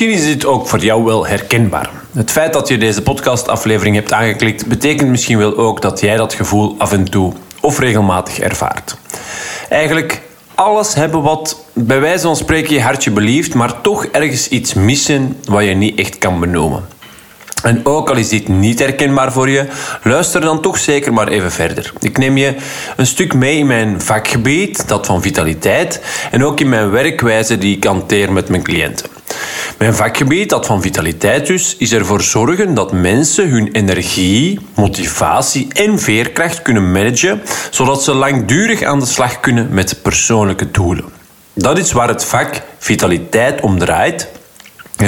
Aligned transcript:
Misschien 0.00 0.18
is 0.20 0.32
dit 0.34 0.46
ook 0.46 0.68
voor 0.68 0.78
jou 0.78 1.04
wel 1.04 1.26
herkenbaar. 1.26 1.90
Het 2.12 2.30
feit 2.30 2.52
dat 2.52 2.68
je 2.68 2.78
deze 2.78 3.02
podcastaflevering 3.02 3.94
hebt 3.94 4.12
aangeklikt, 4.12 4.66
betekent 4.66 5.10
misschien 5.10 5.38
wel 5.38 5.56
ook 5.56 5.82
dat 5.82 6.00
jij 6.00 6.16
dat 6.16 6.34
gevoel 6.34 6.74
af 6.78 6.92
en 6.92 7.04
toe 7.04 7.32
of 7.60 7.78
regelmatig 7.78 8.38
ervaart. 8.38 8.96
Eigenlijk 9.68 10.22
alles 10.54 10.94
hebben 10.94 11.22
wat 11.22 11.64
bij 11.72 12.00
wijze 12.00 12.22
van 12.26 12.36
spreken 12.36 12.74
je 12.74 12.82
hartje 12.82 13.10
belieft, 13.10 13.54
maar 13.54 13.80
toch 13.80 14.04
ergens 14.04 14.48
iets 14.48 14.74
missen 14.74 15.36
wat 15.44 15.64
je 15.64 15.74
niet 15.74 15.98
echt 15.98 16.18
kan 16.18 16.40
benoemen. 16.40 16.84
En 17.62 17.86
ook 17.86 18.10
al 18.10 18.16
is 18.16 18.28
dit 18.28 18.48
niet 18.48 18.78
herkenbaar 18.78 19.32
voor 19.32 19.48
je, 19.50 19.66
luister 20.02 20.40
dan 20.40 20.60
toch 20.60 20.78
zeker 20.78 21.12
maar 21.12 21.28
even 21.28 21.50
verder. 21.50 21.92
Ik 22.00 22.18
neem 22.18 22.36
je 22.36 22.54
een 22.96 23.06
stuk 23.06 23.34
mee 23.34 23.58
in 23.58 23.66
mijn 23.66 24.00
vakgebied, 24.00 24.88
dat 24.88 25.06
van 25.06 25.22
vitaliteit, 25.22 26.00
en 26.30 26.44
ook 26.44 26.60
in 26.60 26.68
mijn 26.68 26.90
werkwijze 26.90 27.58
die 27.58 27.76
ik 27.76 27.84
hanteer 27.84 28.32
met 28.32 28.48
mijn 28.48 28.62
cliënten. 28.62 29.08
Mijn 29.78 29.94
vakgebied, 29.94 30.48
dat 30.48 30.66
van 30.66 30.82
vitaliteit 30.82 31.46
dus, 31.46 31.76
is 31.76 31.92
ervoor 31.92 32.22
zorgen 32.22 32.74
dat 32.74 32.92
mensen 32.92 33.48
hun 33.48 33.68
energie, 33.72 34.58
motivatie 34.74 35.66
en 35.72 35.98
veerkracht 35.98 36.62
kunnen 36.62 36.92
managen, 36.92 37.42
zodat 37.70 38.02
ze 38.02 38.14
langdurig 38.14 38.82
aan 38.82 39.00
de 39.00 39.06
slag 39.06 39.40
kunnen 39.40 39.68
met 39.70 40.02
persoonlijke 40.02 40.70
doelen. 40.70 41.04
Dat 41.54 41.78
is 41.78 41.92
waar 41.92 42.08
het 42.08 42.24
vak 42.24 42.62
vitaliteit 42.78 43.60
om 43.60 43.78
draait 43.78 44.28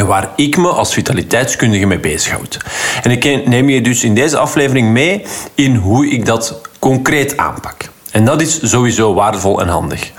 waar 0.00 0.30
ik 0.36 0.56
me 0.56 0.68
als 0.68 0.92
vitaliteitskundige 0.92 1.86
mee 1.86 2.00
bezighoud. 2.00 2.58
En 3.02 3.10
ik 3.10 3.46
neem 3.46 3.68
je 3.68 3.80
dus 3.80 4.04
in 4.04 4.14
deze 4.14 4.38
aflevering 4.38 4.88
mee 4.88 5.24
in 5.54 5.76
hoe 5.76 6.08
ik 6.08 6.26
dat 6.26 6.60
concreet 6.78 7.36
aanpak. 7.36 7.90
En 8.10 8.24
dat 8.24 8.40
is 8.40 8.60
sowieso 8.62 9.14
waardevol 9.14 9.60
en 9.60 9.68
handig. 9.68 10.12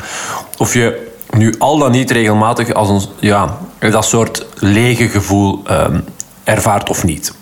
Of 0.58 0.74
je 0.74 1.12
nu 1.30 1.56
al 1.58 1.78
dan 1.78 1.92
niet 1.92 2.12
regelmatig 2.12 2.74
als 2.74 2.90
een, 2.90 3.02
ja, 3.20 3.58
dat 3.80 4.06
soort 4.06 4.46
lege 4.56 5.08
gevoel 5.08 5.62
um, 5.72 6.04
ervaart 6.44 6.90
of 6.90 7.04
niet. 7.04 7.34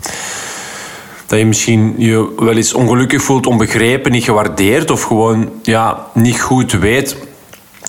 Dat 1.27 1.39
je 1.39 1.45
misschien 1.45 1.93
je 1.97 2.33
wel 2.37 2.55
eens 2.55 2.73
ongelukkig 2.73 3.21
voelt, 3.23 3.47
onbegrepen, 3.47 4.11
niet 4.11 4.23
gewaardeerd 4.23 4.91
of 4.91 5.03
gewoon 5.03 5.49
ja, 5.61 6.05
niet 6.13 6.41
goed 6.41 6.71
weet 6.71 7.15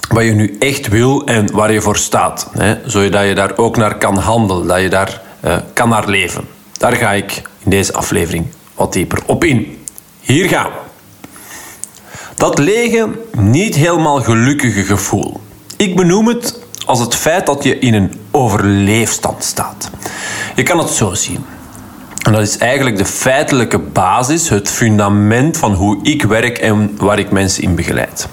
wat 0.08 0.24
je 0.24 0.32
nu 0.32 0.56
echt 0.58 0.88
wil 0.88 1.24
en 1.26 1.52
waar 1.52 1.72
je 1.72 1.80
voor 1.80 1.96
staat. 1.96 2.48
Hè? 2.58 2.76
Zodat 2.86 3.26
je 3.26 3.34
daar 3.34 3.56
ook 3.56 3.76
naar 3.76 3.98
kan 3.98 4.16
handelen, 4.16 4.66
dat 4.66 4.80
je 4.80 4.88
daar 4.88 5.22
uh, 5.44 5.56
kan 5.72 5.88
naar 5.88 6.08
leven. 6.08 6.44
Daar 6.72 6.96
ga 6.96 7.12
ik 7.12 7.42
in 7.64 7.70
deze 7.70 7.92
aflevering 7.92 8.46
wat 8.74 8.92
dieper 8.92 9.18
op 9.26 9.44
in. 9.44 9.84
Hier 10.20 10.48
gaan 10.48 10.70
we. 10.70 10.90
Dat 12.34 12.58
lege, 12.58 13.08
niet 13.36 13.74
helemaal 13.74 14.22
gelukkige 14.22 14.82
gevoel. 14.82 15.40
Ik 15.76 15.96
benoem 15.96 16.28
het 16.28 16.58
als 16.86 17.00
het 17.00 17.14
feit 17.14 17.46
dat 17.46 17.64
je 17.64 17.78
in 17.78 17.94
een 17.94 18.12
overleefstand 18.30 19.44
staat. 19.44 19.90
Je 20.54 20.62
kan 20.62 20.78
het 20.78 20.90
zo 20.90 21.14
zien. 21.14 21.44
En 22.22 22.32
dat 22.32 22.40
is 22.40 22.58
eigenlijk 22.58 22.96
de 22.96 23.04
feitelijke 23.04 23.78
basis, 23.78 24.48
het 24.48 24.70
fundament 24.70 25.56
van 25.56 25.74
hoe 25.74 25.98
ik 26.02 26.22
werk 26.22 26.58
en 26.58 26.94
waar 26.96 27.18
ik 27.18 27.30
mensen 27.30 27.62
in 27.62 27.74
begeleid. 27.74 28.28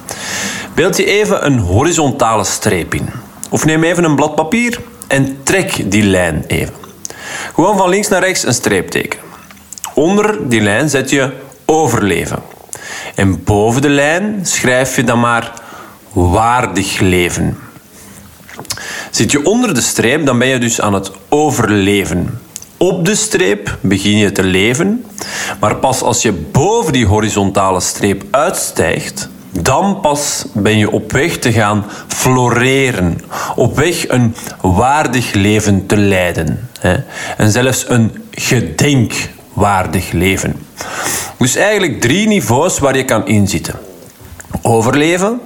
Beeld 0.79 0.97
je 0.97 1.05
even 1.05 1.45
een 1.45 1.59
horizontale 1.59 2.43
streep 2.43 2.93
in. 2.93 3.09
Of 3.49 3.65
neem 3.65 3.83
even 3.83 4.03
een 4.03 4.15
blad 4.15 4.35
papier 4.35 4.79
en 5.07 5.37
trek 5.43 5.91
die 5.91 6.03
lijn 6.03 6.43
even. 6.47 6.73
Gewoon 7.53 7.77
van 7.77 7.89
links 7.89 8.07
naar 8.07 8.23
rechts 8.23 8.45
een 8.45 8.53
streep 8.53 8.89
tekenen. 8.89 9.25
Onder 9.93 10.49
die 10.49 10.61
lijn 10.61 10.89
zet 10.89 11.09
je 11.09 11.31
overleven. 11.65 12.43
En 13.15 13.43
boven 13.43 13.81
de 13.81 13.89
lijn 13.89 14.45
schrijf 14.45 14.95
je 14.95 15.03
dan 15.03 15.19
maar 15.19 15.53
waardig 16.11 16.99
leven. 16.99 17.57
Zit 19.09 19.31
je 19.31 19.45
onder 19.45 19.73
de 19.73 19.81
streep, 19.81 20.25
dan 20.25 20.39
ben 20.39 20.47
je 20.47 20.57
dus 20.57 20.81
aan 20.81 20.93
het 20.93 21.11
overleven. 21.29 22.39
Op 22.77 23.05
de 23.05 23.15
streep 23.15 23.77
begin 23.81 24.17
je 24.17 24.31
te 24.31 24.43
leven, 24.43 25.05
maar 25.59 25.75
pas 25.75 26.01
als 26.01 26.21
je 26.21 26.31
boven 26.31 26.93
die 26.93 27.05
horizontale 27.05 27.79
streep 27.79 28.23
uitstijgt, 28.31 29.29
dan 29.49 29.99
pas 30.01 30.45
ben 30.53 30.77
je 30.77 30.91
op 30.91 31.11
weg 31.11 31.37
te 31.37 31.51
gaan 31.51 31.85
floreren. 32.07 33.21
Op 33.55 33.75
weg 33.75 34.07
een 34.07 34.35
waardig 34.61 35.33
leven 35.33 35.85
te 35.85 35.97
leiden. 35.97 36.69
En 37.37 37.51
zelfs 37.51 37.89
een 37.89 38.23
gedenkwaardig 38.31 40.11
leven. 40.11 40.55
Dus 41.37 41.55
eigenlijk 41.55 42.01
drie 42.01 42.27
niveaus 42.27 42.79
waar 42.79 42.97
je 42.97 43.05
kan 43.05 43.27
inzitten. 43.27 43.75
Overleven, 44.61 45.39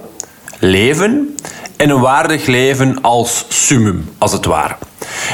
leven 0.58 1.36
en 1.76 1.90
een 1.90 2.00
waardig 2.00 2.46
leven 2.46 3.00
als 3.00 3.44
summum, 3.48 4.08
als 4.18 4.32
het 4.32 4.44
ware. 4.44 4.76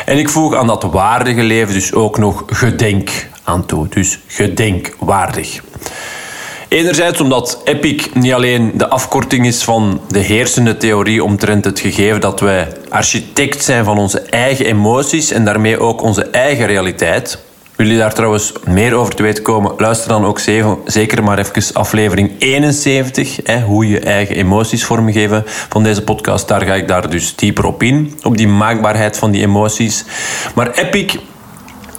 En 0.04 0.18
ik 0.18 0.28
voeg 0.28 0.54
aan 0.54 0.66
dat 0.66 0.82
waardige 0.82 1.42
leven 1.42 1.74
dus 1.74 1.92
ook 1.92 2.18
nog 2.18 2.42
gedenk 2.46 3.10
aan 3.44 3.66
toe. 3.66 3.88
Dus 3.88 4.18
gedenkwaardig. 4.26 5.60
Enerzijds 6.70 7.20
omdat 7.20 7.60
EPIC 7.64 8.14
niet 8.14 8.32
alleen 8.32 8.70
de 8.74 8.88
afkorting 8.88 9.46
is 9.46 9.62
van 9.62 10.00
de 10.08 10.18
heersende 10.18 10.76
theorie 10.76 11.24
omtrent 11.24 11.64
het 11.64 11.80
gegeven 11.80 12.20
dat 12.20 12.40
wij 12.40 12.68
architect 12.88 13.64
zijn 13.64 13.84
van 13.84 13.98
onze 13.98 14.20
eigen 14.20 14.66
emoties 14.66 15.30
en 15.30 15.44
daarmee 15.44 15.80
ook 15.80 16.02
onze 16.02 16.22
eigen 16.22 16.66
realiteit. 16.66 17.38
Wil 17.76 17.86
je 17.86 17.96
daar 17.96 18.14
trouwens 18.14 18.52
meer 18.64 18.94
over 18.94 19.14
te 19.14 19.22
weten 19.22 19.42
komen? 19.42 19.72
Luister 19.76 20.08
dan 20.08 20.24
ook 20.24 20.38
zeker 20.84 21.22
maar 21.22 21.38
even 21.38 21.74
aflevering 21.74 22.30
71. 22.38 23.38
Hè, 23.44 23.60
hoe 23.60 23.88
je 23.88 24.00
eigen 24.00 24.36
emoties 24.36 24.84
vormgeven 24.84 25.42
van 25.46 25.82
deze 25.82 26.02
podcast. 26.02 26.48
Daar 26.48 26.62
ga 26.62 26.74
ik 26.74 26.88
daar 26.88 27.10
dus 27.10 27.36
dieper 27.36 27.64
op 27.66 27.82
in. 27.82 28.18
Op 28.22 28.36
die 28.36 28.48
maakbaarheid 28.48 29.18
van 29.18 29.30
die 29.30 29.42
emoties. 29.42 30.04
Maar 30.54 30.70
EPIC 30.70 31.18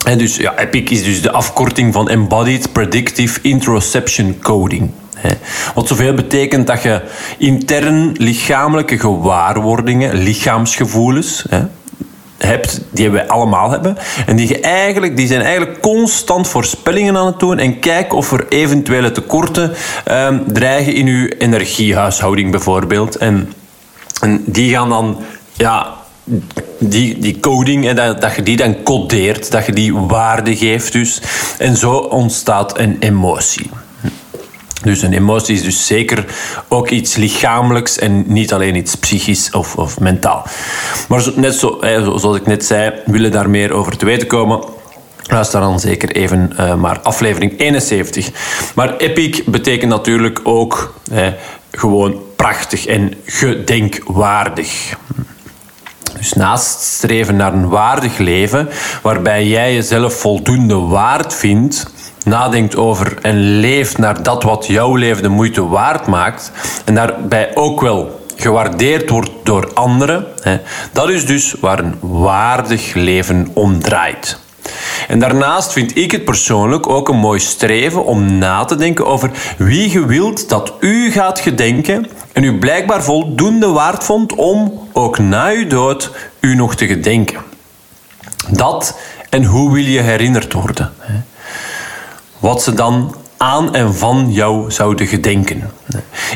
en 0.05 0.17
dus, 0.17 0.35
ja, 0.35 0.55
EPIC 0.55 0.89
is 0.89 1.03
dus 1.03 1.21
de 1.21 1.31
afkorting 1.31 1.93
van 1.93 2.09
Embodied 2.09 2.71
Predictive 2.71 3.39
Interoception 3.41 4.39
Coding. 4.41 4.91
Wat 5.75 5.87
zoveel 5.87 6.13
betekent 6.13 6.67
dat 6.67 6.83
je 6.83 7.01
intern 7.37 8.11
lichamelijke 8.17 8.99
gewaarwordingen, 8.99 10.13
lichaamsgevoelens, 10.13 11.45
hebt, 12.37 12.81
die 12.91 13.09
wij 13.09 13.27
allemaal 13.27 13.71
hebben. 13.71 13.97
En 14.25 14.35
die, 14.35 14.47
je 14.47 14.59
eigenlijk, 14.59 15.17
die 15.17 15.27
zijn 15.27 15.41
eigenlijk 15.41 15.81
constant 15.81 16.47
voorspellingen 16.47 17.17
aan 17.17 17.25
het 17.25 17.39
doen 17.39 17.57
en 17.57 17.79
kijken 17.79 18.17
of 18.17 18.31
er 18.31 18.45
eventuele 18.49 19.11
tekorten 19.11 19.73
ehm, 20.05 20.39
dreigen 20.47 20.93
in 20.93 21.05
je 21.05 21.37
energiehuishouding 21.37 22.51
bijvoorbeeld. 22.51 23.15
En, 23.15 23.53
en 24.21 24.43
die 24.45 24.73
gaan 24.73 24.89
dan 24.89 25.19
ja, 25.53 25.93
die, 26.79 27.19
die 27.19 27.39
coding, 27.39 27.87
en 27.87 27.95
dat, 27.95 28.21
dat 28.21 28.35
je 28.35 28.43
die 28.43 28.57
dan 28.57 28.83
codeert, 28.83 29.51
dat 29.51 29.65
je 29.65 29.73
die 29.73 29.95
waarde 29.95 30.55
geeft 30.55 30.91
dus. 30.91 31.21
En 31.57 31.77
zo 31.77 31.91
ontstaat 31.93 32.79
een 32.79 32.97
emotie. 32.99 33.69
Dus 34.83 35.01
een 35.01 35.13
emotie 35.13 35.55
is 35.55 35.63
dus 35.63 35.85
zeker 35.85 36.25
ook 36.67 36.89
iets 36.89 37.15
lichamelijks 37.15 37.97
en 37.97 38.23
niet 38.27 38.53
alleen 38.53 38.75
iets 38.75 38.95
psychisch 38.95 39.51
of, 39.51 39.75
of 39.75 39.99
mentaal. 39.99 40.45
Maar 41.07 41.27
net 41.35 41.55
zo, 41.55 41.77
zoals 42.17 42.37
ik 42.37 42.45
net 42.45 42.65
zei, 42.65 42.93
willen 43.05 43.31
daar 43.31 43.49
meer 43.49 43.71
over 43.71 43.97
te 43.97 44.05
weten 44.05 44.27
komen. 44.27 44.63
Luister 45.27 45.59
dan 45.59 45.79
zeker 45.79 46.11
even 46.11 46.53
uh, 46.59 46.75
maar 46.75 46.99
aflevering 46.99 47.59
71. 47.59 48.29
Maar 48.75 48.97
epic 48.97 49.43
betekent 49.45 49.89
natuurlijk 49.91 50.39
ook 50.43 50.93
gewoon 51.71 52.21
prachtig 52.35 52.85
en 52.85 53.13
gedenkwaardig. 53.25 54.95
Dus 56.17 56.33
naast 56.33 56.81
streven 56.81 57.35
naar 57.35 57.53
een 57.53 57.69
waardig 57.69 58.17
leven, 58.17 58.69
waarbij 59.01 59.47
jij 59.47 59.73
jezelf 59.73 60.13
voldoende 60.13 60.75
waard 60.75 61.33
vindt, 61.33 61.93
nadenkt 62.23 62.75
over 62.75 63.17
en 63.21 63.59
leeft 63.59 63.97
naar 63.97 64.23
dat 64.23 64.43
wat 64.43 64.67
jouw 64.67 64.95
leven 64.95 65.23
de 65.23 65.29
moeite 65.29 65.67
waard 65.67 66.07
maakt, 66.07 66.51
en 66.85 66.95
daarbij 66.95 67.55
ook 67.55 67.81
wel 67.81 68.19
gewaardeerd 68.35 69.09
wordt 69.09 69.31
door 69.43 69.73
anderen, 69.73 70.25
dat 70.91 71.09
is 71.09 71.25
dus 71.25 71.55
waar 71.59 71.79
een 71.79 71.95
waardig 71.99 72.93
leven 72.93 73.47
om 73.53 73.81
draait. 73.81 74.39
En 75.07 75.19
daarnaast 75.19 75.73
vind 75.73 75.97
ik 75.97 76.11
het 76.11 76.25
persoonlijk 76.25 76.89
ook 76.89 77.09
een 77.09 77.17
mooi 77.17 77.39
streven 77.39 78.05
om 78.05 78.37
na 78.37 78.65
te 78.65 78.75
denken 78.75 79.05
over 79.05 79.31
wie 79.57 79.91
je 79.91 80.05
wilt 80.05 80.49
dat 80.49 80.73
u 80.79 81.11
gaat 81.11 81.39
gedenken 81.39 82.07
en 82.33 82.43
u 82.43 82.57
blijkbaar 82.57 83.03
voldoende 83.03 83.67
waard 83.67 84.03
vond 84.03 84.35
om 84.35 84.87
ook 84.93 85.19
na 85.19 85.49
uw 85.49 85.67
dood 85.67 86.11
u 86.39 86.55
nog 86.55 86.75
te 86.75 86.87
gedenken. 86.87 87.39
Dat 88.49 88.97
en 89.29 89.43
hoe 89.43 89.73
wil 89.73 89.83
je 89.83 90.01
herinnerd 90.01 90.53
worden? 90.53 90.93
Wat 92.39 92.63
ze 92.63 92.73
dan 92.73 93.15
aan 93.37 93.75
en 93.75 93.95
van 93.95 94.31
jou 94.31 94.71
zouden 94.71 95.07
gedenken. 95.07 95.71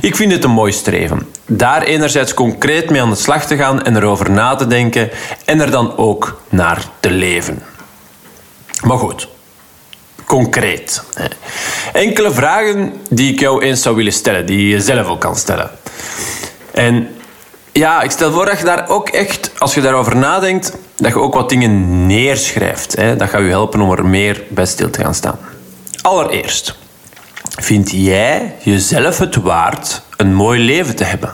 Ik 0.02 0.16
vind 0.16 0.32
het 0.32 0.44
een 0.44 0.52
mooi 0.52 0.72
streven. 0.72 1.28
Daar 1.46 1.82
enerzijds 1.82 2.34
concreet 2.34 2.90
mee 2.90 3.02
aan 3.02 3.10
de 3.10 3.16
slag 3.16 3.46
te 3.46 3.56
gaan 3.56 3.84
en 3.84 3.96
erover 3.96 4.32
na 4.32 4.56
te 4.56 4.68
denken 4.68 5.10
en 5.46 5.62
er 5.62 5.72
dan 5.72 5.98
ook 5.98 6.42
naar 6.50 6.86
te 7.00 7.12
leven. 7.12 7.75
Maar 8.86 8.98
goed, 8.98 9.28
concreet. 10.26 11.04
Enkele 11.94 12.32
vragen 12.32 12.94
die 13.10 13.34
ik 13.34 13.40
jou 13.40 13.64
eens 13.64 13.82
zou 13.82 13.96
willen 13.96 14.14
stellen, 14.14 14.46
die 14.46 14.68
je 14.68 14.82
zelf 14.82 15.08
ook 15.08 15.22
kan 15.22 15.36
stellen. 15.36 15.72
En 16.72 17.16
ja, 17.72 18.02
ik 18.02 18.12
stel 18.12 18.32
voor 18.32 18.46
dat 18.46 18.60
je 18.60 18.66
daar 18.66 18.90
ook 18.90 19.10
echt, 19.10 19.52
als 19.58 19.74
je 19.74 19.82
daarover 19.82 20.16
nadenkt, 20.16 20.74
dat 20.96 21.12
je 21.12 21.20
ook 21.20 21.34
wat 21.34 21.50
dingen 21.50 22.06
neerschrijft. 22.08 22.96
Dat 22.96 23.30
gaat 23.30 23.42
je 23.42 23.48
helpen 23.48 23.82
om 23.82 23.92
er 23.92 24.06
meer 24.06 24.44
bij 24.50 24.66
stil 24.66 24.90
te 24.90 25.02
gaan 25.02 25.16
staan. 25.16 25.40
Allereerst, 26.02 26.76
vind 27.60 27.92
jij 27.92 28.56
jezelf 28.64 29.18
het 29.18 29.36
waard 29.36 30.02
een 30.18 30.34
mooi 30.34 30.60
leven 30.60 30.96
te 30.96 31.04
hebben? 31.04 31.34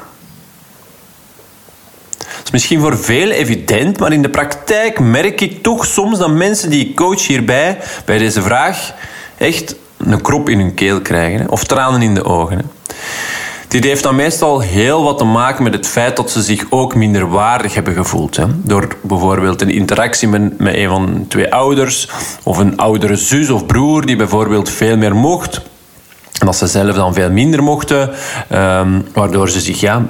Is 2.44 2.52
misschien 2.52 2.80
voor 2.80 2.98
velen 2.98 3.38
evident, 3.38 4.00
maar 4.00 4.12
in 4.12 4.22
de 4.22 4.30
praktijk 4.30 5.00
merk 5.00 5.42
ik 5.42 5.64
toch 5.64 5.86
soms 5.86 6.18
dat 6.18 6.32
mensen 6.32 6.70
die 6.70 6.88
ik 6.88 6.96
coach 6.96 7.28
hierbij, 7.28 7.78
bij 8.06 8.18
deze 8.18 8.42
vraag, 8.42 8.94
echt 9.38 9.76
een 9.98 10.22
krop 10.22 10.50
in 10.50 10.60
hun 10.60 10.74
keel 10.74 11.02
krijgen. 11.02 11.50
Of 11.50 11.64
tranen 11.64 12.02
in 12.02 12.16
de 12.16 12.24
ogen. 12.24 12.72
Dit 13.72 13.84
heeft 13.84 14.04
dan 14.04 14.16
meestal 14.16 14.60
heel 14.60 15.04
wat 15.04 15.18
te 15.18 15.24
maken 15.24 15.64
met 15.64 15.74
het 15.74 15.88
feit 15.88 16.16
dat 16.16 16.32
ze 16.32 16.42
zich 16.42 16.66
ook 16.70 16.96
minder 16.96 17.30
waardig 17.30 17.74
hebben 17.74 17.94
gevoeld. 17.94 18.36
Hè. 18.36 18.46
Door 18.64 18.88
bijvoorbeeld 19.02 19.62
een 19.62 19.70
interactie 19.70 20.28
met, 20.28 20.54
een 20.58 20.90
van 20.90 21.26
twee 21.28 21.54
ouders, 21.54 22.10
of 22.44 22.58
een 22.58 22.78
oudere 22.78 23.16
zus 23.16 23.50
of 23.50 23.66
broer 23.66 24.06
die 24.06 24.16
bijvoorbeeld 24.16 24.70
veel 24.70 24.98
meer 24.98 25.16
mocht. 25.16 25.62
En 26.40 26.46
dat 26.46 26.56
ze 26.56 26.68
zelf 26.68 26.96
dan 26.96 27.14
veel 27.14 27.32
minder 27.32 27.64
mochten, 27.64 28.10
um, 28.54 29.06
waardoor 29.14 29.50
ze 29.50 29.60
zich 29.60 29.80
ja, 29.80 30.06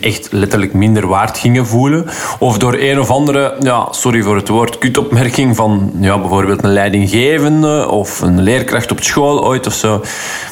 echt 0.00 0.28
letterlijk 0.32 0.72
minder 0.72 1.06
waard 1.06 1.38
gingen 1.38 1.66
voelen. 1.66 2.06
Of 2.38 2.58
door 2.58 2.74
een 2.78 2.98
of 2.98 3.10
andere, 3.10 3.56
ja, 3.60 3.88
sorry 3.90 4.22
voor 4.22 4.36
het 4.36 4.48
woord, 4.48 4.78
kutopmerking 4.78 5.56
van 5.56 5.92
ja, 6.00 6.18
bijvoorbeeld 6.18 6.64
een 6.64 6.72
leidinggevende 6.72 7.88
of 7.88 8.20
een 8.20 8.42
leerkracht 8.42 8.90
op 8.90 9.02
school 9.02 9.44
ooit 9.44 9.66
of 9.66 9.74
zo. 9.74 10.02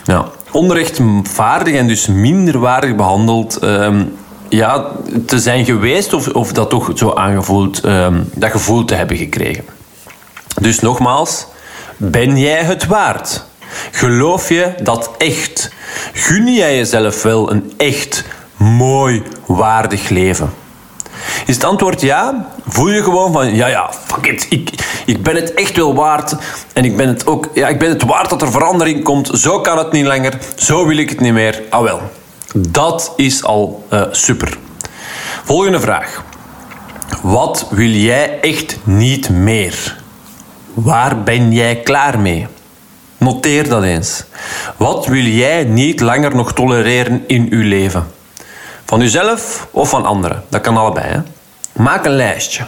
Ja, 0.04 0.26
onrechtvaardig 0.50 1.74
en 1.74 1.86
dus 1.86 2.06
minder 2.06 2.58
waardig 2.58 2.94
behandeld 2.94 3.62
um, 3.62 4.12
ja, 4.48 4.90
te 5.26 5.38
zijn 5.38 5.64
geweest 5.64 6.12
of, 6.12 6.28
of 6.28 6.52
dat 6.52 6.70
toch 6.70 6.90
zo 6.94 7.12
aangevoeld, 7.12 7.84
um, 7.84 8.28
dat 8.34 8.50
gevoel 8.50 8.84
te 8.84 8.94
hebben 8.94 9.16
gekregen. 9.16 9.64
Dus 10.60 10.80
nogmaals, 10.80 11.46
ben 11.96 12.38
jij 12.38 12.62
het 12.62 12.86
waard? 12.86 13.44
Geloof 13.90 14.48
je 14.48 14.74
dat 14.82 15.10
echt? 15.18 15.72
Gun 16.12 16.54
jij 16.54 16.76
jezelf 16.76 17.22
wel 17.22 17.50
een 17.50 17.72
echt 17.76 18.24
mooi, 18.64 19.22
waardig 19.46 20.08
leven? 20.08 20.52
Is 21.46 21.54
het 21.54 21.64
antwoord 21.64 22.00
ja? 22.00 22.48
Voel 22.66 22.90
je 22.90 23.02
gewoon 23.02 23.32
van, 23.32 23.54
ja, 23.54 23.66
ja, 23.66 23.90
fuck 24.06 24.26
it. 24.26 24.46
Ik, 24.48 24.70
ik 25.06 25.22
ben 25.22 25.34
het 25.34 25.54
echt 25.54 25.76
wel 25.76 25.94
waard. 25.94 26.36
En 26.72 26.84
ik 26.84 26.96
ben 26.96 27.08
het 27.08 27.26
ook, 27.26 27.48
ja, 27.54 27.68
ik 27.68 27.78
ben 27.78 27.88
het 27.88 28.02
waard 28.02 28.30
dat 28.30 28.42
er 28.42 28.50
verandering 28.50 29.04
komt. 29.04 29.30
Zo 29.32 29.60
kan 29.60 29.78
het 29.78 29.92
niet 29.92 30.06
langer. 30.06 30.38
Zo 30.56 30.86
wil 30.86 30.96
ik 30.96 31.08
het 31.08 31.20
niet 31.20 31.32
meer. 31.32 31.62
Ah 31.70 31.82
wel. 31.82 32.00
Dat 32.54 33.12
is 33.16 33.44
al 33.44 33.84
uh, 33.92 34.02
super. 34.10 34.58
Volgende 35.44 35.80
vraag. 35.80 36.24
Wat 37.22 37.66
wil 37.70 37.90
jij 37.90 38.40
echt 38.40 38.78
niet 38.84 39.28
meer? 39.28 40.02
Waar 40.74 41.22
ben 41.22 41.52
jij 41.52 41.76
klaar 41.76 42.18
mee? 42.18 42.46
Noteer 43.18 43.68
dat 43.68 43.82
eens. 43.82 44.24
Wat 44.76 45.06
wil 45.06 45.24
jij 45.24 45.64
niet 45.64 46.00
langer 46.00 46.36
nog 46.36 46.52
tolereren 46.52 47.24
in 47.26 47.46
uw 47.50 47.62
leven? 47.68 48.06
Van 48.84 49.00
uzelf 49.00 49.68
of 49.70 49.88
van 49.88 50.04
anderen? 50.04 50.44
Dat 50.48 50.60
kan 50.60 50.76
allebei. 50.76 51.06
Hè? 51.06 51.18
Maak 51.72 52.04
een 52.04 52.16
lijstje. 52.16 52.66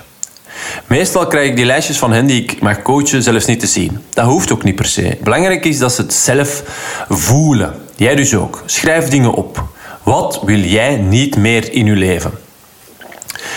Meestal 0.87 1.27
krijg 1.27 1.49
ik 1.49 1.57
die 1.57 1.65
lijstjes 1.65 1.99
van 1.99 2.13
hen 2.13 2.27
die 2.27 2.43
ik 2.43 2.61
mag 2.61 2.83
coachen 2.83 3.23
zelfs 3.23 3.45
niet 3.45 3.61
te 3.61 3.67
zien. 3.67 4.05
Dat 4.15 4.25
hoeft 4.25 4.53
ook 4.53 4.63
niet 4.63 4.77
per 4.77 4.87
se. 4.87 5.19
Belangrijk 5.23 5.65
is 5.65 5.79
dat 5.79 5.93
ze 5.93 6.03
het 6.03 6.15
zelf 6.15 6.63
voelen. 7.09 7.75
Jij 7.97 8.15
dus 8.15 8.35
ook. 8.35 8.63
Schrijf 8.67 9.09
dingen 9.09 9.33
op. 9.33 9.65
Wat 10.03 10.41
wil 10.45 10.59
jij 10.59 10.97
niet 10.97 11.37
meer 11.37 11.73
in 11.73 11.87
je 11.87 11.97
leven? 11.97 12.31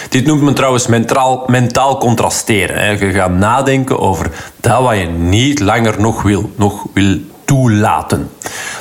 Dit 0.09 0.25
noemt 0.25 0.41
men 0.41 0.53
trouwens 0.53 0.87
mentaal, 0.87 1.43
mentaal 1.47 1.97
contrasteren. 1.97 2.99
Je 2.99 3.11
gaat 3.11 3.31
nadenken 3.31 3.99
over 3.99 4.31
dat 4.59 4.81
wat 4.81 4.97
je 4.97 5.05
niet 5.05 5.59
langer 5.59 6.01
nog 6.01 6.21
wil, 6.21 6.51
nog 6.55 6.85
wil 6.93 7.17
toelaten. 7.49 8.31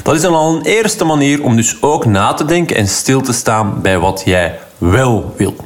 Dat 0.02 0.14
is 0.14 0.20
dan 0.20 0.34
al 0.34 0.56
een 0.56 0.62
eerste 0.62 1.04
manier 1.04 1.42
om 1.42 1.56
dus 1.56 1.76
ook 1.80 2.04
na 2.04 2.34
te 2.34 2.44
denken 2.44 2.76
en 2.76 2.88
stil 2.88 3.20
te 3.20 3.32
staan 3.32 3.82
bij 3.82 3.98
wat 3.98 4.22
jij 4.24 4.58
wel 4.78 5.34
wil. 5.36 5.56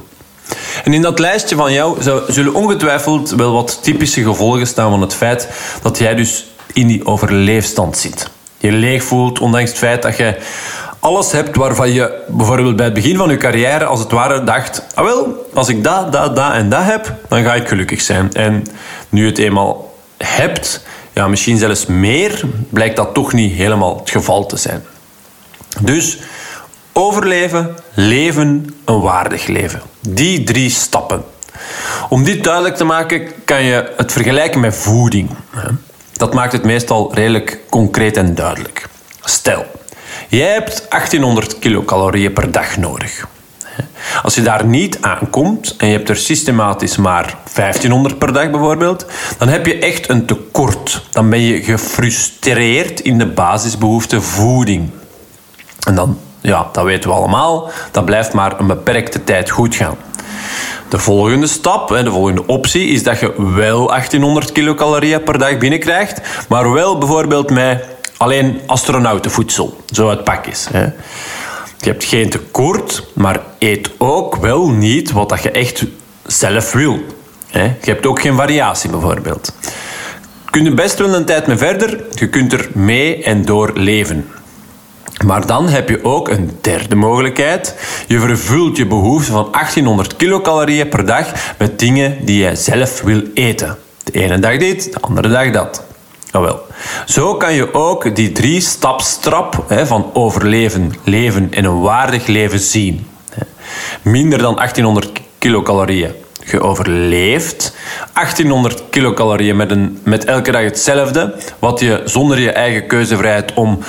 En 0.83 0.93
in 0.93 1.01
dat 1.01 1.19
lijstje 1.19 1.55
van 1.55 1.73
jou 1.73 1.97
zullen 2.27 2.53
ongetwijfeld 2.53 3.29
wel 3.29 3.53
wat 3.53 3.79
typische 3.83 4.23
gevolgen 4.23 4.67
staan 4.67 4.89
van 4.89 5.01
het 5.01 5.13
feit 5.13 5.49
dat 5.81 5.97
jij 5.97 6.15
dus 6.15 6.45
in 6.73 6.87
die 6.87 7.05
overleefstand 7.05 7.97
zit. 7.97 8.29
Je 8.57 8.71
leeg 8.71 9.03
voelt, 9.03 9.39
ondanks 9.39 9.69
het 9.69 9.79
feit 9.79 10.01
dat 10.01 10.17
je 10.17 10.37
alles 10.99 11.31
hebt 11.31 11.55
waarvan 11.55 11.91
je 11.91 12.23
bijvoorbeeld 12.27 12.75
bij 12.75 12.85
het 12.85 12.93
begin 12.93 13.17
van 13.17 13.29
je 13.29 13.37
carrière 13.37 13.85
als 13.85 13.99
het 13.99 14.11
ware 14.11 14.43
dacht: 14.43 14.85
ah 14.93 15.05
wel, 15.05 15.47
als 15.53 15.69
ik 15.69 15.83
dat, 15.83 16.11
dat, 16.11 16.35
dat 16.35 16.53
en 16.53 16.69
dat 16.69 16.83
heb, 16.83 17.13
dan 17.27 17.43
ga 17.43 17.53
ik 17.53 17.67
gelukkig 17.67 18.01
zijn. 18.01 18.33
En 18.33 18.65
nu 19.09 19.25
het 19.25 19.37
eenmaal 19.37 19.93
hebt, 20.17 20.83
ja, 21.13 21.27
misschien 21.27 21.57
zelfs 21.57 21.85
meer, 21.85 22.41
blijkt 22.69 22.95
dat 22.95 23.13
toch 23.13 23.33
niet 23.33 23.53
helemaal 23.53 23.97
het 23.97 24.09
geval 24.09 24.45
te 24.45 24.57
zijn. 24.57 24.83
Dus 25.81 26.17
overleven, 26.93 27.75
leven, 27.93 28.75
een 28.85 29.01
waardig 29.01 29.47
leven. 29.47 29.81
Die 29.99 30.43
drie 30.43 30.69
stappen. 30.69 31.23
Om 32.09 32.23
dit 32.23 32.43
duidelijk 32.43 32.75
te 32.75 32.83
maken, 32.83 33.31
kan 33.45 33.63
je 33.63 33.93
het 33.97 34.11
vergelijken 34.11 34.59
met 34.59 34.75
voeding. 34.75 35.29
Dat 36.13 36.33
maakt 36.33 36.51
het 36.51 36.63
meestal 36.63 37.13
redelijk 37.13 37.59
concreet 37.69 38.17
en 38.17 38.35
duidelijk. 38.35 38.87
Stel, 39.21 39.65
jij 40.29 40.53
hebt 40.53 40.85
1800 40.89 41.59
kilocalorieën 41.59 42.33
per 42.33 42.51
dag 42.51 42.77
nodig. 42.77 43.27
Als 44.23 44.35
je 44.35 44.41
daar 44.41 44.65
niet 44.65 44.97
aankomt 45.01 45.75
en 45.77 45.87
je 45.87 45.93
hebt 45.93 46.09
er 46.09 46.15
systematisch 46.15 46.97
maar 46.97 47.37
1500 47.53 48.17
per 48.17 48.33
dag 48.33 48.49
bijvoorbeeld, 48.49 49.05
dan 49.37 49.47
heb 49.47 49.65
je 49.65 49.79
echt 49.79 50.09
een 50.09 50.25
tekort. 50.25 51.05
Dan 51.11 51.29
ben 51.29 51.41
je 51.41 51.63
gefrustreerd 51.63 52.99
in 52.99 53.17
de 53.17 53.27
basisbehoefte 53.27 54.21
voeding. 54.21 54.89
En 55.87 55.95
dan, 55.95 56.17
ja, 56.41 56.69
dat 56.71 56.83
weten 56.83 57.09
we 57.09 57.15
allemaal, 57.15 57.71
dat 57.91 58.05
blijft 58.05 58.33
maar 58.33 58.59
een 58.59 58.67
beperkte 58.67 59.23
tijd 59.23 59.49
goed 59.49 59.75
gaan. 59.75 59.95
De 60.89 60.99
volgende 60.99 61.47
stap, 61.47 61.87
de 61.87 62.11
volgende 62.11 62.47
optie, 62.47 62.87
is 62.87 63.03
dat 63.03 63.19
je 63.19 63.53
wel 63.53 63.87
1800 63.87 64.51
kilocalorieën 64.51 65.23
per 65.23 65.37
dag 65.37 65.57
binnenkrijgt, 65.57 66.21
maar 66.49 66.71
wel 66.71 66.97
bijvoorbeeld 66.97 67.49
met 67.49 67.85
alleen 68.17 68.61
astronautenvoedsel, 68.65 69.77
zo 69.91 70.09
het 70.09 70.23
pak 70.23 70.45
is. 70.45 70.67
Je 71.83 71.89
hebt 71.89 72.03
geen 72.03 72.29
tekort, 72.29 73.03
maar 73.13 73.41
eet 73.59 73.89
ook 73.97 74.35
wel 74.35 74.69
niet 74.69 75.11
wat 75.11 75.43
je 75.43 75.51
echt 75.51 75.85
zelf 76.25 76.71
wil. 76.71 76.99
Je 77.51 77.75
hebt 77.81 78.05
ook 78.05 78.21
geen 78.21 78.35
variatie 78.35 78.89
bijvoorbeeld. 78.89 79.53
Je 80.45 80.61
kunt 80.61 80.75
best 80.75 80.99
wel 80.99 81.13
een 81.13 81.25
tijd 81.25 81.47
mee 81.47 81.57
verder, 81.57 82.03
je 82.11 82.29
kunt 82.29 82.53
er 82.53 82.69
mee 82.73 83.23
en 83.23 83.45
door 83.45 83.71
leven. 83.73 84.27
Maar 85.25 85.45
dan 85.45 85.69
heb 85.69 85.89
je 85.89 86.03
ook 86.03 86.29
een 86.29 86.57
derde 86.61 86.95
mogelijkheid. 86.95 87.75
Je 88.07 88.19
vervult 88.19 88.77
je 88.77 88.87
behoefte 88.87 89.31
van 89.31 89.47
1800 89.51 90.15
kilocalorieën 90.15 90.89
per 90.89 91.05
dag 91.05 91.55
met 91.57 91.79
dingen 91.79 92.25
die 92.25 92.37
jij 92.37 92.55
zelf 92.55 93.01
wil 93.01 93.21
eten. 93.33 93.77
De 94.03 94.11
ene 94.11 94.39
dag 94.39 94.57
dit, 94.57 94.93
de 94.93 94.99
andere 95.01 95.29
dag 95.29 95.51
dat. 95.51 95.83
Jawel. 96.33 96.65
Zo 97.05 97.35
kan 97.35 97.53
je 97.53 97.73
ook 97.73 98.15
die 98.15 98.31
drie 98.31 98.61
stapstrap 98.61 99.65
van 99.67 100.09
overleven, 100.13 100.93
leven 101.03 101.53
en 101.53 101.65
een 101.65 101.81
waardig 101.81 102.27
leven 102.27 102.59
zien. 102.59 103.07
Minder 104.01 104.39
dan 104.39 104.55
1800 104.55 105.11
kilocalorieën. 105.37 106.11
Je 106.45 106.61
overleeft 106.61 107.75
1800 108.13 108.83
kilocalorieën 108.89 109.55
met, 109.55 109.71
een, 109.71 109.99
met 110.03 110.25
elke 110.25 110.51
dag 110.51 110.63
hetzelfde, 110.63 111.35
wat 111.59 111.79
je 111.79 112.01
zonder 112.05 112.39
je 112.39 112.51
eigen 112.51 112.87
keuzevrijheid 112.87 113.53
om 113.53 113.79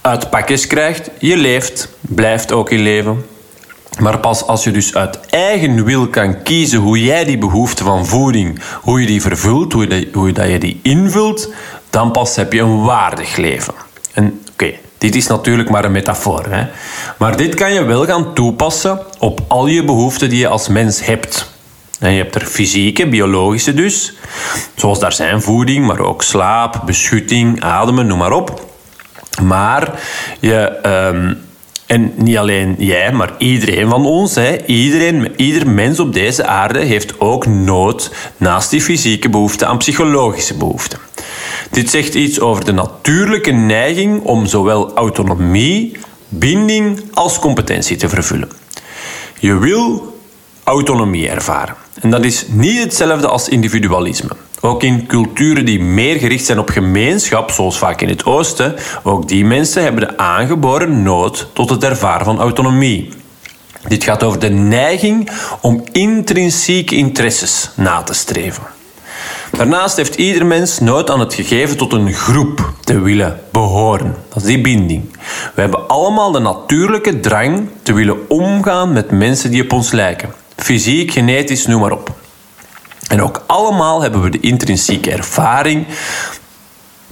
uit 0.00 0.30
pakjes 0.30 0.66
krijgt. 0.66 1.10
Je 1.18 1.36
leeft, 1.36 1.88
blijft 2.00 2.52
ook 2.52 2.70
in 2.70 2.80
leven. 2.80 3.24
Maar 4.00 4.18
pas 4.18 4.46
als 4.46 4.64
je 4.64 4.70
dus 4.70 4.94
uit 4.94 5.20
eigen 5.20 5.84
wil 5.84 6.08
kan 6.08 6.42
kiezen 6.42 6.78
hoe 6.78 7.04
jij 7.04 7.24
die 7.24 7.38
behoefte 7.38 7.84
van 7.84 8.06
voeding, 8.06 8.62
hoe 8.80 9.00
je 9.00 9.06
die 9.06 9.22
vervult, 9.22 9.72
hoe 9.72 9.88
je, 9.88 10.08
hoe 10.12 10.32
je 10.50 10.58
die 10.58 10.80
invult, 10.82 11.52
dan 11.92 12.10
pas 12.10 12.36
heb 12.36 12.52
je 12.52 12.60
een 12.60 12.82
waardig 12.82 13.36
leven. 13.36 13.74
En 14.12 14.40
oké, 14.52 14.72
dit 14.98 15.14
is 15.14 15.26
natuurlijk 15.26 15.70
maar 15.70 15.84
een 15.84 15.92
metafoor. 15.92 16.46
Hè? 16.48 16.66
Maar 17.18 17.36
dit 17.36 17.54
kan 17.54 17.72
je 17.72 17.84
wel 17.84 18.04
gaan 18.04 18.34
toepassen 18.34 19.00
op 19.18 19.40
al 19.48 19.66
je 19.66 19.84
behoeften 19.84 20.28
die 20.28 20.38
je 20.38 20.48
als 20.48 20.68
mens 20.68 21.04
hebt. 21.04 21.50
En 21.98 22.12
je 22.12 22.22
hebt 22.22 22.34
er 22.34 22.46
fysieke, 22.46 23.08
biologische 23.08 23.74
dus, 23.74 24.12
zoals 24.74 24.98
daar 24.98 25.12
zijn 25.12 25.42
voeding, 25.42 25.86
maar 25.86 25.98
ook 25.98 26.22
slaap, 26.22 26.82
beschutting, 26.84 27.62
ademen, 27.62 28.06
noem 28.06 28.18
maar 28.18 28.32
op. 28.32 28.66
Maar 29.42 30.00
je, 30.40 30.86
um, 31.12 31.38
en 31.86 32.12
niet 32.16 32.36
alleen 32.36 32.74
jij, 32.78 33.12
maar 33.12 33.30
iedereen 33.38 33.88
van 33.88 34.06
ons, 34.06 34.34
hè, 34.34 34.64
iedereen, 34.64 35.32
ieder 35.36 35.68
mens 35.68 36.00
op 36.00 36.12
deze 36.12 36.46
aarde 36.46 36.78
heeft 36.78 37.20
ook 37.20 37.46
nood 37.46 38.10
naast 38.36 38.70
die 38.70 38.82
fysieke 38.82 39.28
behoeften 39.28 39.68
aan 39.68 39.78
psychologische 39.78 40.56
behoeften. 40.56 40.98
Dit 41.70 41.90
zegt 41.90 42.14
iets 42.14 42.40
over 42.40 42.64
de 42.64 42.72
natuurlijke 42.72 43.50
neiging 43.50 44.22
om 44.22 44.46
zowel 44.46 44.94
autonomie, 44.94 45.96
binding 46.28 47.04
als 47.12 47.38
competentie 47.38 47.96
te 47.96 48.08
vervullen. 48.08 48.50
Je 49.38 49.58
wil 49.58 50.16
autonomie 50.64 51.28
ervaren. 51.28 51.74
En 52.00 52.10
dat 52.10 52.24
is 52.24 52.44
niet 52.48 52.82
hetzelfde 52.82 53.28
als 53.28 53.48
individualisme. 53.48 54.30
Ook 54.60 54.82
in 54.82 55.06
culturen 55.06 55.64
die 55.64 55.80
meer 55.80 56.16
gericht 56.16 56.44
zijn 56.44 56.58
op 56.58 56.68
gemeenschap, 56.68 57.50
zoals 57.50 57.78
vaak 57.78 58.00
in 58.00 58.08
het 58.08 58.24
Oosten, 58.24 58.74
ook 59.02 59.28
die 59.28 59.44
mensen 59.44 59.82
hebben 59.82 60.08
de 60.08 60.16
aangeboren 60.16 61.02
nood 61.02 61.48
tot 61.52 61.70
het 61.70 61.84
ervaren 61.84 62.24
van 62.24 62.40
autonomie. 62.40 63.08
Dit 63.88 64.04
gaat 64.04 64.22
over 64.22 64.40
de 64.40 64.50
neiging 64.50 65.30
om 65.60 65.84
intrinsieke 65.92 66.94
interesses 66.94 67.70
na 67.76 68.02
te 68.02 68.14
streven. 68.14 68.62
Daarnaast 69.56 69.96
heeft 69.96 70.14
ieder 70.14 70.46
mens 70.46 70.78
nood 70.78 71.10
aan 71.10 71.20
het 71.20 71.34
gegeven 71.34 71.76
tot 71.76 71.92
een 71.92 72.12
groep 72.12 72.72
te 72.80 73.00
willen 73.00 73.40
behoren. 73.50 74.16
Dat 74.28 74.42
is 74.42 74.48
die 74.48 74.60
binding. 74.60 75.16
We 75.54 75.60
hebben 75.60 75.88
allemaal 75.88 76.32
de 76.32 76.38
natuurlijke 76.38 77.20
drang 77.20 77.68
te 77.82 77.92
willen 77.92 78.28
omgaan 78.28 78.92
met 78.92 79.10
mensen 79.10 79.50
die 79.50 79.62
op 79.62 79.72
ons 79.72 79.90
lijken. 79.90 80.32
Fysiek, 80.56 81.10
genetisch, 81.10 81.66
noem 81.66 81.80
maar 81.80 81.92
op. 81.92 82.10
En 83.08 83.22
ook 83.22 83.44
allemaal 83.46 84.02
hebben 84.02 84.22
we 84.22 84.30
de 84.30 84.40
intrinsieke 84.40 85.10
ervaring 85.10 85.86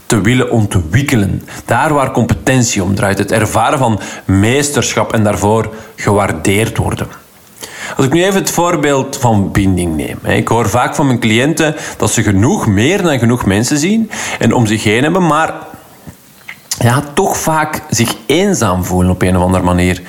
te 0.06 0.20
willen 0.20 0.50
ontwikkelen. 0.50 1.42
Daar 1.64 1.94
waar 1.94 2.10
competentie 2.10 2.82
om 2.82 2.94
draait, 2.94 3.18
het 3.18 3.32
ervaren 3.32 3.78
van 3.78 4.00
meesterschap 4.24 5.12
en 5.12 5.24
daarvoor 5.24 5.74
gewaardeerd 5.96 6.76
worden. 6.76 7.19
Als 7.96 8.06
ik 8.06 8.12
nu 8.12 8.24
even 8.24 8.40
het 8.40 8.50
voorbeeld 8.50 9.16
van 9.16 9.50
binding 9.52 9.96
neem. 9.96 10.34
Ik 10.36 10.48
hoor 10.48 10.68
vaak 10.68 10.94
van 10.94 11.06
mijn 11.06 11.18
cliënten 11.18 11.74
dat 11.96 12.10
ze 12.10 12.22
genoeg 12.22 12.66
meer 12.66 13.02
dan 13.02 13.18
genoeg 13.18 13.44
mensen 13.44 13.78
zien 13.78 14.10
en 14.38 14.52
om 14.52 14.66
zich 14.66 14.84
heen 14.84 15.02
hebben, 15.02 15.26
maar 15.26 15.54
ja, 16.82 17.02
toch 17.14 17.38
vaak 17.38 17.82
zich 17.90 18.14
eenzaam 18.26 18.84
voelen 18.84 19.10
op 19.10 19.22
een 19.22 19.36
of 19.36 19.42
andere 19.42 19.64
manier. 19.64 20.02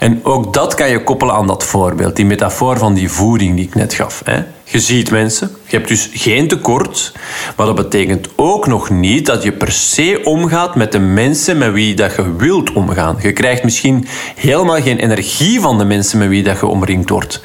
En 0.00 0.20
ook 0.24 0.52
dat 0.52 0.74
kan 0.74 0.88
je 0.88 1.02
koppelen 1.02 1.34
aan 1.34 1.46
dat 1.46 1.64
voorbeeld, 1.64 2.16
die 2.16 2.26
metafoor 2.26 2.78
van 2.78 2.94
die 2.94 3.10
voeding 3.10 3.56
die 3.56 3.64
ik 3.64 3.74
net 3.74 3.94
gaf. 3.94 4.22
Hè. 4.24 4.42
Je 4.64 4.80
ziet 4.80 5.10
mensen, 5.10 5.50
je 5.66 5.76
hebt 5.76 5.88
dus 5.88 6.10
geen 6.12 6.48
tekort, 6.48 7.12
maar 7.56 7.66
dat 7.66 7.74
betekent 7.74 8.28
ook 8.36 8.66
nog 8.66 8.90
niet 8.90 9.26
dat 9.26 9.42
je 9.42 9.52
per 9.52 9.72
se 9.72 10.20
omgaat 10.24 10.74
met 10.74 10.92
de 10.92 10.98
mensen 10.98 11.58
met 11.58 11.72
wie 11.72 11.94
dat 11.94 12.14
je 12.14 12.36
wilt 12.36 12.72
omgaan. 12.72 13.16
Je 13.20 13.32
krijgt 13.32 13.64
misschien 13.64 14.06
helemaal 14.36 14.80
geen 14.82 14.98
energie 14.98 15.60
van 15.60 15.78
de 15.78 15.84
mensen 15.84 16.18
met 16.18 16.28
wie 16.28 16.42
dat 16.42 16.60
je 16.60 16.66
omringd 16.66 17.10
wordt. 17.10 17.42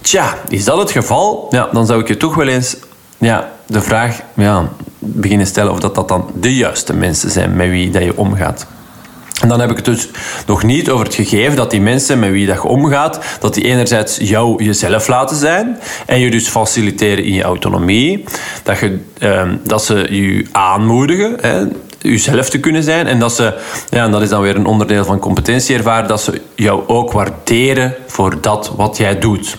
Tja, 0.00 0.38
is 0.48 0.64
dat 0.64 0.78
het 0.78 0.90
geval? 0.90 1.46
Ja, 1.50 1.68
dan 1.72 1.86
zou 1.86 2.00
ik 2.00 2.08
je 2.08 2.16
toch 2.16 2.34
wel 2.34 2.48
eens 2.48 2.76
ja, 3.18 3.52
de 3.66 3.80
vraag 3.80 4.20
ja, 4.34 4.68
beginnen 4.98 5.46
stellen 5.46 5.72
of 5.72 5.80
dat, 5.80 5.94
dat 5.94 6.08
dan 6.08 6.30
de 6.34 6.56
juiste 6.56 6.94
mensen 6.94 7.30
zijn 7.30 7.56
met 7.56 7.68
wie 7.68 7.90
dat 7.90 8.02
je 8.02 8.16
omgaat. 8.16 8.66
En 9.40 9.48
dan 9.48 9.60
heb 9.60 9.70
ik 9.70 9.76
het 9.76 9.84
dus 9.84 10.08
nog 10.46 10.62
niet 10.62 10.90
over 10.90 11.04
het 11.04 11.14
gegeven 11.14 11.56
dat 11.56 11.70
die 11.70 11.80
mensen 11.80 12.18
met 12.18 12.30
wie 12.30 12.46
dat 12.46 12.56
je 12.56 12.68
omgaat, 12.68 13.18
dat 13.40 13.54
die 13.54 13.64
enerzijds 13.64 14.16
jou 14.16 14.64
jezelf 14.64 15.08
laten 15.08 15.36
zijn 15.36 15.78
en 16.06 16.18
je 16.18 16.30
dus 16.30 16.48
faciliteren 16.48 17.24
in 17.24 17.34
je 17.34 17.42
autonomie, 17.42 18.24
dat, 18.62 18.78
je, 18.78 18.98
eh, 19.18 19.48
dat 19.64 19.84
ze 19.84 20.06
je 20.10 20.46
aanmoedigen, 20.52 21.38
jezelf 21.98 22.50
te 22.50 22.60
kunnen 22.60 22.82
zijn 22.82 23.06
en 23.06 23.18
dat 23.18 23.32
ze, 23.32 23.54
ja, 23.90 24.04
en 24.04 24.10
dat 24.10 24.22
is 24.22 24.28
dan 24.28 24.42
weer 24.42 24.56
een 24.56 24.66
onderdeel 24.66 25.04
van 25.04 25.18
competentie 25.18 25.76
ervaren, 25.76 26.08
dat 26.08 26.22
ze 26.22 26.40
jou 26.54 26.82
ook 26.86 27.12
waarderen 27.12 27.94
voor 28.06 28.40
dat 28.40 28.72
wat 28.76 28.96
jij 28.96 29.18
doet. 29.18 29.58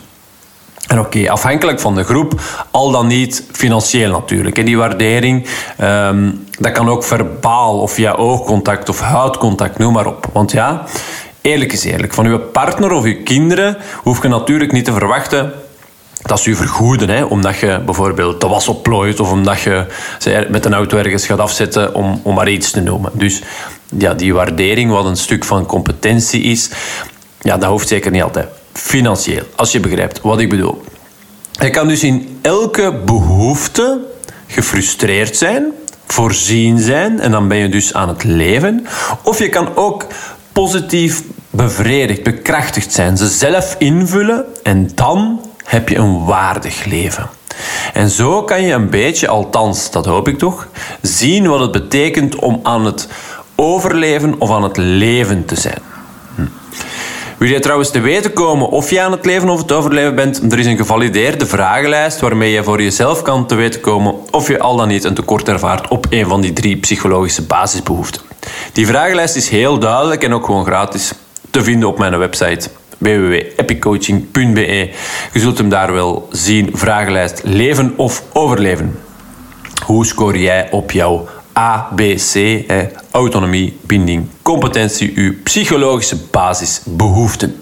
Oké, 0.99 1.29
afhankelijk 1.29 1.79
van 1.79 1.95
de 1.95 2.03
groep, 2.03 2.41
al 2.71 2.91
dan 2.91 3.07
niet 3.07 3.43
financieel 3.51 4.11
natuurlijk. 4.11 4.65
Die 4.65 4.77
waardering, 4.77 5.47
ehm, 5.77 6.31
dat 6.59 6.71
kan 6.71 6.89
ook 6.89 7.03
verbaal 7.03 7.79
of 7.79 7.91
via 7.91 8.11
oogcontact 8.11 8.89
of 8.89 8.99
huidcontact, 8.99 9.77
noem 9.77 9.93
maar 9.93 10.05
op. 10.05 10.29
Want 10.33 10.51
ja, 10.51 10.83
eerlijk 11.41 11.73
is 11.73 11.83
eerlijk, 11.83 12.13
van 12.13 12.25
uw 12.25 12.39
partner 12.39 12.91
of 12.91 13.03
uw 13.03 13.23
kinderen 13.23 13.77
hoef 13.97 14.21
je 14.21 14.27
natuurlijk 14.27 14.71
niet 14.71 14.85
te 14.85 14.93
verwachten 14.93 15.53
dat 16.21 16.39
ze 16.39 16.49
u 16.49 16.55
vergoeden, 16.55 17.09
hè, 17.09 17.23
omdat 17.23 17.57
je 17.57 17.81
bijvoorbeeld 17.85 18.41
de 18.41 18.47
was 18.47 18.67
opplooit 18.67 19.19
of 19.19 19.31
omdat 19.31 19.61
je 19.61 19.85
ze 20.19 20.47
met 20.49 20.65
een 20.65 20.73
auto 20.73 20.97
ergens 20.97 21.25
gaat 21.25 21.39
afzetten, 21.39 21.95
om, 21.95 22.19
om 22.23 22.35
maar 22.35 22.49
iets 22.49 22.71
te 22.71 22.81
noemen. 22.81 23.11
Dus 23.13 23.41
ja, 23.97 24.13
die 24.13 24.33
waardering, 24.33 24.91
wat 24.91 25.05
een 25.05 25.17
stuk 25.17 25.43
van 25.43 25.65
competentie 25.65 26.41
is, 26.41 26.69
ja, 27.41 27.57
dat 27.57 27.69
hoeft 27.69 27.87
zeker 27.87 28.11
niet 28.11 28.23
altijd 28.23 28.47
financieel, 28.73 29.43
als 29.55 29.71
je 29.71 29.79
begrijpt 29.79 30.21
wat 30.21 30.39
ik 30.39 30.49
bedoel. 30.49 30.83
Je 31.51 31.69
kan 31.69 31.87
dus 31.87 32.03
in 32.03 32.39
elke 32.41 32.93
behoefte 33.05 33.99
gefrustreerd 34.47 35.37
zijn, 35.37 35.71
voorzien 36.07 36.79
zijn 36.79 37.19
en 37.19 37.31
dan 37.31 37.47
ben 37.47 37.57
je 37.57 37.69
dus 37.69 37.93
aan 37.93 38.07
het 38.07 38.23
leven. 38.23 38.87
Of 39.23 39.39
je 39.39 39.49
kan 39.49 39.75
ook 39.75 40.07
positief 40.51 41.23
bevredigd, 41.49 42.23
bekrachtigd 42.23 42.93
zijn, 42.93 43.17
ze 43.17 43.27
zelf 43.27 43.75
invullen 43.77 44.45
en 44.63 44.89
dan 44.95 45.41
heb 45.63 45.89
je 45.89 45.95
een 45.95 46.25
waardig 46.25 46.85
leven. 46.85 47.29
En 47.93 48.09
zo 48.09 48.43
kan 48.43 48.61
je 48.61 48.73
een 48.73 48.89
beetje, 48.89 49.27
althans 49.27 49.91
dat 49.91 50.05
hoop 50.05 50.27
ik 50.27 50.37
toch, 50.37 50.67
zien 51.01 51.47
wat 51.47 51.59
het 51.59 51.71
betekent 51.71 52.35
om 52.35 52.59
aan 52.63 52.85
het 52.85 53.07
overleven 53.55 54.35
of 54.39 54.51
aan 54.51 54.63
het 54.63 54.77
leven 54.77 55.45
te 55.45 55.55
zijn. 55.55 55.92
Wil 57.37 57.49
je 57.49 57.59
trouwens 57.59 57.91
te 57.91 57.99
weten 57.99 58.33
komen 58.33 58.69
of 58.69 58.89
je 58.89 59.01
aan 59.01 59.11
het 59.11 59.25
leven 59.25 59.49
of 59.49 59.61
het 59.61 59.71
overleven 59.71 60.15
bent? 60.15 60.51
Er 60.51 60.59
is 60.59 60.65
een 60.65 60.77
gevalideerde 60.77 61.45
vragenlijst 61.45 62.19
waarmee 62.19 62.51
je 62.51 62.63
voor 62.63 62.81
jezelf 62.81 63.21
kan 63.21 63.47
te 63.47 63.55
weten 63.55 63.81
komen 63.81 64.15
of 64.31 64.47
je 64.47 64.59
al 64.59 64.75
dan 64.75 64.87
niet 64.87 65.03
een 65.03 65.13
tekort 65.13 65.47
ervaart 65.47 65.87
op 65.87 66.05
een 66.09 66.27
van 66.27 66.41
die 66.41 66.53
drie 66.53 66.77
psychologische 66.77 67.41
basisbehoeften. 67.41 68.21
Die 68.73 68.87
vragenlijst 68.87 69.35
is 69.35 69.49
heel 69.49 69.79
duidelijk 69.79 70.23
en 70.23 70.33
ook 70.33 70.45
gewoon 70.45 70.65
gratis 70.65 71.13
te 71.51 71.63
vinden 71.63 71.89
op 71.89 71.97
mijn 71.97 72.17
website 72.17 72.69
www.epiccoaching.be. 72.97 74.91
Je 75.33 75.39
zult 75.39 75.57
hem 75.57 75.69
daar 75.69 75.93
wel 75.93 76.27
zien. 76.31 76.69
Vragenlijst 76.73 77.41
leven 77.43 77.93
of 77.97 78.23
overleven. 78.33 78.99
Hoe 79.85 80.05
scoor 80.05 80.37
jij 80.37 80.71
op 80.71 80.91
jouw 80.91 81.27
ABC, 81.53 82.63
autonomie, 83.11 83.77
binding, 83.81 84.27
competentie, 84.41 85.11
uw 85.15 85.33
psychologische 85.43 86.17
basisbehoeften. 86.31 87.61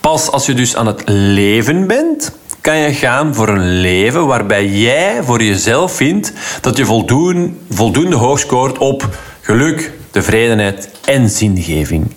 Pas 0.00 0.30
als 0.30 0.46
je 0.46 0.54
dus 0.54 0.76
aan 0.76 0.86
het 0.86 1.02
leven 1.06 1.86
bent, 1.86 2.32
kan 2.60 2.76
je 2.76 2.92
gaan 2.92 3.34
voor 3.34 3.48
een 3.48 3.80
leven 3.80 4.26
waarbij 4.26 4.66
jij 4.66 5.22
voor 5.22 5.42
jezelf 5.42 5.92
vindt 5.92 6.32
dat 6.60 6.76
je 6.76 6.84
voldoende, 6.84 7.50
voldoende 7.70 8.16
hoog 8.16 8.38
scoort 8.38 8.78
op 8.78 9.08
geluk, 9.40 9.92
tevredenheid 10.14 10.88
en 11.04 11.30
zingeving. 11.30 12.14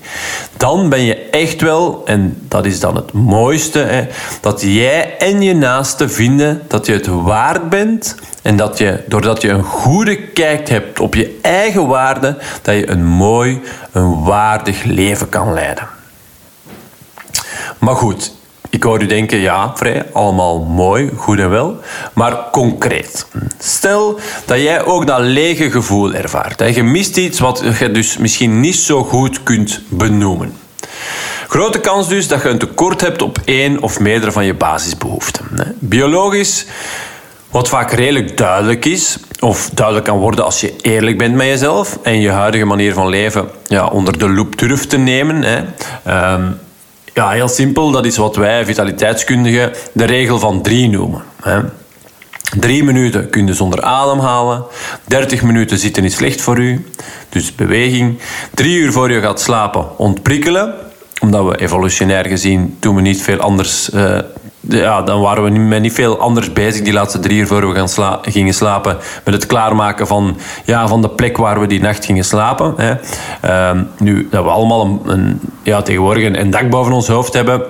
Dan 0.58 0.89
ben 0.89 1.01
je 1.01 1.16
echt 1.16 1.62
wel, 1.62 2.01
en 2.06 2.38
dat 2.48 2.66
is 2.66 2.80
dan 2.80 2.96
het 2.96 3.12
mooiste, 3.12 3.80
hè, 3.80 4.08
dat 4.42 4.62
jij 4.62 5.18
en 5.18 5.42
je 5.42 5.56
naaste 5.56 6.10
vinden 6.10 6.62
dat 6.68 6.86
je 6.86 6.94
het 6.94 7.08
waard 7.08 7.70
bent 7.70 8.16
en 8.42 8.58
dat 8.58 8.77
je, 8.77 9.04
doordat 9.08 9.42
je 9.42 9.50
een 9.50 9.63
goede 9.63 10.27
kijk 10.27 10.70
hebt 10.70 11.00
op 11.00 11.16
je 11.16 11.39
eigen 11.42 11.88
waarde, 11.88 12.38
dat 12.62 12.75
je 12.75 12.89
een 12.89 13.06
mooi, 13.06 13.62
een 13.92 14.24
waardig 14.24 14.84
leven 14.84 15.30
kan 15.30 15.54
leiden. 15.54 15.88
Maar 17.80 17.96
goed, 17.96 18.36
ik 18.77 18.84
hoor 18.84 19.01
u 19.01 19.05
denken, 19.05 19.38
ja, 19.38 19.72
vrij, 19.75 20.05
allemaal 20.13 20.60
mooi, 20.60 21.10
goed 21.15 21.39
en 21.39 21.50
wel. 21.50 21.77
Maar 22.13 22.38
concreet. 22.51 23.27
Stel 23.60 24.19
dat 24.46 24.62
jij 24.62 24.86
ook 24.86 25.07
dat 25.07 25.19
lege 25.19 25.72
gevoel 25.72 26.13
ervaart. 26.13 26.75
Je 26.75 26.84
mist 26.84 27.17
iets 27.17 27.39
wat 27.39 27.63
je 27.79 27.91
dus 27.91 28.17
misschien 28.17 28.60
niet 28.60 28.75
zo 28.75 29.03
goed 29.03 29.43
kunt 29.43 29.81
benoemen. 29.89 30.53
Grote 31.48 31.79
kans 31.79 32.07
dus 32.07 32.27
dat 32.27 32.41
je 32.41 32.50
een 32.50 32.57
tekort 32.57 33.01
hebt 33.01 33.22
op 33.22 33.39
één 33.46 33.81
of 33.81 34.00
meerdere 34.00 34.31
van 34.31 34.46
je 34.46 34.53
basisbehoeften. 34.53 35.75
Biologisch, 35.79 36.65
wat 37.51 37.69
vaak 37.69 37.91
redelijk 37.91 38.38
duidelijk 38.38 38.86
is, 38.86 39.17
of 39.39 39.69
duidelijk 39.74 40.05
kan 40.05 40.17
worden 40.17 40.46
als 40.46 40.62
je 40.62 40.75
eerlijk 40.81 41.17
bent 41.17 41.36
met 41.36 41.48
jezelf 41.48 42.00
en 42.03 42.19
je 42.19 42.29
huidige 42.29 42.65
manier 42.65 42.93
van 42.93 43.10
leven 43.10 43.50
ja, 43.67 43.88
onder 43.88 44.17
de 44.17 44.29
loep 44.29 44.57
durft 44.57 44.89
te 44.89 44.98
nemen. 44.98 45.43
Hè. 45.43 45.63
Ehm, 46.03 46.43
ja, 47.18 47.30
heel 47.30 47.48
simpel. 47.48 47.92
Dat 47.92 48.06
is 48.06 48.18
wat 48.18 48.36
wij 48.36 48.66
vitaliteitskundigen 48.66 49.74
de 49.94 50.06
regel 50.06 50.40
van 50.40 50.62
drie 50.62 50.90
noemen. 50.90 51.24
Hè. 51.42 51.60
Drie 52.60 52.84
minuten 52.84 53.30
kun 53.30 53.48
je 53.48 53.54
zonder 53.54 53.82
ademhalen. 53.82 54.66
30 55.06 55.42
minuten 55.42 55.78
zitten 55.78 56.04
is 56.04 56.16
slecht 56.16 56.42
voor 56.42 56.58
u. 56.58 56.86
Dus 57.30 57.56
beweging. 57.56 58.20
Drie 58.54 58.78
uur 58.78 58.92
voor 58.92 59.12
je 59.12 59.22
gaat 59.22 59.40
slapen 59.40 59.98
ontprikkelen. 59.98 60.74
Omdat 61.20 61.46
we 61.46 61.58
evolutionair 61.58 62.26
gezien 62.26 62.78
doen 62.80 62.96
we 62.96 63.02
niet 63.02 63.22
veel 63.22 63.40
anders 63.40 63.90
uh, 63.90 64.18
ja, 64.70 65.02
dan 65.02 65.22
waren 65.22 65.44
we 65.44 65.50
met 65.50 65.82
niet 65.82 65.94
veel 65.94 66.20
anders 66.20 66.54
bezig 66.54 66.84
die 66.84 66.94
laatste 66.94 67.20
drie 67.20 67.40
uur 67.40 67.48
voor 67.48 67.74
we 67.74 67.86
gaan 67.86 68.20
gingen 68.22 68.54
slapen. 68.54 68.98
Met 69.24 69.34
het 69.34 69.46
klaarmaken 69.46 70.08
van, 70.08 70.38
ja, 70.66 70.88
van 70.88 71.02
de 71.02 71.10
plek 71.10 71.38
waar 71.38 71.60
we 71.60 71.68
die 71.68 71.82
nacht 71.82 72.06
gingen 72.06 72.26
slapen. 72.26 72.74
Hè. 72.78 72.94
Uh, 73.46 73.82
nu, 73.98 74.28
dat 74.32 74.44
we 74.44 74.50
allemaal 74.50 75.00
een, 75.06 75.40
ja, 75.64 75.82
tegenwoordig 75.82 76.24
een, 76.24 76.50
dak 76.50 76.70
boven 76.70 76.94
ons 76.94 77.08
hoofd 77.08 77.34
hebben, 77.34 77.62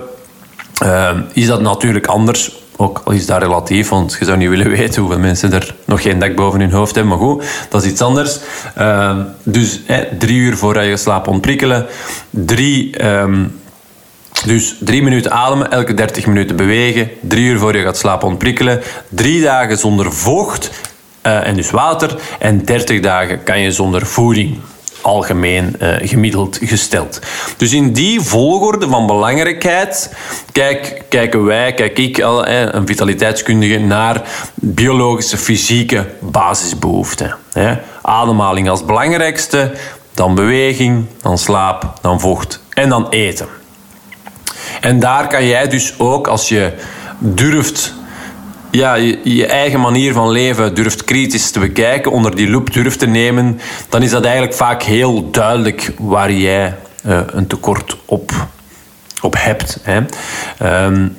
uh, 0.82 1.10
is 1.32 1.46
dat 1.46 1.60
natuurlijk 1.60 2.06
anders. 2.06 2.56
Ook 2.76 3.00
al 3.04 3.12
is 3.12 3.26
dat 3.26 3.42
relatief, 3.42 3.88
want 3.88 4.16
je 4.18 4.24
zou 4.24 4.36
niet 4.36 4.48
willen 4.48 4.70
weten 4.70 5.00
hoeveel 5.00 5.20
mensen 5.20 5.52
er 5.52 5.74
nog 5.84 6.02
geen 6.02 6.18
dak 6.18 6.34
boven 6.34 6.60
hun 6.60 6.72
hoofd 6.72 6.94
hebben. 6.94 7.18
Maar 7.18 7.26
goed, 7.26 7.44
dat 7.68 7.82
is 7.82 7.90
iets 7.90 8.00
anders. 8.00 8.38
Uh, 8.78 9.16
dus 9.42 9.80
drie 10.18 10.36
uur 10.36 10.56
voor 10.56 10.82
je 10.82 10.96
slaapt 10.96 11.28
ontprikkelen. 11.28 11.86
Drie... 12.30 12.96
Dus 14.44 14.76
drie 14.80 15.02
minuten 15.02 15.30
ademen, 15.30 15.70
elke 15.70 15.94
30 15.94 16.26
minuten 16.26 16.56
bewegen, 16.56 17.10
drie 17.20 17.44
uur 17.44 17.58
voor 17.58 17.76
je 17.76 17.82
gaat 17.82 17.96
slapen 17.96 18.28
ontprikkelen, 18.28 18.82
drie 19.08 19.42
dagen 19.42 19.78
zonder 19.78 20.12
vocht 20.12 20.70
uh, 21.22 21.46
en 21.46 21.54
dus 21.54 21.70
water 21.70 22.20
en 22.38 22.64
30 22.64 23.00
dagen 23.00 23.42
kan 23.42 23.60
je 23.60 23.72
zonder 23.72 24.06
voeding 24.06 24.58
algemeen 25.00 25.76
uh, 25.82 25.94
gemiddeld 26.00 26.58
gesteld. 26.62 27.20
Dus 27.56 27.72
in 27.72 27.92
die 27.92 28.20
volgorde 28.20 28.88
van 28.88 29.06
belangrijkheid 29.06 30.14
kijk, 30.52 31.02
kijken 31.08 31.44
wij, 31.44 31.74
kijk 31.74 31.98
ik, 31.98 32.16
een 32.18 32.86
vitaliteitskundige, 32.86 33.78
naar 33.78 34.22
biologische, 34.54 35.36
fysieke 35.36 36.06
basisbehoeften. 36.20 37.36
Ademhaling 38.02 38.68
als 38.68 38.84
belangrijkste, 38.84 39.72
dan 40.14 40.34
beweging, 40.34 41.06
dan 41.22 41.38
slaap, 41.38 41.92
dan 42.00 42.20
vocht 42.20 42.62
en 42.74 42.88
dan 42.88 43.08
eten. 43.08 43.57
En 44.80 45.00
daar 45.00 45.28
kan 45.28 45.46
jij 45.46 45.68
dus 45.68 45.94
ook, 45.98 46.26
als 46.26 46.48
je 46.48 46.72
durft 47.18 47.94
ja, 48.70 48.94
je, 48.94 49.46
eigen 49.46 49.80
manier 49.80 50.12
van 50.12 50.30
leven 50.30 50.74
durft 50.74 51.04
kritisch 51.04 51.50
te 51.50 51.58
bekijken, 51.58 52.12
onder 52.12 52.36
die 52.36 52.50
loep 52.50 52.72
durft 52.72 52.98
te 52.98 53.06
nemen, 53.06 53.60
dan 53.88 54.02
is 54.02 54.10
dat 54.10 54.24
eigenlijk 54.24 54.54
vaak 54.54 54.82
heel 54.82 55.30
duidelijk 55.30 55.92
waar 55.98 56.32
jij 56.32 56.76
uh, 57.06 57.20
een 57.26 57.46
tekort 57.46 57.96
op, 58.04 58.32
op 59.20 59.34
hebt. 59.38 59.78
Hè. 59.82 60.00
Um, 60.84 61.16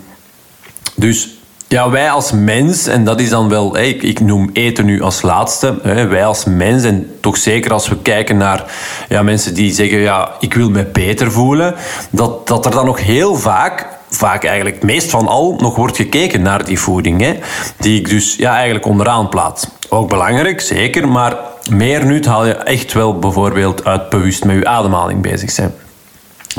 dus 0.95 1.38
ja, 1.69 1.89
wij 1.89 2.11
als 2.11 2.31
mens, 2.31 2.87
en 2.87 3.03
dat 3.03 3.19
is 3.19 3.29
dan 3.29 3.49
wel, 3.49 3.77
ik, 3.77 4.03
ik 4.03 4.19
noem 4.19 4.49
eten 4.53 4.85
nu 4.85 5.01
als 5.01 5.21
laatste, 5.21 5.79
wij 5.83 6.25
als 6.25 6.45
mens, 6.45 6.83
en 6.83 7.11
toch 7.19 7.37
zeker 7.37 7.73
als 7.73 7.89
we 7.89 7.97
kijken 8.01 8.37
naar 8.37 8.65
ja, 9.09 9.21
mensen 9.21 9.53
die 9.53 9.73
zeggen, 9.73 9.97
ja, 9.97 10.31
ik 10.39 10.53
wil 10.53 10.69
me 10.69 10.85
beter 10.85 11.31
voelen, 11.31 11.75
dat, 12.09 12.47
dat 12.47 12.65
er 12.65 12.71
dan 12.71 12.85
nog 12.85 12.99
heel 13.01 13.35
vaak 13.35 13.97
vaak 14.09 14.43
eigenlijk 14.43 14.83
meest 14.83 15.09
van 15.09 15.27
al 15.27 15.55
nog 15.59 15.75
wordt 15.75 15.95
gekeken 15.95 16.41
naar 16.41 16.65
die 16.65 16.79
voeding. 16.79 17.21
Hè, 17.21 17.39
die 17.77 17.99
ik 17.99 18.09
dus 18.09 18.35
ja, 18.35 18.55
eigenlijk 18.55 18.85
onderaan 18.85 19.29
plaats. 19.29 19.67
Ook 19.89 20.09
belangrijk, 20.09 20.61
zeker, 20.61 21.07
maar 21.07 21.37
meer 21.69 22.05
nut 22.05 22.25
haal 22.25 22.45
je 22.45 22.53
echt 22.53 22.93
wel 22.93 23.19
bijvoorbeeld 23.19 23.85
uit 23.85 24.09
bewust 24.09 24.43
met 24.43 24.55
je 24.55 24.67
ademhaling 24.67 25.21
bezig 25.21 25.51
zijn. 25.51 25.73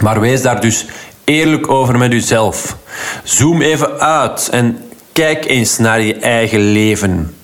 Maar 0.00 0.20
wees 0.20 0.42
daar 0.42 0.60
dus 0.60 0.86
eerlijk 1.24 1.70
over 1.70 1.98
met 1.98 2.12
jezelf. 2.12 2.76
Zoom 3.24 3.60
even 3.60 4.00
uit 4.00 4.48
en 4.50 4.78
kijk 5.20 5.44
eens 5.44 5.78
naar 5.78 6.00
je 6.00 6.14
eigen 6.14 6.72
leven. 6.72 7.36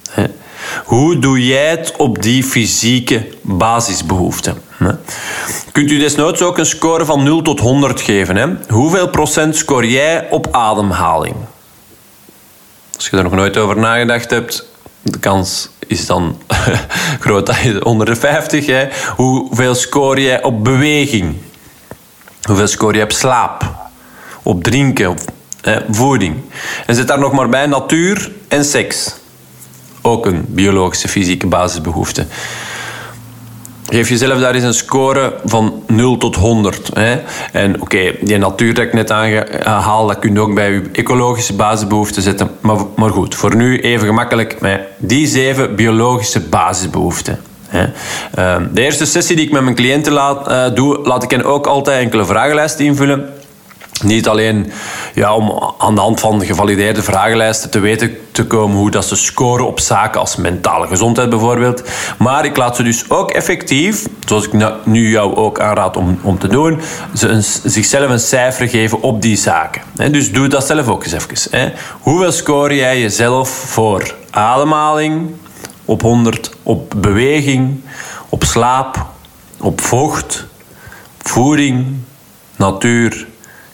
Hoe 0.84 1.18
doe 1.18 1.46
jij 1.46 1.70
het 1.70 1.94
op 1.96 2.22
die 2.22 2.44
fysieke 2.44 3.28
basisbehoeften? 3.42 4.62
Kunt 5.72 5.90
u 5.90 5.98
desnoods 5.98 6.42
ook 6.42 6.58
een 6.58 6.66
score 6.66 7.04
van 7.04 7.22
0 7.22 7.42
tot 7.42 7.60
100 7.60 8.00
geven? 8.00 8.60
Hoeveel 8.68 9.08
procent 9.08 9.56
score 9.56 9.90
jij 9.90 10.26
op 10.30 10.48
ademhaling? 10.50 11.34
Als 12.96 13.08
je 13.08 13.16
er 13.16 13.22
nog 13.22 13.32
nooit 13.32 13.56
over 13.56 13.78
nagedacht 13.78 14.30
hebt, 14.30 14.66
de 15.02 15.18
kans 15.18 15.68
is 15.86 16.06
dan 16.06 16.38
groot 17.24 17.46
dat 17.46 17.58
je 17.58 17.84
onder 17.84 18.06
de 18.06 18.16
50. 18.16 18.66
Hè? 18.66 18.88
Hoeveel 19.16 19.74
score 19.74 20.22
jij 20.22 20.42
op 20.42 20.64
beweging? 20.64 21.36
Hoeveel 22.42 22.66
score 22.66 22.96
je 22.96 23.02
op 23.02 23.12
slaap? 23.12 23.74
Op 24.42 24.62
drinken? 24.62 25.35
Voeding? 25.90 26.36
En 26.86 26.94
zit 26.94 27.08
daar 27.08 27.18
nog 27.18 27.32
maar 27.32 27.48
bij 27.48 27.66
natuur 27.66 28.30
en 28.48 28.64
seks. 28.64 29.14
Ook 30.02 30.26
een 30.26 30.44
biologische, 30.48 31.08
fysieke 31.08 31.46
basisbehoefte. 31.46 32.26
Geef 33.88 34.08
jezelf 34.08 34.40
daar 34.40 34.54
eens 34.54 34.64
een 34.64 34.74
score 34.74 35.34
van 35.44 35.82
0 35.86 36.16
tot 36.16 36.36
100. 36.36 36.90
Hè? 36.94 37.20
En 37.52 37.80
oké, 37.80 38.12
die 38.20 38.38
natuur 38.38 38.74
dat 38.74 38.84
ik 38.84 38.92
net 38.92 39.10
aangehaald, 39.10 40.08
dat 40.08 40.18
kun 40.18 40.32
je 40.32 40.40
ook 40.40 40.54
bij 40.54 40.72
je 40.72 40.82
ecologische 40.92 41.52
basisbehoeften 41.52 42.22
zetten. 42.22 42.50
Maar, 42.60 42.76
maar 42.96 43.10
goed, 43.10 43.34
voor 43.34 43.56
nu 43.56 43.80
even 43.80 44.06
gemakkelijk 44.06 44.60
met 44.60 44.80
die 44.98 45.26
zeven 45.26 45.74
biologische 45.74 46.40
basisbehoeften. 46.40 47.40
Hè? 47.66 47.86
Ehm, 48.34 48.66
de 48.72 48.82
eerste 48.82 49.06
sessie 49.06 49.36
die 49.36 49.44
ik 49.44 49.52
met 49.52 49.62
mijn 49.62 49.74
cliënten 49.74 50.12
laat, 50.12 50.48
uh, 50.48 50.74
doe, 50.74 50.98
laat 51.02 51.22
ik 51.22 51.30
hen 51.30 51.44
ook 51.44 51.66
altijd 51.66 52.02
enkele 52.02 52.24
vragenlijsten 52.24 52.84
invullen. 52.84 53.28
Niet 54.02 54.28
alleen 54.28 54.72
ja, 55.14 55.34
om 55.34 55.74
aan 55.78 55.94
de 55.94 56.00
hand 56.00 56.20
van 56.20 56.44
gevalideerde 56.44 57.02
vragenlijsten 57.02 57.70
te 57.70 57.78
weten 57.78 58.16
te 58.32 58.46
komen 58.46 58.76
hoe 58.76 58.90
dat 58.90 59.04
ze 59.04 59.16
scoren 59.16 59.66
op 59.66 59.80
zaken 59.80 60.20
als 60.20 60.36
mentale 60.36 60.86
gezondheid 60.86 61.30
bijvoorbeeld. 61.30 61.82
Maar 62.18 62.44
ik 62.44 62.56
laat 62.56 62.76
ze 62.76 62.82
dus 62.82 63.10
ook 63.10 63.30
effectief, 63.30 64.06
zoals 64.26 64.48
ik 64.48 64.52
nu 64.84 65.10
jou 65.10 65.34
ook 65.34 65.60
aanraad 65.60 65.96
om, 65.96 66.18
om 66.22 66.38
te 66.38 66.48
doen, 66.48 66.80
ze 67.14 67.40
zichzelf 67.64 68.10
een 68.10 68.20
cijfer 68.20 68.68
geven 68.68 69.02
op 69.02 69.22
die 69.22 69.36
zaken. 69.36 69.82
Dus 70.10 70.32
doe 70.32 70.48
dat 70.48 70.66
zelf 70.66 70.88
ook 70.88 71.04
eens 71.04 71.12
even. 71.12 71.72
Hoeveel 72.00 72.32
score 72.32 72.74
jij 72.74 73.00
jezelf 73.00 73.48
voor 73.48 74.14
ademhaling 74.30 75.30
op 75.84 76.02
100, 76.02 76.50
op 76.62 76.94
beweging, 76.96 77.80
op 78.28 78.44
slaap, 78.44 79.06
op 79.60 79.80
vocht, 79.80 80.46
voeding, 81.18 81.86
natuur 82.56 83.26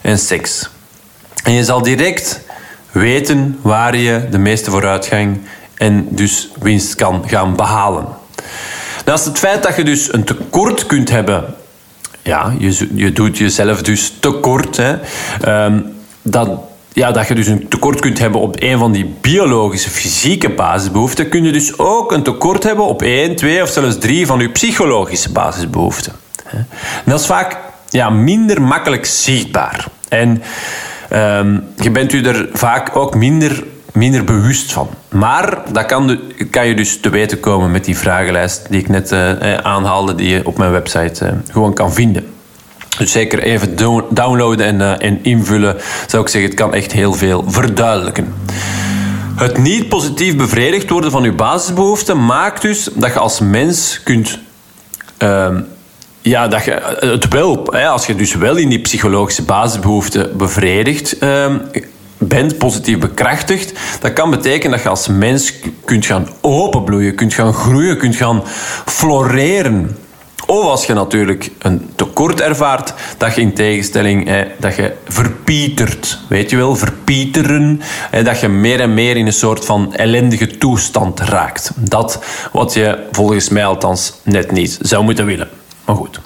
en 0.03 0.19
seks. 0.19 0.69
En 1.43 1.53
je 1.53 1.63
zal 1.63 1.81
direct 1.81 2.41
weten 2.91 3.59
waar 3.61 3.97
je 3.97 4.27
de 4.29 4.37
meeste 4.37 4.71
vooruitgang 4.71 5.41
en 5.73 6.07
dus 6.09 6.49
winst 6.59 6.95
kan 6.95 7.23
gaan 7.27 7.55
behalen. 7.55 8.07
Naast 9.05 9.25
het 9.25 9.39
feit 9.39 9.63
dat 9.63 9.75
je 9.75 9.83
dus 9.83 10.13
een 10.13 10.23
tekort 10.23 10.85
kunt 10.85 11.09
hebben, 11.09 11.55
ja, 12.21 12.53
je, 12.57 12.89
je 12.95 13.11
doet 13.11 13.37
jezelf 13.37 13.81
dus 13.81 14.13
tekort, 14.19 14.77
hè, 14.77 14.95
um, 15.65 15.95
dat, 16.21 16.49
ja, 16.93 17.11
dat 17.11 17.27
je 17.27 17.35
dus 17.35 17.47
een 17.47 17.67
tekort 17.67 17.99
kunt 17.99 18.19
hebben 18.19 18.41
op 18.41 18.55
een 18.59 18.77
van 18.77 18.91
die 18.91 19.15
biologische, 19.21 19.89
fysieke 19.89 20.49
basisbehoeften, 20.49 21.29
kun 21.29 21.43
je 21.43 21.51
dus 21.51 21.77
ook 21.77 22.11
een 22.11 22.23
tekort 22.23 22.63
hebben 22.63 22.85
op 22.85 23.01
één, 23.01 23.35
twee 23.35 23.61
of 23.61 23.69
zelfs 23.69 23.97
drie 23.97 24.25
van 24.25 24.39
je 24.39 24.49
psychologische 24.49 25.31
basisbehoeften. 25.31 26.13
En 26.45 26.67
dat 27.05 27.19
is 27.19 27.25
vaak 27.25 27.57
ja, 27.93 28.09
minder 28.09 28.61
makkelijk 28.61 29.05
zichtbaar. 29.05 29.85
En 30.09 30.43
um, 31.13 31.63
je 31.77 31.91
bent 31.91 32.13
u 32.13 32.23
er 32.23 32.49
vaak 32.53 32.95
ook 32.95 33.15
minder, 33.15 33.63
minder 33.91 34.23
bewust 34.23 34.73
van. 34.73 34.89
Maar 35.09 35.57
dat 35.71 35.85
kan, 35.85 36.19
kan 36.51 36.67
je 36.67 36.75
dus 36.75 36.99
te 36.99 37.09
weten 37.09 37.39
komen 37.39 37.71
met 37.71 37.85
die 37.85 37.97
vragenlijst 37.97 38.65
die 38.69 38.79
ik 38.79 38.89
net 38.89 39.11
uh, 39.11 39.53
aanhaalde, 39.53 40.15
die 40.15 40.29
je 40.29 40.45
op 40.45 40.57
mijn 40.57 40.71
website 40.71 41.25
uh, 41.25 41.31
gewoon 41.51 41.73
kan 41.73 41.93
vinden. 41.93 42.25
Dus 42.97 43.11
zeker 43.11 43.39
even 43.39 43.75
downloaden 44.09 44.65
en, 44.65 44.99
en 44.99 45.23
invullen, 45.23 45.75
zou 46.07 46.23
ik 46.23 46.29
zeggen, 46.29 46.49
het 46.49 46.59
kan 46.59 46.73
echt 46.73 46.91
heel 46.91 47.13
veel 47.13 47.43
verduidelijken. 47.47 48.33
Het 49.35 49.57
niet 49.57 49.89
positief 49.89 50.35
bevredigd 50.35 50.89
worden 50.89 51.11
van 51.11 51.23
je 51.23 51.33
basisbehoeften 51.33 52.25
maakt 52.25 52.61
dus 52.61 52.89
dat 52.93 53.13
je 53.13 53.19
als 53.19 53.39
mens 53.39 54.01
kunt 54.03 54.39
uh, 55.23 55.47
ja, 56.23 56.47
dat 56.47 56.65
je 56.65 56.71
eh, 56.71 57.09
het 57.09 57.27
wel, 57.27 57.73
als 57.73 58.05
je 58.05 58.15
dus 58.15 58.35
wel 58.35 58.55
in 58.55 58.69
die 58.69 58.79
psychologische 58.79 59.43
basisbehoeften 59.43 60.37
bevredigd 60.37 61.23
uh, 61.23 61.55
bent, 62.17 62.57
positief 62.57 62.99
bekrachtigd, 62.99 63.73
dat 64.01 64.13
kan 64.13 64.29
betekenen 64.29 64.71
dat 64.71 64.83
je 64.83 64.89
als 64.89 65.07
mens 65.07 65.53
kunt 65.85 66.05
gaan 66.05 66.27
openbloeien, 66.41 67.15
kunt 67.15 67.33
gaan 67.33 67.53
groeien, 67.53 67.97
kunt 67.97 68.15
gaan 68.15 68.43
floreren. 68.85 69.97
Of 70.45 70.63
als 70.63 70.85
je 70.85 70.93
natuurlijk 70.93 71.51
een 71.59 71.89
tekort 71.95 72.41
ervaart, 72.41 72.93
dat 73.17 73.35
je 73.35 73.41
in 73.41 73.53
tegenstelling 73.53 74.27
hè, 74.27 74.45
dat 74.59 74.75
je 74.75 74.93
verpietert. 75.07 76.19
Weet 76.29 76.49
je 76.49 76.55
wel, 76.55 76.75
verpieteren. 76.75 77.81
Hè, 78.11 78.23
dat 78.23 78.39
je 78.39 78.47
meer 78.47 78.79
en 78.79 78.93
meer 78.93 79.17
in 79.17 79.25
een 79.25 79.33
soort 79.33 79.65
van 79.65 79.95
ellendige 79.95 80.57
toestand 80.57 81.19
raakt. 81.19 81.71
Dat 81.75 82.23
wat 82.51 82.73
je 82.73 83.07
volgens 83.11 83.49
mij 83.49 83.65
althans 83.65 84.13
net 84.23 84.51
niet 84.51 84.77
zou 84.81 85.03
moeten 85.03 85.25
willen. 85.25 85.49
Maar 85.85 85.95
goed. 85.95 86.19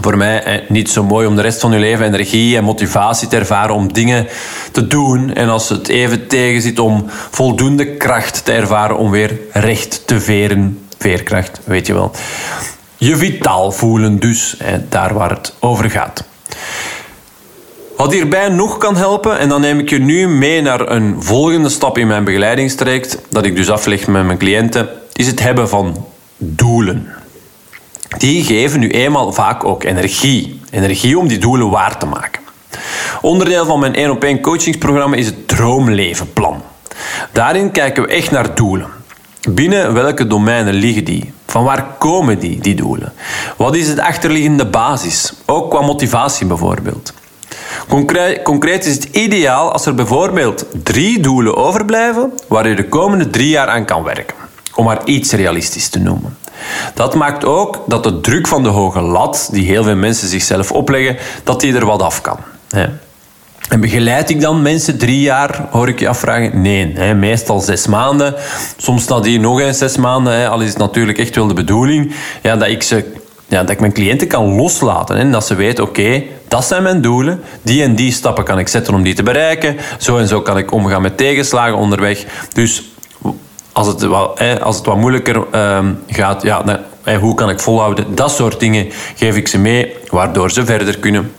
Voor 0.00 0.16
mij 0.16 0.42
eh, 0.42 0.68
niet 0.68 0.90
zo 0.90 1.04
mooi 1.04 1.26
om 1.26 1.36
de 1.36 1.42
rest 1.42 1.60
van 1.60 1.72
je 1.72 1.78
leven 1.78 2.06
energie 2.06 2.56
en 2.56 2.64
motivatie 2.64 3.28
te 3.28 3.36
ervaren 3.36 3.74
om 3.74 3.92
dingen 3.92 4.26
te 4.72 4.86
doen. 4.86 5.34
En 5.34 5.48
als 5.48 5.68
het 5.68 5.88
even 5.88 6.26
tegen 6.26 6.62
zit 6.62 6.78
om 6.78 7.04
voldoende 7.30 7.96
kracht 7.96 8.44
te 8.44 8.52
ervaren 8.52 8.96
om 8.96 9.10
weer 9.10 9.38
recht 9.52 10.06
te 10.06 10.20
veren. 10.20 10.78
Veerkracht, 10.98 11.60
weet 11.64 11.86
je 11.86 11.92
wel. 11.92 12.10
Je 12.96 13.16
vitaal 13.16 13.72
voelen 13.72 14.20
dus, 14.20 14.56
daar 14.88 15.14
waar 15.14 15.30
het 15.30 15.54
over 15.60 15.90
gaat. 15.90 16.24
Wat 17.96 18.12
hierbij 18.12 18.48
nog 18.48 18.78
kan 18.78 18.96
helpen, 18.96 19.38
en 19.38 19.48
dan 19.48 19.60
neem 19.60 19.78
ik 19.78 19.90
je 19.90 19.98
nu 19.98 20.28
mee 20.28 20.62
naar 20.62 20.90
een 20.90 21.22
volgende 21.22 21.68
stap 21.68 21.98
in 21.98 22.06
mijn 22.06 22.24
begeleidingstraject, 22.24 23.18
dat 23.30 23.44
ik 23.44 23.56
dus 23.56 23.70
afleg 23.70 24.06
met 24.06 24.24
mijn 24.24 24.38
cliënten, 24.38 24.88
is 25.12 25.26
het 25.26 25.40
hebben 25.40 25.68
van 25.68 26.06
doelen 26.36 27.21
die 28.18 28.44
geven 28.44 28.80
nu 28.80 28.90
eenmaal 28.90 29.32
vaak 29.32 29.64
ook 29.64 29.84
energie. 29.84 30.60
Energie 30.70 31.18
om 31.18 31.28
die 31.28 31.38
doelen 31.38 31.70
waar 31.70 31.98
te 31.98 32.06
maken. 32.06 32.42
Onderdeel 33.20 33.66
van 33.66 33.80
mijn 33.80 33.94
1 33.94 34.10
op 34.10 34.24
1 34.24 34.40
coachingsprogramma 34.40 35.16
is 35.16 35.26
het 35.26 35.48
Droomlevenplan. 35.48 36.62
Daarin 37.32 37.70
kijken 37.70 38.02
we 38.02 38.08
echt 38.08 38.30
naar 38.30 38.54
doelen. 38.54 38.88
Binnen 39.50 39.92
welke 39.92 40.26
domeinen 40.26 40.74
liggen 40.74 41.04
die? 41.04 41.32
Van 41.46 41.64
waar 41.64 41.86
komen 41.98 42.38
die, 42.38 42.60
die 42.60 42.74
doelen? 42.74 43.12
Wat 43.56 43.76
is 43.76 43.88
het 43.88 43.98
achterliggende 43.98 44.66
basis? 44.66 45.32
Ook 45.46 45.70
qua 45.70 45.80
motivatie 45.80 46.46
bijvoorbeeld. 46.46 47.12
Concreet, 47.88 48.42
concreet 48.42 48.84
is 48.86 48.94
het 48.94 49.04
ideaal 49.04 49.72
als 49.72 49.86
er 49.86 49.94
bijvoorbeeld 49.94 50.66
drie 50.82 51.20
doelen 51.20 51.56
overblijven 51.56 52.32
waar 52.48 52.68
je 52.68 52.74
de 52.74 52.88
komende 52.88 53.30
drie 53.30 53.48
jaar 53.48 53.68
aan 53.68 53.84
kan 53.84 54.02
werken. 54.02 54.34
Om 54.74 54.84
maar 54.84 55.04
iets 55.04 55.32
realistisch 55.32 55.88
te 55.88 55.98
noemen. 55.98 56.36
Dat 56.94 57.14
maakt 57.14 57.44
ook 57.44 57.82
dat 57.86 58.02
de 58.02 58.20
druk 58.20 58.46
van 58.46 58.62
de 58.62 58.68
hoge 58.68 59.00
lat, 59.00 59.48
die 59.52 59.66
heel 59.66 59.84
veel 59.84 59.96
mensen 59.96 60.28
zichzelf 60.28 60.72
opleggen, 60.72 61.16
dat 61.44 61.60
die 61.60 61.74
er 61.74 61.86
wat 61.86 62.02
af 62.02 62.20
kan. 62.20 62.38
En 63.68 63.80
begeleid 63.80 64.30
ik 64.30 64.40
dan 64.40 64.62
mensen 64.62 64.98
drie 64.98 65.20
jaar, 65.20 65.66
hoor 65.70 65.88
ik 65.88 65.98
je 65.98 66.08
afvragen? 66.08 66.62
Nee, 66.62 66.92
hè, 66.94 67.14
meestal 67.14 67.60
zes 67.60 67.86
maanden. 67.86 68.34
Soms 68.76 69.06
nadien 69.06 69.40
nog 69.40 69.60
eens 69.60 69.78
zes 69.78 69.96
maanden. 69.96 70.32
Hè, 70.32 70.48
al 70.48 70.60
is 70.60 70.68
het 70.68 70.78
natuurlijk 70.78 71.18
echt 71.18 71.34
wel 71.34 71.46
de 71.46 71.54
bedoeling 71.54 72.14
ja, 72.42 72.56
dat, 72.56 72.68
ik 72.68 72.82
ze, 72.82 73.12
ja, 73.46 73.60
dat 73.60 73.70
ik 73.70 73.80
mijn 73.80 73.92
cliënten 73.92 74.28
kan 74.28 74.54
loslaten. 74.54 75.16
Hè, 75.16 75.30
dat 75.30 75.46
ze 75.46 75.54
weten, 75.54 75.84
oké, 75.84 76.22
dat 76.48 76.64
zijn 76.64 76.82
mijn 76.82 77.00
doelen. 77.00 77.40
Die 77.62 77.82
en 77.82 77.94
die 77.94 78.12
stappen 78.12 78.44
kan 78.44 78.58
ik 78.58 78.68
zetten 78.68 78.94
om 78.94 79.02
die 79.02 79.14
te 79.14 79.22
bereiken. 79.22 79.76
Zo 79.98 80.18
en 80.18 80.28
zo 80.28 80.40
kan 80.40 80.58
ik 80.58 80.72
omgaan 80.72 81.02
met 81.02 81.16
tegenslagen 81.16 81.76
onderweg. 81.76 82.24
Dus 82.52 82.91
als 83.72 83.86
het, 83.86 84.00
hè, 84.34 84.60
als 84.60 84.76
het 84.76 84.86
wat 84.86 84.96
moeilijker 84.96 85.46
ehm, 85.50 85.94
gaat, 86.06 86.42
ja, 86.42 86.84
hoe 87.20 87.34
kan 87.34 87.50
ik 87.50 87.60
volhouden? 87.60 88.14
Dat 88.14 88.30
soort 88.30 88.60
dingen 88.60 88.88
geef 89.16 89.36
ik 89.36 89.48
ze 89.48 89.58
mee, 89.58 89.96
waardoor 90.10 90.50
ze 90.50 90.64
verder 90.64 90.98
kunnen. 90.98 91.32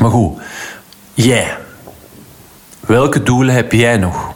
Maar 0.00 0.10
goed 0.10 0.40
Jij. 1.14 1.56
Welke 2.80 3.22
doelen 3.22 3.54
heb 3.54 3.72
jij 3.72 3.96
nog? 3.96 4.32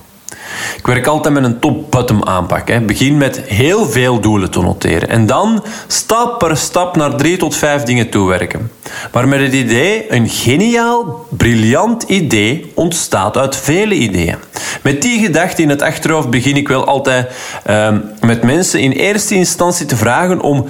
Ik 0.77 0.87
werk 0.87 1.07
altijd 1.07 1.35
met 1.35 1.45
een 1.45 1.59
top-bottom 1.59 2.25
aanpak. 2.25 2.69
Hè. 2.69 2.81
Begin 2.81 3.17
met 3.17 3.41
heel 3.41 3.87
veel 3.87 4.21
doelen 4.21 4.51
te 4.51 4.61
noteren. 4.61 5.09
En 5.09 5.27
dan 5.27 5.65
stap 5.87 6.39
per 6.39 6.57
stap 6.57 6.97
naar 6.97 7.17
drie 7.17 7.37
tot 7.37 7.57
vijf 7.57 7.83
dingen 7.83 8.09
toewerken. 8.09 8.71
Maar 9.13 9.29
met 9.29 9.41
het 9.41 9.53
idee, 9.53 10.13
een 10.13 10.29
geniaal, 10.29 11.27
briljant 11.31 12.03
idee 12.03 12.73
ontstaat 12.75 13.37
uit 13.37 13.57
vele 13.57 13.95
ideeën. 13.95 14.37
Met 14.83 15.03
die 15.03 15.21
gedachte 15.21 15.63
in 15.63 15.69
het 15.69 15.83
achterhoofd 15.83 16.31
begin 16.31 16.57
ik 16.57 16.69
wel 16.69 16.85
altijd 16.85 17.31
uh, 17.71 17.97
met 18.21 18.43
mensen 18.43 18.81
in 18.81 18.91
eerste 18.91 19.35
instantie 19.35 19.87
te 19.87 19.97
vragen 19.97 20.41
om 20.41 20.67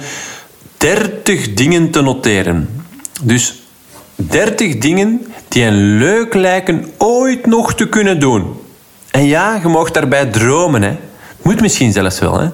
30 0.77 1.53
dingen 1.53 1.89
te 1.89 2.01
noteren. 2.01 2.83
Dus 3.21 3.63
30 4.15 4.77
dingen 4.77 5.25
die 5.47 5.63
een 5.63 5.97
leuk 5.97 6.33
lijken 6.33 6.85
ooit 6.97 7.45
nog 7.45 7.75
te 7.75 7.89
kunnen 7.89 8.19
doen. 8.19 8.61
En 9.13 9.25
ja, 9.25 9.59
je 9.61 9.67
mag 9.67 9.91
daarbij 9.91 10.25
dromen. 10.25 10.81
Hè. 10.81 10.97
Moet 11.41 11.61
misschien 11.61 11.91
zelfs 11.91 12.19
wel. 12.19 12.39
Hè. 12.39 12.49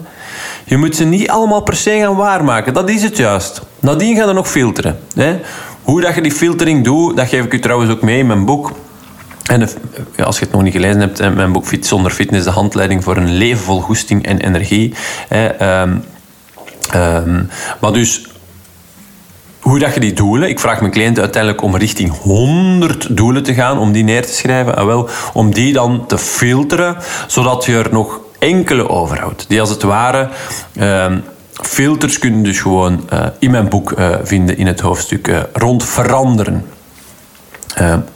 Je 0.65 0.77
moet 0.77 0.95
ze 0.95 1.03
niet 1.03 1.29
allemaal 1.29 1.61
per 1.61 1.75
se 1.75 1.97
gaan 1.99 2.15
waarmaken. 2.15 2.73
Dat 2.73 2.89
is 2.89 3.03
het 3.03 3.17
juist. 3.17 3.61
Nadien 3.79 4.15
gaan 4.15 4.27
we 4.27 4.33
nog 4.33 4.49
filteren. 4.49 4.99
Hè. 5.13 5.39
Hoe 5.83 6.01
dat 6.01 6.15
je 6.15 6.21
die 6.21 6.31
filtering 6.31 6.83
doet, 6.83 7.17
dat 7.17 7.27
geef 7.27 7.45
ik 7.45 7.53
u 7.53 7.59
trouwens 7.59 7.91
ook 7.91 8.01
mee 8.01 8.17
in 8.19 8.27
mijn 8.27 8.45
boek. 8.45 8.71
En 9.45 9.69
als 10.23 10.39
je 10.39 10.43
het 10.45 10.53
nog 10.53 10.61
niet 10.61 10.73
gelezen 10.73 10.99
hebt, 10.99 11.35
mijn 11.35 11.51
boek 11.51 11.65
Fit 11.65 11.85
zonder 11.85 12.11
fitness, 12.11 12.45
de 12.45 12.51
handleiding 12.51 13.03
voor 13.03 13.17
een 13.17 13.31
leven 13.31 13.63
vol 13.63 13.81
goesting 13.81 14.25
en 14.25 14.39
energie. 14.39 14.93
Um, 15.61 16.03
um, 16.95 17.49
maar 17.79 17.93
dus 17.93 18.28
hoe 19.59 19.79
dat 19.79 19.93
je 19.93 19.99
die 19.99 20.13
doelen... 20.13 20.49
Ik 20.49 20.59
vraag 20.59 20.79
mijn 20.79 20.91
cliënten 20.91 21.23
uiteindelijk 21.23 21.63
om 21.63 21.75
richting 21.75 22.17
100 22.21 23.17
doelen 23.17 23.43
te 23.43 23.53
gaan, 23.53 23.77
om 23.77 23.91
die 23.91 24.03
neer 24.03 24.25
te 24.25 24.33
schrijven. 24.33 24.77
En 24.77 24.85
wel, 24.85 25.09
om 25.33 25.53
die 25.53 25.73
dan 25.73 26.05
te 26.05 26.17
filteren, 26.17 26.97
zodat 27.27 27.65
je 27.65 27.77
er 27.77 27.87
nog 27.91 28.19
enkele 28.39 28.89
overhoudt. 28.89 29.45
Die 29.47 29.59
als 29.59 29.69
het 29.69 29.83
ware... 29.83 30.29
Uh, 30.73 31.05
filters 31.53 32.19
kunnen 32.19 32.43
dus 32.43 32.59
gewoon 32.59 33.07
uh, 33.13 33.25
in 33.39 33.51
mijn 33.51 33.69
boek 33.69 33.91
uh, 33.91 34.15
vinden 34.23 34.57
in 34.57 34.67
het 34.67 34.79
hoofdstuk 34.79 35.27
uh, 35.27 35.39
rond 35.53 35.83
veranderen. 35.83 36.65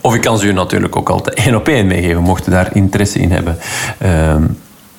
of 0.02 0.16
ik 0.16 0.22
kan 0.22 0.38
ze 0.38 0.48
u 0.48 0.54
natuurlijk 0.54 0.96
ook 0.96 1.10
altijd 1.10 1.36
één 1.36 1.56
op 1.56 1.68
één 1.68 1.88
meegeven, 1.88 2.22
mocht 2.22 2.46
je 2.46 2.52
daar 2.52 2.76
interesse 2.76 3.20
in 3.20 3.32
hebben. 3.32 3.58
Ehm, 4.00 4.44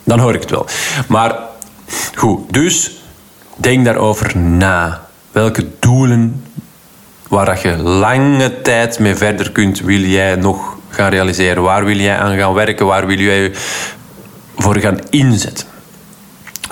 dan 0.05 0.19
hoor 0.19 0.35
ik 0.35 0.41
het 0.41 0.51
wel. 0.51 0.67
Maar 1.09 1.39
goed, 2.15 2.53
dus 2.53 2.91
denk 3.57 3.85
daarover 3.85 4.39
na. 4.39 5.04
Welke 5.35 5.67
doelen 5.79 6.45
waar 7.29 7.61
je 7.63 7.77
lange 7.77 8.61
tijd 8.61 8.99
mee 8.99 9.15
verder 9.15 9.53
kunt, 9.53 9.81
wil 9.81 10.01
jij 10.01 10.35
nog 10.35 10.77
gaan 10.89 11.11
realiseren? 11.11 11.63
Waar 11.63 11.85
wil 11.85 11.97
jij 11.97 12.19
aan 12.19 12.37
gaan 12.37 12.53
werken? 12.53 12.87
Waar 12.87 13.07
wil 13.07 13.19
jij 13.19 13.53
voor 14.57 14.77
gaan 14.77 14.99
inzetten? 15.11 15.67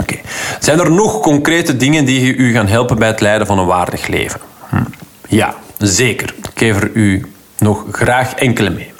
Oké. 0.01 0.16
Zijn 0.61 0.81
er 0.81 0.90
nog 0.90 1.20
concrete 1.20 1.77
dingen 1.77 2.05
die 2.05 2.37
u 2.37 2.53
gaan 2.53 2.66
helpen 2.66 2.98
bij 2.98 3.09
het 3.09 3.20
leiden 3.20 3.46
van 3.46 3.59
een 3.59 3.66
waardig 3.66 4.07
leven? 4.07 4.40
Hm. 4.68 4.85
Ja, 5.29 5.55
zeker. 5.79 6.35
Ik 6.38 6.59
geef 6.59 6.83
er 6.83 6.90
u 6.92 7.33
nog 7.59 7.85
graag 7.92 8.35
enkele 8.35 8.70
mee. 8.70 8.92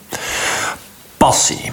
Passie. 1.17 1.73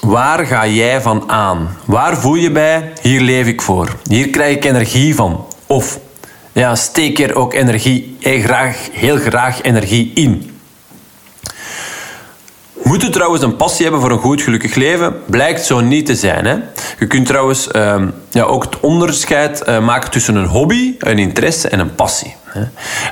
Waar 0.00 0.46
ga 0.46 0.66
jij 0.66 1.00
van 1.00 1.30
aan? 1.30 1.76
Waar 1.84 2.16
voel 2.16 2.34
je 2.34 2.50
bij? 2.50 2.92
Hier 3.02 3.20
leef 3.20 3.46
ik 3.46 3.62
voor. 3.62 3.96
Hier 4.08 4.30
krijg 4.30 4.56
ik 4.56 4.64
energie 4.64 5.14
van. 5.14 5.46
Of 5.66 5.98
ja, 6.58 6.74
steek 6.74 7.18
er 7.18 7.34
ook 7.34 7.54
energie, 7.54 8.16
heel 8.20 8.40
graag, 8.40 8.88
heel 8.92 9.16
graag 9.16 9.62
energie 9.62 10.10
in. 10.14 10.50
Moet 12.82 13.02
je 13.02 13.08
trouwens 13.08 13.42
een 13.42 13.56
passie 13.56 13.82
hebben 13.82 14.00
voor 14.00 14.10
een 14.10 14.18
goed 14.18 14.42
gelukkig 14.42 14.74
leven? 14.74 15.16
Blijkt 15.26 15.64
zo 15.64 15.80
niet 15.80 16.06
te 16.06 16.14
zijn. 16.14 16.44
Hè? 16.44 16.56
Je 16.98 17.06
kunt 17.06 17.26
trouwens 17.26 17.70
ehm, 17.70 18.08
ja, 18.30 18.42
ook 18.42 18.64
het 18.64 18.80
onderscheid 18.80 19.62
uh, 19.68 19.84
maken 19.84 20.10
tussen 20.10 20.34
een 20.34 20.46
hobby, 20.46 20.94
een 20.98 21.18
interesse 21.18 21.68
en 21.68 21.78
een 21.78 21.94
passie. 21.94 22.34
Hè? 22.44 22.62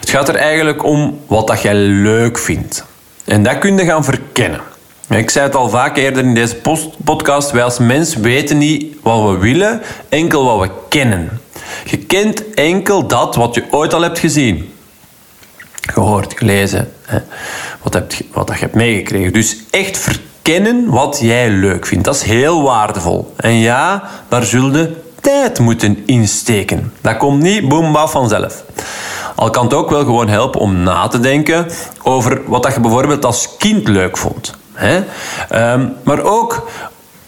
Het 0.00 0.11
gaat 0.11 0.28
er 0.28 0.37
eigenlijk 0.37 0.85
om 0.85 1.20
wat 1.26 1.46
dat 1.46 1.62
jij 1.62 1.74
leuk 1.74 2.38
vindt. 2.38 2.85
En 3.24 3.42
dat 3.42 3.59
kun 3.59 3.76
je 3.76 3.85
gaan 3.85 4.04
verkennen. 4.04 4.61
Ik 5.09 5.30
zei 5.30 5.46
het 5.46 5.54
al 5.54 5.68
vaak 5.68 5.96
eerder 5.96 6.24
in 6.24 6.35
deze 6.35 6.56
podcast. 7.04 7.50
Wij 7.50 7.62
als 7.62 7.78
mens 7.78 8.14
weten 8.14 8.59
niet 8.59 8.96
wat 9.02 9.30
we 9.30 9.38
willen, 9.38 9.82
enkel 10.09 10.44
wat 10.44 10.61
we 10.61 10.70
kennen. 10.88 11.40
Je 11.85 11.99
kent 11.99 12.55
enkel 12.55 13.07
dat 13.07 13.35
wat 13.35 13.55
je 13.55 13.64
ooit 13.71 13.95
al 13.95 14.03
hebt 14.03 14.19
gezien. 14.19 14.75
Gehoord, 15.81 16.35
gelezen. 16.37 16.92
Hè. 17.03 17.19
Wat, 17.83 17.95
heb, 17.95 18.12
wat 18.33 18.49
je 18.49 18.55
hebt 18.55 18.75
meegekregen. 18.75 19.33
Dus 19.33 19.57
echt 19.71 19.99
verkennen 19.99 20.90
wat 20.90 21.19
jij 21.21 21.51
leuk 21.51 21.87
vindt. 21.87 22.05
Dat 22.05 22.14
is 22.14 22.23
heel 22.23 22.62
waardevol. 22.62 23.35
En 23.37 23.53
ja, 23.53 24.03
daar 24.29 24.45
zul 24.45 24.77
je 24.77 24.97
tijd 25.21 25.59
moeten 25.59 26.03
insteken. 26.07 26.92
Dat 27.01 27.16
komt 27.16 27.42
niet 27.42 27.69
boem 27.69 27.97
vanzelf. 28.09 28.64
Al 29.35 29.51
kan 29.51 29.64
het 29.64 29.75
ook 29.75 29.90
wel 29.90 30.05
gewoon 30.05 30.29
helpen 30.29 30.61
om 30.61 30.77
na 30.83 31.09
te 31.09 31.21
denken 31.21 31.66
over 32.03 32.40
wat 32.47 32.75
je 32.75 32.81
bijvoorbeeld 32.81 33.25
als 33.25 33.57
kind 33.57 33.88
leuk 33.88 34.16
vond. 34.16 34.55
Hè? 34.73 34.97
Um, 35.73 35.97
maar 36.03 36.23
ook 36.23 36.69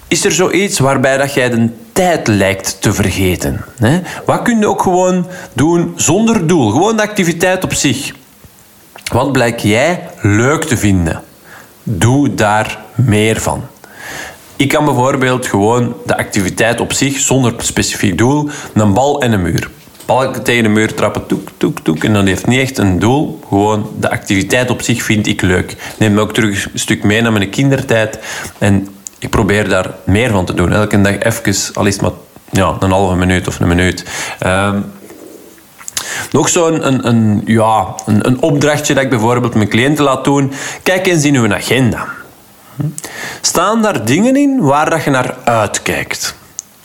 is 0.08 0.24
er 0.24 0.32
zoiets 0.32 0.78
waarbij 0.78 1.16
dat 1.16 1.34
jij 1.34 1.50
de 1.50 1.68
tijd 1.98 2.26
lijkt 2.26 2.80
te 2.80 2.92
vergeten. 2.92 3.64
Hè? 3.78 4.00
Wat 4.24 4.42
kun 4.42 4.58
je 4.58 4.66
ook 4.66 4.82
gewoon 4.82 5.26
doen 5.52 5.92
zonder 5.96 6.46
doel? 6.46 6.70
Gewoon 6.70 6.96
de 6.96 7.02
activiteit 7.02 7.64
op 7.64 7.72
zich. 7.72 8.12
Wat 9.12 9.32
blijkt 9.32 9.62
jij 9.62 10.08
leuk 10.22 10.64
te 10.64 10.76
vinden? 10.76 11.22
Doe 11.82 12.34
daar 12.34 12.78
meer 12.94 13.40
van. 13.40 13.62
Ik 14.56 14.68
kan 14.68 14.84
bijvoorbeeld 14.84 15.46
gewoon 15.46 15.94
de 16.06 16.16
activiteit 16.16 16.80
op 16.80 16.92
zich, 16.92 17.18
zonder 17.18 17.54
specifiek 17.58 18.18
doel, 18.18 18.48
een 18.74 18.92
bal 18.92 19.20
en 19.20 19.32
een 19.32 19.42
muur. 19.42 19.70
Balken 20.06 20.42
tegen 20.42 20.62
de 20.62 20.68
muur 20.68 20.94
trappen, 20.94 21.26
toek, 21.26 21.48
toek, 21.56 21.78
toek. 21.80 22.04
En 22.04 22.12
dan 22.12 22.26
heeft 22.26 22.46
niet 22.46 22.60
echt 22.60 22.78
een 22.78 22.98
doel. 22.98 23.40
Gewoon 23.48 23.90
de 24.00 24.10
activiteit 24.10 24.70
op 24.70 24.82
zich 24.82 25.02
vind 25.02 25.26
ik 25.26 25.42
leuk. 25.42 25.76
Neem 25.98 26.14
me 26.14 26.20
ook 26.20 26.34
terug 26.34 26.72
een 26.72 26.78
stuk 26.78 27.02
mee 27.02 27.22
naar 27.22 27.32
mijn 27.32 27.50
kindertijd. 27.50 28.18
En 28.58 28.88
ik 29.18 29.30
probeer 29.30 29.68
daar 29.68 29.90
meer 30.04 30.30
van 30.30 30.44
te 30.44 30.54
doen. 30.54 30.72
Elke 30.72 31.00
dag 31.00 31.18
even, 31.18 31.74
al 31.74 31.86
is 31.86 32.00
maar 32.00 32.10
ja, 32.50 32.76
een 32.80 32.90
halve 32.90 33.14
minuut 33.14 33.48
of 33.48 33.60
een 33.60 33.68
minuut. 33.68 34.04
Um, 34.46 34.92
nog 36.30 36.48
zo'n 36.48 36.86
een, 36.86 37.06
een, 37.06 37.42
ja, 37.44 37.94
een, 38.06 38.26
een 38.26 38.42
opdrachtje 38.42 38.94
dat 38.94 39.02
ik 39.04 39.10
bijvoorbeeld 39.10 39.54
mijn 39.54 39.68
cliënten 39.68 40.04
laat 40.04 40.24
doen. 40.24 40.52
Kijk 40.82 41.06
eens 41.06 41.24
in 41.24 41.34
uw 41.34 41.54
agenda. 41.54 42.06
Staan 43.40 43.82
daar 43.82 44.04
dingen 44.04 44.36
in 44.36 44.60
waar 44.60 44.90
dat 44.90 45.04
je 45.04 45.10
naar 45.10 45.36
uitkijkt? 45.44 46.34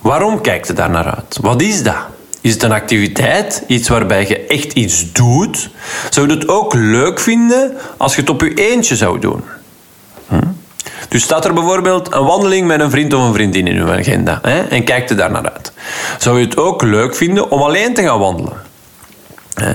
Waarom 0.01 0.41
kijkt 0.41 0.67
je 0.67 0.73
daar 0.73 0.89
naar 0.89 1.15
uit? 1.15 1.37
Wat 1.41 1.61
is 1.61 1.83
dat? 1.83 1.95
Is 2.41 2.53
het 2.53 2.63
een 2.63 2.71
activiteit, 2.71 3.63
iets 3.67 3.89
waarbij 3.89 4.27
je 4.27 4.45
echt 4.45 4.73
iets 4.73 5.11
doet? 5.11 5.69
Zou 6.09 6.27
je 6.27 6.33
het 6.33 6.47
ook 6.47 6.73
leuk 6.73 7.19
vinden 7.19 7.77
als 7.97 8.15
je 8.15 8.21
het 8.21 8.29
op 8.29 8.41
je 8.41 8.53
eentje 8.53 8.95
zou 8.95 9.19
doen? 9.19 9.43
Dus 11.13 11.23
staat 11.23 11.45
er 11.45 11.53
bijvoorbeeld 11.53 12.13
een 12.13 12.25
wandeling 12.25 12.67
met 12.67 12.79
een 12.79 12.89
vriend 12.89 13.13
of 13.13 13.23
een 13.23 13.33
vriendin 13.33 13.67
in 13.67 13.75
uw 13.75 13.91
agenda 13.91 14.39
hè, 14.41 14.61
en 14.61 14.83
kijkt 14.83 15.09
er 15.09 15.15
daar 15.15 15.31
naar 15.31 15.51
uit. 15.53 15.71
Zou 16.17 16.39
je 16.39 16.45
het 16.45 16.57
ook 16.57 16.81
leuk 16.81 17.15
vinden 17.15 17.51
om 17.51 17.61
alleen 17.61 17.93
te 17.93 18.01
gaan 18.01 18.19
wandelen? 18.19 18.53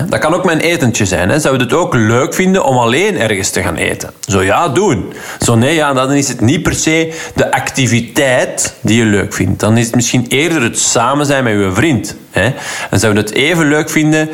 Dat 0.09 0.19
kan 0.19 0.33
ook 0.33 0.45
mijn 0.45 0.59
etentje 0.59 1.05
zijn. 1.05 1.29
Hè. 1.29 1.39
Zou 1.39 1.57
je 1.57 1.63
het 1.63 1.73
ook 1.73 1.93
leuk 1.93 2.33
vinden 2.33 2.63
om 2.63 2.77
alleen 2.77 3.19
ergens 3.19 3.49
te 3.49 3.61
gaan 3.61 3.75
eten? 3.75 4.09
Zo 4.27 4.41
ja, 4.41 4.69
doen. 4.69 5.13
Zo 5.39 5.55
nee, 5.55 5.75
ja, 5.75 5.93
dan 5.93 6.11
is 6.11 6.27
het 6.27 6.41
niet 6.41 6.63
per 6.63 6.73
se 6.73 7.13
de 7.35 7.51
activiteit 7.51 8.73
die 8.81 8.97
je 8.97 9.05
leuk 9.05 9.33
vindt. 9.33 9.59
Dan 9.59 9.77
is 9.77 9.85
het 9.85 9.95
misschien 9.95 10.25
eerder 10.27 10.61
het 10.61 10.79
samen 10.79 11.25
zijn 11.25 11.43
met 11.43 11.53
je 11.53 11.71
vriend. 11.73 12.15
Hè. 12.31 12.53
En 12.89 12.99
zou 12.99 13.13
je 13.13 13.19
het 13.19 13.31
even 13.31 13.67
leuk 13.67 13.89
vinden 13.89 14.29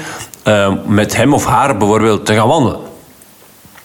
uh, 0.48 0.72
met 0.86 1.16
hem 1.16 1.34
of 1.34 1.46
haar 1.46 1.78
bijvoorbeeld 1.78 2.26
te 2.26 2.34
gaan 2.34 2.48
wandelen? 2.48 2.80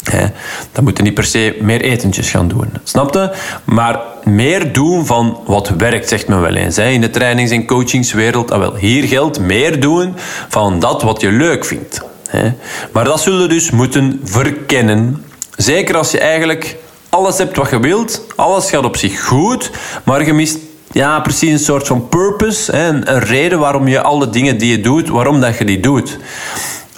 Hè? 0.04 0.26
Dan 0.72 0.84
moet 0.84 0.96
je 0.96 1.02
niet 1.02 1.14
per 1.14 1.24
se 1.24 1.56
meer 1.60 1.80
etentjes 1.80 2.30
gaan 2.30 2.48
doen. 2.48 2.68
Snapte? 2.84 3.32
Maar 3.64 4.00
meer 4.24 4.72
doen 4.72 5.06
van 5.06 5.38
wat 5.46 5.68
werkt, 5.68 6.08
zegt 6.08 6.28
men 6.28 6.40
wel 6.40 6.54
eens. 6.54 6.78
In 6.78 7.00
de 7.00 7.10
trainings- 7.10 7.50
en 7.50 7.66
coachingswereld. 7.66 8.50
Ah, 8.50 8.58
wel, 8.58 8.74
hier 8.74 9.04
geldt 9.04 9.40
meer 9.40 9.80
doen 9.80 10.14
van 10.48 10.80
dat 10.80 11.02
wat 11.02 11.20
je 11.20 11.32
leuk 11.32 11.64
vindt. 11.64 12.00
Hè? 12.28 12.52
Maar 12.92 13.04
dat 13.04 13.20
zullen 13.20 13.48
dus 13.48 13.70
moeten 13.70 14.20
verkennen. 14.24 15.24
Zeker 15.56 15.96
als 15.96 16.10
je 16.10 16.20
eigenlijk 16.20 16.76
alles 17.08 17.38
hebt 17.38 17.56
wat 17.56 17.70
je 17.70 17.80
wilt. 17.80 18.26
Alles 18.36 18.70
gaat 18.70 18.84
op 18.84 18.96
zich 18.96 19.24
goed. 19.24 19.70
Maar 20.04 20.26
je 20.26 20.32
mist 20.32 20.58
ja, 20.92 21.20
precies 21.20 21.52
een 21.52 21.58
soort 21.58 21.86
van 21.86 22.08
purpose. 22.08 22.76
Hè? 22.76 22.88
Een, 22.88 23.14
een 23.14 23.20
reden 23.20 23.58
waarom 23.58 23.88
je 23.88 24.02
alle 24.02 24.30
dingen 24.30 24.58
die 24.58 24.70
je 24.70 24.80
doet, 24.80 25.08
waarom 25.08 25.40
dat 25.40 25.58
je 25.58 25.64
die 25.64 25.80
doet. 25.80 26.18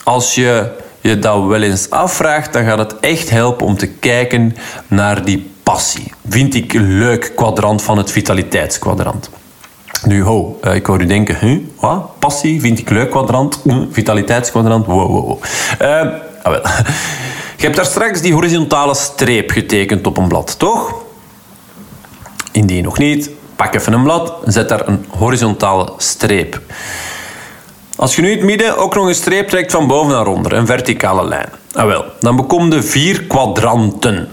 Als 0.02 0.34
je 0.34 0.80
je 1.02 1.18
dat 1.18 1.44
wel 1.44 1.62
eens 1.62 1.90
afvraagt, 1.90 2.52
dan 2.52 2.64
gaat 2.64 2.78
het 2.78 3.00
echt 3.00 3.30
helpen 3.30 3.66
om 3.66 3.76
te 3.76 3.86
kijken 3.86 4.56
naar 4.88 5.24
die 5.24 5.50
passie. 5.62 6.12
Vind 6.28 6.54
ik 6.54 6.72
leuk 6.72 7.32
kwadrant 7.36 7.82
van 7.82 7.98
het 7.98 8.10
vitaliteitskwadrant. 8.10 9.30
Nu, 10.04 10.22
ho, 10.22 10.58
eh, 10.60 10.74
ik 10.74 10.86
hoor 10.86 11.00
u 11.00 11.06
denken, 11.06 11.38
huh, 11.38 11.58
wat? 11.80 12.18
Passie, 12.18 12.60
vind 12.60 12.78
ik 12.78 12.90
leuk 12.90 13.10
kwadrant, 13.10 13.60
hm, 13.62 13.84
vitaliteitskwadrant, 13.90 14.86
wow. 14.86 15.42
Uh, 15.82 16.00
ah, 16.42 16.52
wel. 16.52 16.62
Je 17.56 17.68
hebt 17.68 17.76
daar 17.76 17.86
straks 17.86 18.20
die 18.20 18.32
horizontale 18.32 18.94
streep 18.94 19.50
getekend 19.50 20.06
op 20.06 20.16
een 20.16 20.28
blad, 20.28 20.58
toch? 20.58 20.94
Indien 22.52 22.82
nog 22.82 22.98
niet, 22.98 23.30
pak 23.56 23.74
even 23.74 23.92
een 23.92 24.02
blad, 24.02 24.34
zet 24.44 24.68
daar 24.68 24.88
een 24.88 25.06
horizontale 25.08 25.92
streep. 25.96 26.60
Als 28.02 28.16
je 28.16 28.22
nu 28.22 28.30
het 28.30 28.42
midden 28.42 28.76
ook 28.76 28.94
nog 28.94 29.06
een 29.06 29.14
streep 29.14 29.48
trekt 29.48 29.72
van 29.72 29.86
boven 29.86 30.12
naar 30.12 30.26
onder, 30.26 30.52
een 30.52 30.66
verticale 30.66 31.24
lijn, 31.24 31.48
ah 31.72 31.86
wel, 31.86 32.04
dan 32.20 32.36
bekom 32.36 32.72
je 32.72 32.82
vier 32.82 33.22
kwadranten. 33.22 34.28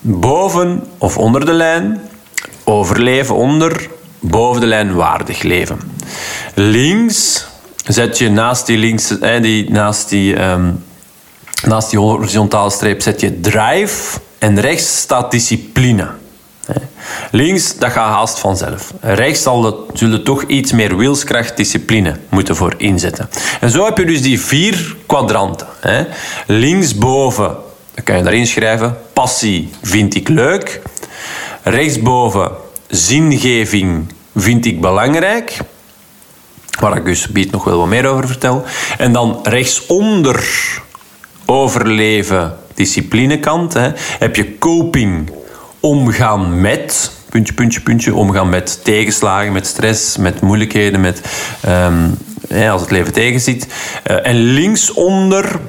Boven 0.00 0.86
of 0.98 1.18
onder 1.18 1.44
de 1.44 1.52
lijn, 1.52 2.00
overleven 2.64 3.34
onder, 3.34 3.88
boven 4.20 4.60
de 4.60 4.66
lijn 4.66 4.94
waardig 4.94 5.42
leven. 5.42 5.78
Links 6.54 7.46
zet 7.86 8.18
je 8.18 8.30
naast 8.30 8.66
die, 8.66 8.78
links, 8.78 9.14
die, 9.40 9.70
naast 9.70 10.08
die, 10.08 10.42
um, 10.42 10.84
naast 11.66 11.90
die 11.90 11.98
horizontale 11.98 12.70
streep 12.70 13.02
zet 13.02 13.20
je 13.20 13.40
drive 13.40 14.18
en 14.38 14.60
rechts 14.60 14.98
staat 14.98 15.30
discipline. 15.30 16.08
Links, 17.30 17.78
dat 17.78 17.90
gaat 17.90 18.12
haast 18.12 18.38
vanzelf. 18.38 18.92
Rechts 19.00 19.42
zal 19.42 19.86
zullen 19.92 20.24
toch 20.24 20.42
iets 20.42 20.72
meer 20.72 20.96
wilskracht, 20.96 21.56
discipline 21.56 22.16
moeten 22.28 22.56
voor 22.56 22.74
inzetten. 22.76 23.28
En 23.60 23.70
zo 23.70 23.84
heb 23.84 23.98
je 23.98 24.04
dus 24.04 24.22
die 24.22 24.40
vier 24.40 24.96
kwadranten. 25.06 25.66
Linksboven, 26.46 27.56
dan 27.94 28.04
kan 28.04 28.16
je 28.16 28.22
daarin 28.22 28.46
schrijven, 28.46 28.98
passie 29.12 29.70
vind 29.82 30.14
ik 30.14 30.28
leuk. 30.28 30.80
Rechtsboven, 31.62 32.50
zingeving 32.88 34.12
vind 34.36 34.66
ik 34.66 34.80
belangrijk. 34.80 35.58
Waar 36.80 36.96
ik 36.96 37.04
dus 37.04 37.28
biedt 37.28 37.52
nog 37.52 37.64
wel 37.64 37.78
wat 37.78 37.86
meer 37.86 38.06
over 38.06 38.26
vertel. 38.26 38.64
En 38.98 39.12
dan 39.12 39.40
rechtsonder, 39.42 40.48
overleven, 41.46 42.58
disciplinekant, 42.74 43.74
heb 44.18 44.36
je 44.36 44.58
coping, 44.58 45.30
omgaan 45.86 46.60
met, 46.60 47.12
puntje, 47.28 47.54
puntje, 47.54 47.80
puntje, 47.80 48.14
omgaan 48.14 48.48
met 48.48 48.84
tegenslagen, 48.84 49.52
met 49.52 49.66
stress, 49.66 50.16
met 50.16 50.40
moeilijkheden, 50.40 51.00
met, 51.00 51.20
ja, 52.48 52.70
als 52.70 52.80
het 52.80 52.90
leven 52.90 53.12
tegenzit. 53.12 53.66
Uh, 54.10 54.26
en 54.26 54.34
linksonder, 54.34 55.60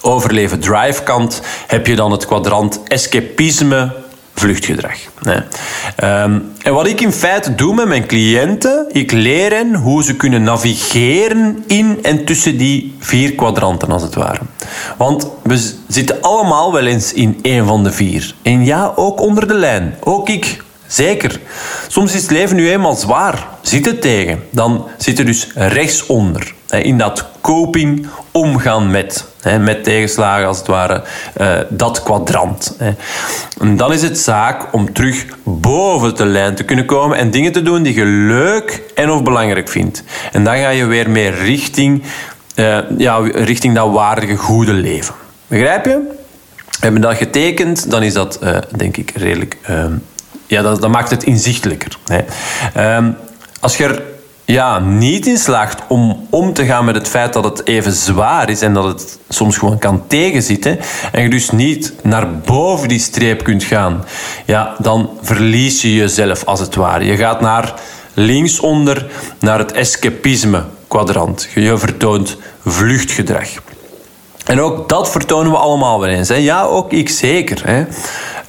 overleven 0.00 0.60
drive 0.60 1.02
kant, 1.02 1.42
heb 1.66 1.86
je 1.86 1.96
dan 1.96 2.10
het 2.12 2.26
kwadrant 2.26 2.80
escapisme, 2.82 3.94
vluchtgedrag. 4.42 4.98
Ehm, 5.96 6.38
en 6.62 6.74
wat 6.74 6.86
ik 6.86 7.00
in 7.00 7.12
feite 7.12 7.54
doe 7.54 7.74
met 7.74 7.86
mijn 7.86 8.06
cliënten, 8.06 8.86
ik 8.92 9.12
leer 9.12 9.50
hen 9.50 9.74
hoe 9.74 10.04
ze 10.04 10.16
kunnen 10.16 10.42
navigeren 10.42 11.64
in 11.66 11.98
en 12.02 12.24
tussen 12.24 12.56
die 12.58 12.94
vier 12.98 13.34
kwadranten, 13.34 13.90
als 13.90 14.02
het 14.02 14.14
ware. 14.14 14.40
Want 14.96 15.26
we 15.42 15.72
zitten 15.88 16.20
allemaal 16.20 16.72
wel 16.72 16.86
eens 16.86 17.12
in 17.12 17.38
één 17.42 17.66
van 17.66 17.84
de 17.84 17.92
vier. 17.92 18.34
En 18.42 18.64
ja, 18.64 18.92
ook 18.96 19.20
onder 19.20 19.48
de 19.48 19.54
lijn. 19.54 19.94
Ook 20.00 20.28
ik. 20.28 20.62
Zeker. 20.92 21.40
Soms 21.88 22.14
is 22.14 22.22
het 22.22 22.30
leven 22.30 22.56
nu 22.56 22.70
eenmaal 22.70 22.94
zwaar. 22.94 23.46
Zit 23.62 23.86
het 23.86 24.00
tegen. 24.00 24.42
Dan 24.50 24.88
zit 24.96 25.18
er 25.18 25.24
dus 25.24 25.50
rechtsonder. 25.54 26.54
In 26.68 26.98
dat 26.98 27.26
coping 27.40 28.06
omgaan 28.30 28.90
met. 28.90 29.24
Met 29.60 29.84
tegenslagen 29.84 30.46
als 30.46 30.58
het 30.58 30.66
ware. 30.66 31.02
Eh, 31.34 31.58
dat 31.68 32.02
kwadrant. 32.02 32.76
En 33.60 33.76
dan 33.76 33.92
is 33.92 34.02
het 34.02 34.18
zaak 34.18 34.72
om 34.72 34.92
terug 34.92 35.26
boven 35.42 36.16
de 36.16 36.24
lijn 36.24 36.54
te 36.54 36.64
kunnen 36.64 36.86
komen. 36.86 37.18
En 37.18 37.30
dingen 37.30 37.52
te 37.52 37.62
doen 37.62 37.82
die 37.82 37.94
je 37.94 38.04
leuk 38.04 38.82
en 38.94 39.10
of 39.10 39.22
belangrijk 39.22 39.68
vindt. 39.68 40.02
En 40.32 40.44
dan 40.44 40.56
ga 40.56 40.68
je 40.68 40.84
weer 40.84 41.10
meer 41.10 41.34
richting, 41.34 42.02
uh, 42.56 42.78
ja, 42.98 43.18
richting 43.32 43.74
dat 43.74 43.92
waardige 43.92 44.36
goede 44.36 44.72
leven. 44.72 45.14
Begrijp 45.46 45.84
je? 45.84 46.20
Hebben 46.80 47.00
we 47.00 47.06
dat 47.06 47.16
getekend, 47.16 47.90
dan 47.90 48.02
is 48.02 48.12
dat 48.12 48.38
uh, 48.42 48.58
denk 48.76 48.96
ik 48.96 49.10
redelijk 49.10 49.56
ehm, 49.62 49.92
ja, 50.52 50.62
dat, 50.62 50.80
dat 50.80 50.90
maakt 50.90 51.10
het 51.10 51.24
inzichtelijker. 51.24 51.96
Hè. 52.06 52.20
Ehm, 52.74 53.10
als 53.60 53.76
je 53.76 53.84
er 53.84 54.02
ja, 54.44 54.78
niet 54.78 55.26
in 55.26 55.38
slaagt 55.38 55.82
om 55.88 56.26
om 56.30 56.52
te 56.52 56.64
gaan 56.64 56.84
met 56.84 56.94
het 56.94 57.08
feit 57.08 57.32
dat 57.32 57.44
het 57.44 57.66
even 57.66 57.92
zwaar 57.92 58.50
is 58.50 58.60
en 58.60 58.74
dat 58.74 58.84
het 58.84 59.18
soms 59.28 59.56
gewoon 59.56 59.78
kan 59.78 60.06
tegenzitten 60.06 60.78
en 61.12 61.22
je 61.22 61.30
dus 61.30 61.50
niet 61.50 61.92
naar 62.02 62.38
boven 62.38 62.88
die 62.88 62.98
streep 62.98 63.44
kunt 63.44 63.64
gaan, 63.64 64.04
ja, 64.46 64.74
dan 64.78 65.10
verlies 65.22 65.82
je 65.82 65.94
jezelf 65.94 66.44
als 66.44 66.60
het 66.60 66.74
ware. 66.74 67.04
Je 67.04 67.16
gaat 67.16 67.40
naar 67.40 67.74
linksonder, 68.14 69.06
naar 69.38 69.58
het 69.58 69.72
escapisme 69.72 70.64
kwadrant. 70.88 71.48
Je 71.54 71.78
vertoont 71.78 72.36
vluchtgedrag. 72.64 73.48
En 74.44 74.60
ook 74.60 74.88
dat 74.88 75.10
vertonen 75.10 75.52
we 75.52 75.58
allemaal 75.58 76.00
wel 76.00 76.08
eens. 76.08 76.28
Hè? 76.28 76.34
Ja, 76.34 76.62
ook 76.62 76.92
ik 76.92 77.08
zeker. 77.08 77.62
Hè? 77.64 77.84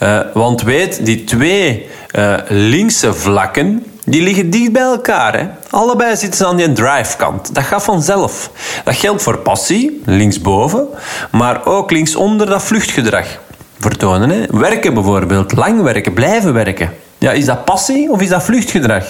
Uh, 0.04 0.20
want 0.34 0.62
weet, 0.62 1.06
die 1.06 1.24
twee 1.24 1.90
uh, 2.16 2.34
linkse 2.48 3.14
vlakken, 3.14 3.86
die 4.06 4.22
liggen 4.22 4.50
dicht 4.50 4.72
bij 4.72 4.82
elkaar. 4.82 5.40
Hè? 5.40 5.48
Allebei 5.70 6.16
zitten 6.16 6.38
ze 6.38 6.46
aan 6.46 6.56
die 6.56 6.74
drive-kant. 6.74 7.56
Dat 7.56 7.64
gaat 7.64 7.84
vanzelf. 7.84 8.50
Dat 8.84 8.96
geldt 8.96 9.24
voor 9.24 9.38
passie, 9.38 10.02
linksboven, 10.06 10.88
maar 11.32 11.66
ook 11.66 11.92
linksonder 11.92 12.48
dat 12.48 12.64
vluchtgedrag 12.64 13.40
vertonen. 13.80 14.30
Hè? 14.30 14.46
Werken 14.50 14.94
bijvoorbeeld, 14.94 15.56
lang 15.56 15.82
werken, 15.82 16.14
blijven 16.14 16.54
werken. 16.54 16.94
Ja, 17.18 17.32
is 17.32 17.46
dat 17.46 17.66
passie 17.66 18.12
of 18.12 18.22
is 18.22 18.30
dat 18.30 18.44
vluchtgedrag? 18.44 19.06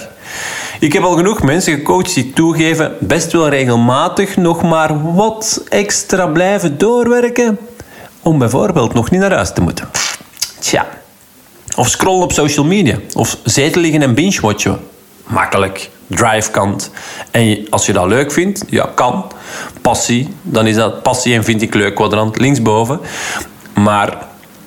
Ik 0.80 0.94
heb 0.94 1.04
al 1.04 1.16
genoeg 1.16 1.44
mensen 1.44 1.74
gecoacht 1.74 2.14
die 2.14 2.34
toegeven 2.34 2.92
best 3.00 3.32
wel 3.32 3.50
regelmatig 3.50 4.38
nog 4.38 4.62
maar 4.62 5.14
wat 5.14 5.64
extra 5.70 6.28
blijven 6.28 6.78
doorwerken 6.78 7.60
om 8.22 8.38
bijvoorbeeld 8.38 8.94
nog 8.94 9.12
niet 9.12 9.20
naar 9.20 9.34
huis 9.34 9.54
te 9.54 9.62
moeten. 9.62 9.88
Tja. 10.64 10.88
Of 11.76 11.88
scrollen 11.88 12.24
op 12.24 12.32
social 12.32 12.66
media. 12.66 12.98
Of 13.14 13.38
zetel 13.44 13.82
liggen 13.82 14.02
en 14.02 14.14
binge-watchen. 14.14 14.80
Makkelijk. 15.28 15.90
Drive-kant. 16.08 16.92
En 17.32 17.68
als 17.70 17.86
je 17.86 17.94
dat 17.94 18.08
leuk 18.08 18.32
vindt, 18.32 18.64
ja, 18.70 18.92
kan. 18.96 19.32
Passie, 19.82 20.34
dan 20.42 20.68
is 20.68 20.76
dat 20.76 21.02
passie 21.02 21.34
en 21.34 21.44
vind 21.44 21.62
ik 21.62 21.74
leuk 21.74 21.96
kwadrant 21.96 22.38
linksboven. 22.38 23.00
Maar 23.74 24.18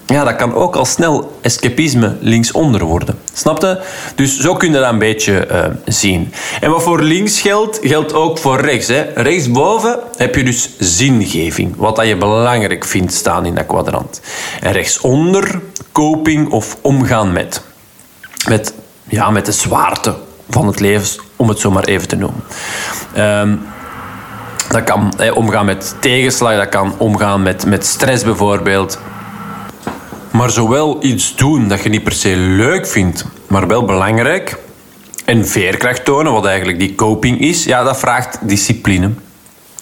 ja, 0.06 0.24
dat 0.24 0.36
kan 0.36 0.54
ook 0.54 0.76
al 0.76 0.84
snel 0.84 1.38
escapisme 1.40 2.16
linksonder 2.20 2.84
worden. 2.84 3.18
Snapte? 3.32 3.80
Dus 4.14 4.38
zo 4.38 4.54
kun 4.54 4.72
je 4.72 4.78
dat 4.78 4.92
een 4.92 4.98
beetje 4.98 5.48
uh, 5.50 5.64
zien. 5.84 6.32
En 6.60 6.70
wat 6.70 6.82
voor 6.82 7.02
links 7.02 7.40
geldt, 7.40 7.78
geldt 7.82 8.12
ook 8.12 8.38
voor 8.38 8.60
rechts. 8.60 8.88
Hè. 8.88 9.02
Rechtsboven 9.14 9.98
heb 10.16 10.34
je 10.34 10.44
dus 10.44 10.70
zingeving. 10.78 11.76
Wat 11.76 11.96
dat 11.96 12.06
je 12.06 12.16
belangrijk 12.16 12.84
vindt 12.84 13.14
staan 13.14 13.46
in 13.46 13.54
dat 13.54 13.66
kwadrant. 13.66 14.20
En 14.60 14.72
rechtsonder 14.72 15.60
coping 15.96 16.50
of 16.50 16.76
omgaan 16.80 17.32
met. 17.32 17.62
Met, 18.48 18.74
ja, 19.08 19.30
met 19.30 19.46
de 19.46 19.52
zwaarte 19.52 20.14
van 20.50 20.66
het 20.66 20.80
leven, 20.80 21.22
om 21.36 21.48
het 21.48 21.58
zo 21.58 21.70
maar 21.70 21.84
even 21.84 22.08
te 22.08 22.16
noemen. 22.16 22.42
Um, 23.16 23.60
dat 24.68 24.84
kan 24.84 25.12
omgaan 25.34 25.66
met 25.66 25.94
tegenslag, 26.00 26.56
dat 26.56 26.68
kan 26.68 26.94
omgaan 26.98 27.42
met, 27.42 27.66
met 27.66 27.86
stress 27.86 28.24
bijvoorbeeld. 28.24 28.98
Maar 30.30 30.50
zowel 30.50 31.04
iets 31.04 31.36
doen 31.36 31.68
dat 31.68 31.82
je 31.82 31.88
niet 31.88 32.04
per 32.04 32.12
se 32.12 32.36
leuk 32.36 32.86
vindt, 32.86 33.24
maar 33.46 33.66
wel 33.66 33.84
belangrijk. 33.84 34.58
En 35.24 35.46
veerkracht 35.46 36.04
tonen, 36.04 36.32
wat 36.32 36.46
eigenlijk 36.46 36.78
die 36.78 36.94
coping 36.94 37.40
is, 37.40 37.64
ja, 37.64 37.82
dat 37.82 37.98
vraagt 37.98 38.38
discipline. 38.48 39.10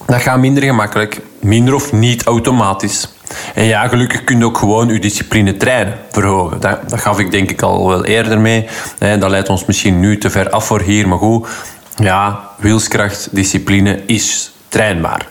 Dat 0.05 0.21
gaat 0.21 0.39
minder 0.39 0.63
gemakkelijk, 0.63 1.21
minder 1.39 1.73
of 1.73 1.91
niet 1.91 2.23
automatisch. 2.23 3.14
En 3.53 3.63
ja, 3.63 3.87
gelukkig 3.87 4.23
kun 4.23 4.37
je 4.37 4.45
ook 4.45 4.57
gewoon 4.57 4.87
je 4.87 4.99
discipline 4.99 5.57
trainen, 5.57 5.99
verhogen. 6.11 6.59
Dat, 6.59 6.89
dat 6.89 6.99
gaf 6.99 7.19
ik 7.19 7.31
denk 7.31 7.49
ik 7.49 7.61
al 7.61 7.87
wel 7.87 8.05
eerder 8.05 8.39
mee. 8.39 8.67
Dat 8.99 9.29
leidt 9.29 9.49
ons 9.49 9.65
misschien 9.65 9.99
nu 9.99 10.17
te 10.17 10.29
ver 10.29 10.49
af 10.49 10.65
voor 10.65 10.81
hier, 10.81 11.07
maar 11.07 11.17
goed. 11.17 11.47
Ja, 11.95 12.49
wilskracht, 12.57 13.27
discipline 13.31 14.03
is 14.05 14.53
trainbaar. 14.67 15.27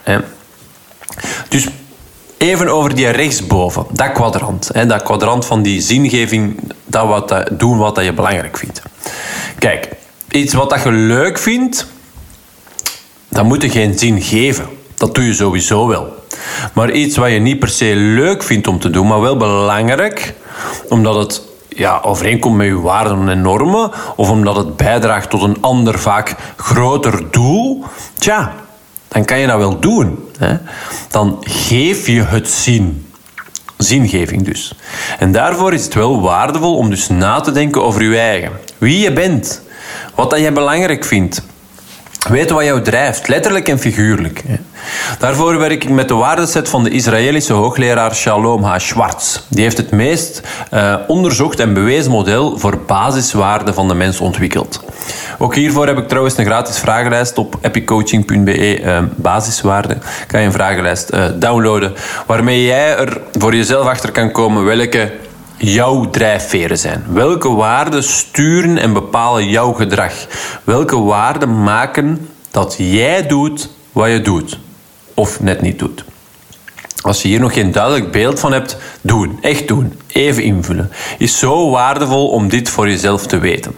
Dus 1.49 1.69
even 2.37 2.69
over 2.69 2.95
die 2.95 3.09
rechtsboven, 3.09 3.87
dat 3.91 4.13
kwadrant. 4.13 4.71
Dat 4.89 5.03
kwadrant 5.03 5.47
van 5.47 5.63
die 5.63 5.81
zingeving, 5.81 6.61
dat 6.85 7.07
wat, 7.07 7.45
doen 7.53 7.79
wat 7.79 8.01
je 8.03 8.13
belangrijk 8.13 8.57
vindt. 8.57 8.83
Kijk, 9.59 9.89
iets 10.31 10.55
wat 10.55 10.81
je 10.85 10.91
leuk 10.91 11.39
vindt, 11.39 11.87
dat 13.29 13.45
moet 13.45 13.63
je 13.63 13.71
geen 13.71 13.99
zin 13.99 14.23
geven. 14.23 14.67
Dat 14.95 15.15
doe 15.15 15.25
je 15.25 15.35
sowieso 15.35 15.87
wel. 15.87 16.24
Maar 16.73 16.91
iets 16.91 17.17
wat 17.17 17.31
je 17.31 17.39
niet 17.39 17.59
per 17.59 17.69
se 17.69 17.95
leuk 17.97 18.43
vindt 18.43 18.67
om 18.67 18.79
te 18.79 18.91
doen, 18.91 19.07
maar 19.07 19.21
wel 19.21 19.37
belangrijk, 19.37 20.35
omdat 20.89 21.15
het 21.15 21.43
ja, 21.69 22.01
overeenkomt 22.03 22.57
met 22.57 22.67
je 22.67 22.81
waarden 22.81 23.29
en 23.29 23.41
normen, 23.41 23.91
of 24.17 24.31
omdat 24.31 24.57
het 24.57 24.77
bijdraagt 24.77 25.31
tot 25.31 25.43
een 25.43 25.57
ander, 25.61 25.99
vaak 25.99 26.35
groter 26.57 27.31
doel, 27.31 27.85
tja, 28.19 28.53
dan 29.09 29.25
kan 29.25 29.39
je 29.39 29.47
dat 29.47 29.59
wel 29.59 29.79
doen. 29.79 30.29
Hè? 30.39 30.57
Dan 31.11 31.37
geef 31.41 32.07
je 32.07 32.23
het 32.23 32.49
zin. 32.49 33.07
Zingeving 33.77 34.45
dus. 34.45 34.75
En 35.19 35.33
daarvoor 35.33 35.73
is 35.73 35.85
het 35.85 35.95
wel 35.95 36.21
waardevol 36.21 36.77
om 36.77 36.91
dus 36.91 37.09
na 37.09 37.41
te 37.41 37.53
denken 37.53 37.83
over 37.83 38.03
je 38.03 38.19
eigen. 38.19 38.53
Wie 38.79 38.99
je 38.99 39.13
bent. 39.13 39.63
Wat 40.15 40.31
dat 40.31 40.39
jij 40.39 40.53
belangrijk 40.53 41.05
vindt. 41.05 41.43
Weten 42.29 42.57
wat 42.57 42.65
jou 42.65 42.83
drijft, 42.83 43.29
letterlijk 43.29 43.69
en 43.69 43.79
figuurlijk. 43.79 44.43
Daarvoor 45.19 45.59
werk 45.59 45.85
ik 45.85 45.91
met 45.91 46.09
de 46.09 46.15
waardeset 46.15 46.69
van 46.69 46.85
de 46.85 46.91
Israëlische 46.91 47.53
hoogleraar 47.53 48.15
Shalom 48.15 48.63
H. 48.63 48.79
Schwartz. 48.79 49.41
Die 49.49 49.63
heeft 49.63 49.77
het 49.77 49.91
meest 49.91 50.43
uh, 50.75 50.95
onderzocht 51.07 51.61
en 51.61 51.75
bewezen 51.75 52.11
model 52.11 52.59
voor 52.59 52.79
basiswaarden 52.87 53.75
van 53.75 53.89
de 53.89 53.95
mens 53.95 54.21
ontwikkeld. 54.21 54.85
Ook 55.39 55.55
hiervoor 55.55 55.87
heb 55.87 55.99
ik 55.99 56.09
trouwens 56.09 56.37
een 56.37 56.45
gratis 56.45 56.79
vragenlijst 56.79 57.39
op 57.39 57.59
epicoaching.be 57.61 58.81
uh, 58.81 58.99
basiswaarden. 59.15 60.03
Kan 60.27 60.41
je 60.41 60.47
een 60.47 60.53
vragenlijst 60.53 61.15
uh, 61.15 61.25
downloaden 61.35 61.93
waarmee 62.27 62.65
jij 62.65 62.97
er 62.97 63.21
voor 63.33 63.55
jezelf 63.55 63.87
achter 63.87 64.13
kan 64.13 64.33
komen 64.33 64.65
welke 64.65 65.13
jouw 65.57 66.11
drijfveren 66.11 66.79
zijn? 66.79 67.05
Welke 67.09 67.49
waarden 67.49 68.03
sturen 68.03 68.79
en 68.79 68.93
bepalen 68.93 69.49
jouw 69.49 69.73
gedrag? 69.73 70.13
Welke 70.65 70.99
waarden 71.01 71.63
maken 71.63 72.29
dat 72.51 72.75
jij 72.79 73.27
doet 73.27 73.71
wat 73.93 74.11
je 74.11 74.21
doet? 74.21 74.59
Of 75.15 75.41
net 75.41 75.61
niet 75.61 75.79
doet? 75.79 76.05
Als 77.03 77.23
je 77.23 77.29
hier 77.29 77.41
nog 77.41 77.53
geen 77.53 77.73
duidelijk 77.73 78.13
beeld 78.13 78.41
van 78.41 78.53
hebt, 78.53 78.77
doen. 79.01 79.39
Echt 79.41 79.69
doen. 79.69 80.01
Even 80.07 80.43
invullen. 80.43 80.91
Is 81.19 81.39
zo 81.39 81.71
waardevol 81.71 82.29
om 82.29 82.49
dit 82.49 82.69
voor 82.69 82.89
jezelf 82.89 83.27
te 83.27 83.39
weten. 83.39 83.77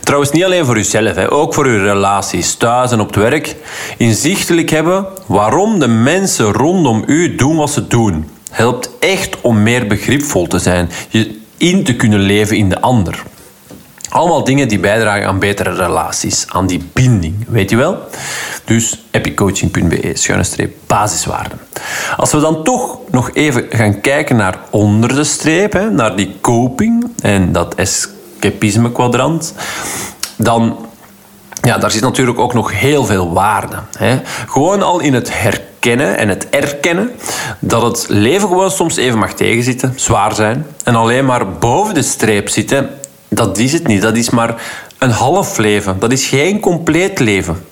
Trouwens, 0.00 0.30
niet 0.30 0.44
alleen 0.44 0.64
voor 0.64 0.76
jezelf, 0.76 1.28
ook 1.28 1.54
voor 1.54 1.68
je 1.68 1.82
relaties, 1.82 2.54
thuis 2.54 2.90
en 2.90 3.00
op 3.00 3.06
het 3.06 3.16
werk. 3.16 3.56
Inzichtelijk 3.96 4.70
hebben 4.70 5.06
waarom 5.26 5.78
de 5.78 5.88
mensen 5.88 6.52
rondom 6.52 7.02
u 7.06 7.34
doen 7.34 7.56
wat 7.56 7.70
ze 7.70 7.86
doen 7.86 8.35
helpt 8.50 8.90
echt 8.98 9.40
om 9.40 9.62
meer 9.62 9.86
begripvol 9.86 10.46
te 10.46 10.58
zijn, 10.58 10.90
je 11.08 11.40
in 11.56 11.84
te 11.84 11.96
kunnen 11.96 12.20
leven 12.20 12.56
in 12.56 12.68
de 12.68 12.80
ander. 12.80 13.22
Allemaal 14.08 14.44
dingen 14.44 14.68
die 14.68 14.80
bijdragen 14.80 15.26
aan 15.26 15.38
betere 15.38 15.74
relaties, 15.74 16.44
aan 16.48 16.66
die 16.66 16.88
binding, 16.92 17.34
weet 17.48 17.70
je 17.70 17.76
wel? 17.76 17.98
Dus 18.64 19.04
epicoaching.be, 19.10 20.10
schuine 20.14 20.44
streep, 20.44 20.74
basiswaarden. 20.86 21.58
Als 22.16 22.32
we 22.32 22.40
dan 22.40 22.64
toch 22.64 22.98
nog 23.10 23.30
even 23.32 23.66
gaan 23.68 24.00
kijken 24.00 24.36
naar 24.36 24.58
onder 24.70 25.14
de 25.14 25.24
streep, 25.24 25.72
hè, 25.72 25.90
naar 25.90 26.16
die 26.16 26.36
coping 26.40 27.12
en 27.22 27.52
dat 27.52 27.74
escapisme 27.74 28.92
kwadrant, 28.92 29.54
dan 30.36 30.76
ja, 31.60 31.78
daar 31.78 31.90
zit 31.90 32.02
natuurlijk 32.02 32.38
ook 32.38 32.54
nog 32.54 32.72
heel 32.72 33.04
veel 33.04 33.32
waarde. 33.32 33.76
Hè. 33.98 34.20
Gewoon 34.46 34.82
al 34.82 35.00
in 35.00 35.14
het 35.14 35.40
herkennen 35.40 35.65
en 35.94 36.28
het 36.28 36.48
erkennen 36.48 37.10
dat 37.58 37.82
het 37.82 38.06
leven 38.08 38.48
gewoon 38.48 38.70
soms 38.70 38.96
even 38.96 39.18
mag 39.18 39.34
tegenzitten, 39.34 39.92
zwaar 39.96 40.34
zijn. 40.34 40.66
En 40.84 40.94
alleen 40.94 41.24
maar 41.24 41.48
boven 41.48 41.94
de 41.94 42.02
streep 42.02 42.48
zitten, 42.48 42.90
dat 43.28 43.58
is 43.58 43.72
het 43.72 43.86
niet. 43.86 44.02
Dat 44.02 44.16
is 44.16 44.30
maar 44.30 44.62
een 44.98 45.10
half 45.10 45.58
leven. 45.58 45.98
Dat 45.98 46.12
is 46.12 46.26
geen 46.26 46.60
compleet 46.60 47.18
leven. 47.18 47.64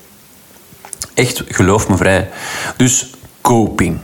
Echt, 1.15 1.43
geloof 1.49 1.89
me 1.89 1.97
vrij. 1.97 2.31
Dus 2.77 3.11
coping, 3.41 3.99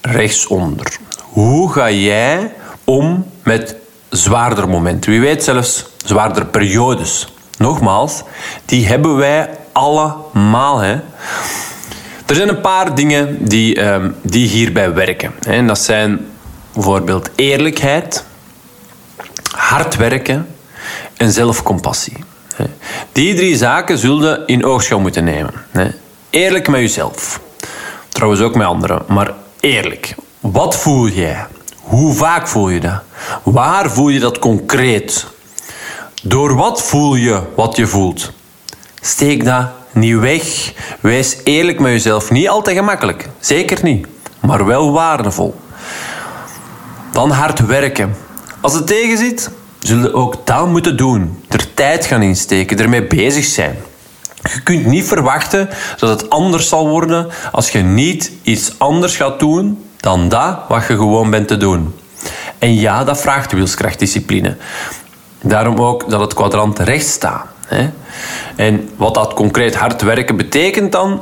rechtsonder. 0.00 0.96
Hoe 1.20 1.72
ga 1.72 1.90
jij 1.90 2.52
om 2.84 3.26
met 3.42 3.76
zwaarder 4.08 4.68
momenten? 4.68 5.10
Wie 5.10 5.20
weet 5.20 5.44
zelfs 5.44 5.86
zwaarder 6.04 6.46
periodes. 6.46 7.32
Nogmaals, 7.58 8.22
die 8.64 8.86
hebben 8.86 9.16
wij 9.16 9.50
allemaal. 9.72 10.78
Hè. 10.78 11.00
Er 12.30 12.36
zijn 12.36 12.48
een 12.48 12.60
paar 12.60 12.94
dingen 12.94 13.48
die, 13.48 13.84
um, 13.84 14.16
die 14.22 14.48
hierbij 14.48 14.94
werken. 14.94 15.32
En 15.46 15.66
dat 15.66 15.78
zijn 15.78 16.26
bijvoorbeeld 16.72 17.30
eerlijkheid, 17.34 18.24
hard 19.50 19.96
werken 19.96 20.46
en 21.16 21.32
zelfcompassie. 21.32 22.16
Die 23.12 23.34
drie 23.34 23.56
zaken 23.56 23.98
zullen 23.98 24.46
in 24.46 24.64
oogschouw 24.64 24.98
moeten 24.98 25.24
nemen. 25.24 25.52
Eerlijk 26.30 26.68
met 26.68 26.80
jezelf. 26.80 27.40
Trouwens 28.08 28.42
ook 28.42 28.54
met 28.54 28.66
anderen, 28.66 29.02
maar 29.08 29.34
eerlijk. 29.60 30.14
Wat 30.40 30.76
voel 30.76 31.08
jij? 31.08 31.46
Hoe 31.80 32.14
vaak 32.14 32.48
voel 32.48 32.68
je 32.68 32.80
dat? 32.80 33.02
Waar 33.42 33.90
voel 33.90 34.08
je 34.08 34.20
dat 34.20 34.38
concreet? 34.38 35.26
Door 36.22 36.54
wat 36.54 36.82
voel 36.82 37.14
je 37.14 37.42
wat 37.56 37.76
je 37.76 37.86
voelt? 37.86 38.32
Steek 39.00 39.44
dat 39.44 39.78
niet 39.92 40.18
weg. 40.18 40.72
Wees 41.00 41.36
eerlijk 41.44 41.80
met 41.80 41.92
jezelf. 41.92 42.30
Niet 42.30 42.48
altijd 42.48 42.76
gemakkelijk, 42.76 43.28
zeker 43.40 43.78
niet, 43.82 44.06
maar 44.40 44.66
wel 44.66 44.92
waardevol. 44.92 45.54
Dan 47.12 47.30
hard 47.30 47.66
werken. 47.66 48.16
Als 48.60 48.74
het 48.74 48.86
tegen 48.86 49.18
zit, 49.18 49.50
zullen 49.78 50.14
ook 50.14 50.46
dat 50.46 50.66
moeten 50.66 50.96
doen. 50.96 51.44
Er 51.48 51.74
tijd 51.74 52.06
gaan 52.06 52.22
insteken, 52.22 52.78
ermee 52.78 53.06
bezig 53.06 53.44
zijn. 53.44 53.76
Je 54.42 54.62
kunt 54.62 54.86
niet 54.86 55.04
verwachten 55.04 55.68
dat 55.98 56.20
het 56.20 56.30
anders 56.30 56.68
zal 56.68 56.88
worden 56.88 57.28
als 57.52 57.70
je 57.70 57.78
niet 57.78 58.32
iets 58.42 58.78
anders 58.78 59.16
gaat 59.16 59.38
doen 59.38 59.84
dan 59.96 60.28
dat 60.28 60.58
wat 60.68 60.86
je 60.86 60.96
gewoon 60.96 61.30
bent 61.30 61.48
te 61.48 61.56
doen. 61.56 61.94
En 62.58 62.74
ja, 62.74 63.04
dat 63.04 63.20
vraagt 63.20 63.52
wilskrachtdiscipline. 63.52 64.56
Daarom 65.42 65.80
ook 65.80 66.10
dat 66.10 66.20
het 66.20 66.34
kwadrant 66.34 66.78
rechts 66.78 67.12
staat. 67.12 67.46
En 68.56 68.88
wat 68.96 69.14
dat 69.14 69.34
concreet 69.34 69.74
hard 69.74 70.02
werken 70.02 70.36
betekent 70.36 70.92
dan, 70.92 71.20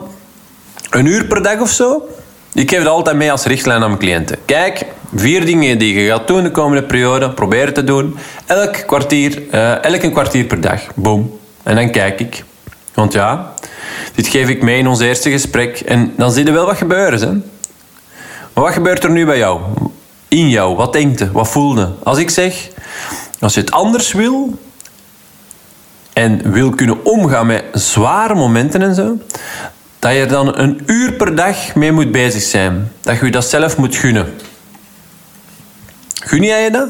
een 0.90 1.06
uur 1.06 1.24
per 1.24 1.42
dag 1.42 1.60
of 1.60 1.70
zo. 1.70 2.08
Ik 2.54 2.70
geef 2.70 2.78
het 2.78 2.88
altijd 2.88 3.16
mee 3.16 3.32
als 3.32 3.44
richtlijn 3.44 3.82
aan 3.82 3.88
mijn 3.88 4.00
cliënten. 4.00 4.38
Kijk, 4.44 4.84
vier 5.14 5.46
dingen 5.46 5.78
die 5.78 5.94
je 5.94 6.08
gaat 6.08 6.26
doen 6.26 6.42
de 6.42 6.50
komende 6.50 6.82
periode, 6.82 7.30
probeer 7.30 7.74
te 7.74 7.84
doen. 7.84 8.16
Elk 8.46 8.72
kwartier, 8.86 9.42
uh, 9.52 9.84
elk 9.84 10.02
een 10.02 10.12
kwartier 10.12 10.44
per 10.44 10.60
dag. 10.60 10.80
Boom. 10.94 11.38
En 11.62 11.76
dan 11.76 11.90
kijk 11.90 12.20
ik. 12.20 12.44
Want 12.94 13.12
ja, 13.12 13.52
dit 14.14 14.26
geef 14.26 14.48
ik 14.48 14.62
mee 14.62 14.78
in 14.78 14.86
ons 14.86 15.00
eerste 15.00 15.30
gesprek. 15.30 15.80
En 15.80 16.12
dan 16.16 16.32
zie 16.32 16.44
je 16.44 16.52
wel 16.52 16.66
wat 16.66 16.76
gebeuren. 16.76 17.20
Hè? 17.20 17.32
Maar 18.52 18.64
wat 18.64 18.72
gebeurt 18.72 19.04
er 19.04 19.10
nu 19.10 19.26
bij 19.26 19.38
jou? 19.38 19.60
In 20.28 20.48
jou? 20.48 20.76
Wat 20.76 20.92
denkt 20.92 21.18
je? 21.18 21.32
Wat 21.32 21.48
voelde? 21.48 21.92
Als 22.02 22.18
ik 22.18 22.30
zeg, 22.30 22.68
als 23.38 23.54
je 23.54 23.60
het 23.60 23.70
anders 23.70 24.12
wil 24.12 24.58
en 26.18 26.52
wil 26.52 26.70
kunnen 26.70 27.04
omgaan 27.04 27.46
met 27.46 27.64
zware 27.72 28.34
momenten 28.34 28.82
en 28.82 28.94
zo, 28.94 29.18
dat 29.98 30.12
je 30.12 30.18
er 30.18 30.28
dan 30.28 30.58
een 30.58 30.80
uur 30.86 31.12
per 31.12 31.34
dag 31.34 31.74
mee 31.74 31.92
moet 31.92 32.12
bezig 32.12 32.42
zijn. 32.42 32.92
Dat 33.00 33.20
je 33.20 33.30
dat 33.30 33.44
zelf 33.44 33.76
moet 33.76 33.96
gunnen. 33.96 34.26
Gun 36.14 36.42
jij 36.42 36.62
je 36.64 36.70
dat? 36.70 36.88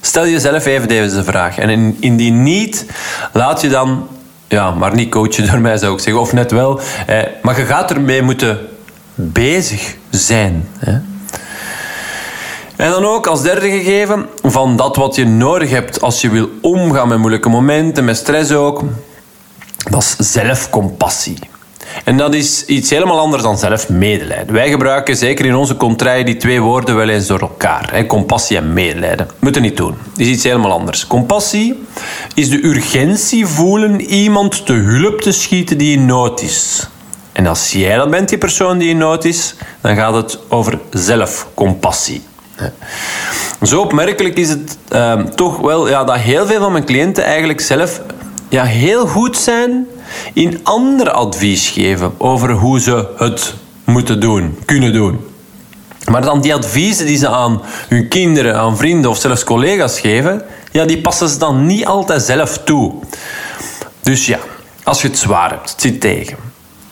Stel 0.00 0.26
jezelf 0.26 0.64
even 0.64 0.88
deze 0.88 1.24
vraag. 1.24 1.58
En 1.58 1.96
indien 2.00 2.42
niet, 2.42 2.86
laat 3.32 3.60
je 3.60 3.68
dan, 3.68 4.08
ja, 4.48 4.70
maar 4.70 4.94
niet 4.94 5.10
coachen 5.10 5.46
door 5.50 5.60
mij 5.60 5.76
zou 5.76 5.94
ik 5.94 6.00
zeggen, 6.00 6.22
of 6.22 6.32
net 6.32 6.50
wel, 6.50 6.80
eh, 7.06 7.18
maar 7.42 7.58
je 7.58 7.64
gaat 7.64 7.90
ermee 7.90 8.22
moeten 8.22 8.58
bezig 9.14 9.96
zijn. 10.10 10.68
En 12.82 12.90
dan 12.90 13.04
ook 13.04 13.26
als 13.26 13.42
derde 13.42 13.70
gegeven 13.70 14.26
van 14.42 14.76
dat 14.76 14.96
wat 14.96 15.14
je 15.14 15.26
nodig 15.26 15.70
hebt 15.70 16.00
als 16.00 16.20
je 16.20 16.30
wil 16.30 16.48
omgaan 16.60 17.08
met 17.08 17.18
moeilijke 17.18 17.48
momenten, 17.48 18.04
met 18.04 18.16
stress 18.16 18.52
ook. 18.52 18.82
Dat 19.90 20.02
is 20.02 20.32
zelfcompassie. 20.32 21.38
En 22.04 22.16
dat 22.16 22.34
is 22.34 22.64
iets 22.64 22.90
helemaal 22.90 23.18
anders 23.18 23.42
dan 23.42 23.58
zelfmedelijden. 23.58 24.54
Wij 24.54 24.70
gebruiken 24.70 25.16
zeker 25.16 25.46
in 25.46 25.54
onze 25.54 25.76
contraille 25.76 26.24
die 26.24 26.36
twee 26.36 26.60
woorden 26.60 26.96
wel 26.96 27.08
eens 27.08 27.26
door 27.26 27.40
elkaar. 27.40 27.88
Hè? 27.92 28.06
Compassie 28.06 28.56
en 28.56 28.72
medelijden. 28.72 29.28
Moeten 29.38 29.62
niet 29.62 29.76
doen. 29.76 29.94
Is 30.16 30.26
iets 30.26 30.44
helemaal 30.44 30.72
anders. 30.72 31.06
Compassie 31.06 31.82
is 32.34 32.50
de 32.50 32.64
urgentie 32.64 33.46
voelen 33.46 34.00
iemand 34.00 34.66
te 34.66 34.72
hulp 34.72 35.20
te 35.20 35.32
schieten 35.32 35.78
die 35.78 35.96
in 35.96 36.06
nood 36.06 36.42
is. 36.42 36.88
En 37.32 37.46
als 37.46 37.72
jij 37.72 37.96
dat 37.96 38.10
bent, 38.10 38.28
die 38.28 38.38
persoon 38.38 38.78
die 38.78 38.88
in 38.88 38.98
nood 38.98 39.24
is, 39.24 39.54
dan 39.80 39.96
gaat 39.96 40.14
het 40.14 40.38
over 40.48 40.78
zelfcompassie. 40.90 42.22
Zo 43.62 43.80
opmerkelijk 43.80 44.36
is 44.38 44.48
het 44.48 44.76
uh, 44.92 45.20
toch 45.20 45.58
wel 45.58 45.88
ja, 45.88 46.04
dat 46.04 46.16
heel 46.16 46.46
veel 46.46 46.60
van 46.60 46.72
mijn 46.72 46.84
cliënten 46.84 47.24
eigenlijk 47.24 47.60
zelf 47.60 48.00
ja, 48.48 48.64
heel 48.64 49.06
goed 49.06 49.36
zijn 49.36 49.86
in 50.32 50.60
ander 50.62 51.10
advies 51.10 51.68
geven 51.68 52.14
over 52.18 52.50
hoe 52.50 52.80
ze 52.80 53.08
het 53.16 53.54
moeten 53.84 54.20
doen, 54.20 54.58
kunnen 54.64 54.92
doen. 54.92 55.20
Maar 56.10 56.22
dan 56.22 56.40
die 56.40 56.54
adviezen 56.54 57.06
die 57.06 57.16
ze 57.16 57.28
aan 57.28 57.62
hun 57.88 58.08
kinderen, 58.08 58.56
aan 58.56 58.76
vrienden 58.76 59.10
of 59.10 59.18
zelfs 59.18 59.44
collega's 59.44 60.00
geven, 60.00 60.42
ja, 60.72 60.84
die 60.84 61.00
passen 61.00 61.28
ze 61.28 61.38
dan 61.38 61.66
niet 61.66 61.86
altijd 61.86 62.22
zelf 62.22 62.58
toe. 62.58 62.92
Dus 64.00 64.26
ja, 64.26 64.38
als 64.84 65.02
je 65.02 65.08
het 65.08 65.18
zwaar 65.18 65.50
hebt, 65.50 65.70
het 65.70 65.80
zit 65.80 66.00
tegen. 66.00 66.36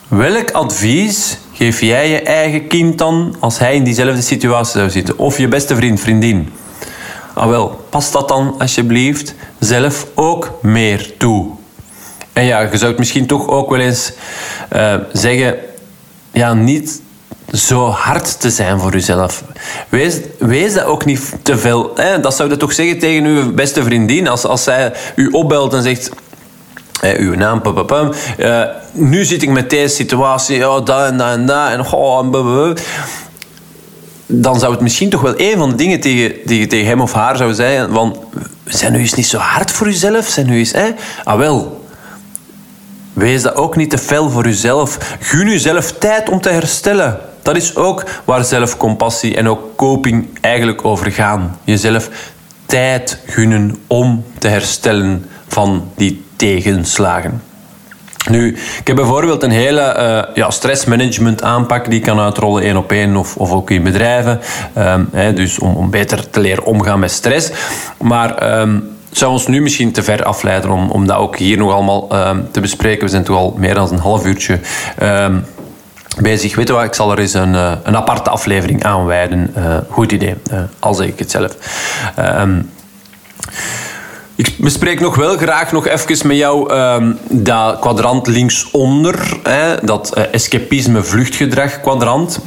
Welk 0.08 0.50
advies 0.50 1.38
geef 1.60 1.80
jij 1.80 2.08
je 2.08 2.20
eigen 2.20 2.66
kind 2.66 2.98
dan 2.98 3.36
als 3.38 3.58
hij 3.58 3.74
in 3.74 3.84
diezelfde 3.84 4.22
situatie 4.22 4.78
zou 4.78 4.90
zitten? 4.90 5.18
Of 5.18 5.38
je 5.38 5.48
beste 5.48 5.76
vriend, 5.76 6.00
vriendin? 6.00 6.52
Ah 7.34 7.48
wel, 7.48 7.84
pas 7.88 8.12
dat 8.12 8.28
dan 8.28 8.54
alsjeblieft 8.58 9.34
zelf 9.58 10.06
ook 10.14 10.58
meer 10.62 11.16
toe. 11.16 11.50
En 12.32 12.44
ja, 12.44 12.60
je 12.60 12.76
zou 12.76 12.90
het 12.90 12.98
misschien 12.98 13.26
toch 13.26 13.48
ook 13.48 13.70
wel 13.70 13.80
eens 13.80 14.12
uh, 14.72 14.94
zeggen, 15.12 15.56
ja, 16.32 16.54
niet 16.54 17.02
zo 17.52 17.88
hard 17.88 18.40
te 18.40 18.50
zijn 18.50 18.80
voor 18.80 18.92
jezelf. 18.92 19.44
Wees, 19.88 20.18
wees 20.38 20.74
dat 20.74 20.84
ook 20.84 21.04
niet 21.04 21.32
te 21.42 21.58
veel. 21.58 21.90
Hè? 21.94 22.20
Dat 22.20 22.36
zou 22.36 22.50
je 22.50 22.56
toch 22.56 22.72
zeggen 22.72 22.98
tegen 22.98 23.24
uw 23.24 23.54
beste 23.54 23.82
vriendin 23.82 24.28
als, 24.28 24.44
als 24.44 24.62
zij 24.62 24.92
u 25.14 25.28
opbelt 25.28 25.74
en 25.74 25.82
zegt 25.82 26.10
eh, 27.00 27.18
uw 27.18 27.34
naam, 27.34 27.60
papapam. 27.60 28.12
Uh, 28.38 28.62
nu 28.92 29.24
zit 29.24 29.42
ik 29.42 29.48
met 29.48 29.70
deze 29.70 29.94
situatie, 29.94 30.68
oh, 30.68 30.84
dat 30.84 31.06
en 31.06 31.16
dat 31.16 31.28
en 31.28 31.46
dat. 31.46 31.70
En, 31.70 31.92
oh, 31.92 32.74
dan 34.26 34.58
zou 34.58 34.72
het 34.72 34.80
misschien 34.80 35.10
toch 35.10 35.20
wel 35.20 35.34
een 35.36 35.58
van 35.58 35.70
de 35.70 35.74
dingen 35.74 36.00
tegen, 36.00 36.36
die 36.44 36.66
tegen 36.66 36.86
hem 36.86 37.00
of 37.00 37.12
haar 37.12 37.36
zou 37.36 37.54
zeggen. 37.54 37.92
Van, 37.92 38.16
zijn 38.64 38.92
nu 38.92 38.98
eens 38.98 39.14
niet 39.14 39.26
zo 39.26 39.38
hard 39.38 39.70
voor 39.70 39.86
jezelf? 39.86 40.26
Zijn 40.26 40.46
nu 40.46 40.64
hè? 40.64 40.90
Ah 41.24 41.38
wel. 41.38 41.84
Wees 43.12 43.42
dat 43.42 43.54
ook 43.54 43.76
niet 43.76 43.90
te 43.90 43.98
fel 43.98 44.30
voor 44.30 44.44
jezelf. 44.44 45.16
Gun 45.20 45.48
jezelf 45.48 45.92
tijd 45.92 46.28
om 46.28 46.40
te 46.40 46.48
herstellen. 46.48 47.18
Dat 47.42 47.56
is 47.56 47.76
ook 47.76 48.04
waar 48.24 48.44
zelfcompassie 48.44 49.36
en 49.36 49.48
ook 49.48 49.76
coping 49.76 50.28
eigenlijk 50.40 50.84
over 50.84 51.12
gaan. 51.12 51.58
Jezelf 51.64 52.08
tijd 52.66 53.18
gunnen 53.26 53.82
om 53.86 54.24
te 54.38 54.48
herstellen 54.48 55.26
van 55.48 55.90
die 55.96 56.24
tegenslagen. 56.40 57.42
Nu, 58.30 58.56
ik 58.78 58.86
heb 58.86 58.96
bijvoorbeeld 58.96 59.42
een 59.42 59.50
hele 59.50 59.96
uh, 59.98 60.34
ja, 60.34 60.50
stressmanagement 60.50 61.42
aanpak 61.42 61.84
die 61.84 61.98
ik 61.98 62.04
kan 62.04 62.20
uitrollen 62.20 62.62
één 62.62 62.76
op 62.76 62.92
één 62.92 63.16
of, 63.16 63.36
of 63.36 63.52
ook 63.52 63.70
in 63.70 63.82
bedrijven. 63.82 64.40
Hè, 65.12 65.32
dus 65.32 65.58
om, 65.58 65.90
beter 65.90 66.30
te 66.30 66.40
leren 66.40 66.64
omgaan 66.64 66.98
met 66.98 67.10
stress. 67.10 67.50
Maar 67.98 68.60
um, 68.60 68.96
zou 69.10 69.32
ons 69.32 69.46
nu 69.46 69.62
misschien 69.62 69.92
te 69.92 70.02
ver 70.02 70.24
afleiden 70.24 70.70
om, 70.70 70.90
om 70.90 71.06
dat 71.06 71.16
ook 71.16 71.36
hier 71.36 71.56
nog 71.56 71.72
allemaal 71.72 72.28
um, 72.28 72.48
te 72.50 72.60
bespreken. 72.60 73.04
We 73.04 73.10
zijn 73.10 73.24
toch 73.24 73.36
al 73.36 73.54
meer 73.58 73.74
dan 73.74 73.92
een 73.92 73.98
half 73.98 74.26
uurtje 74.26 74.58
bezig. 76.20 76.54
Weet 76.54 76.68
je 76.68 76.74
ik 76.74 76.94
zal 76.94 77.12
er 77.12 77.18
eens 77.18 77.34
een, 77.34 77.54
uh, 77.54 77.72
een 77.82 77.96
aparte 77.96 78.30
aflevering 78.30 78.84
aan 78.84 79.04
wijden. 79.04 79.54
Uh, 79.56 79.76
goed 79.88 80.12
idee, 80.12 80.34
al 80.78 80.94
zeg 80.94 81.06
ik 81.06 81.18
het 81.18 81.30
zelf. 81.30 81.56
Ik 84.40 84.54
bespreek 84.58 85.00
nog 85.00 85.16
wel 85.16 85.36
graag 85.36 85.72
nog 85.72 85.86
even 85.86 86.26
met 86.26 86.36
jou 86.36 86.74
um, 86.74 87.18
dat 87.28 87.78
kwadrant 87.78 88.26
linksonder, 88.26 89.38
hè, 89.42 89.76
dat 89.82 90.12
uh, 90.18 90.24
escapisme 90.34 91.02
vluchtgedrag 91.02 91.80
kwadrant. 91.80 92.40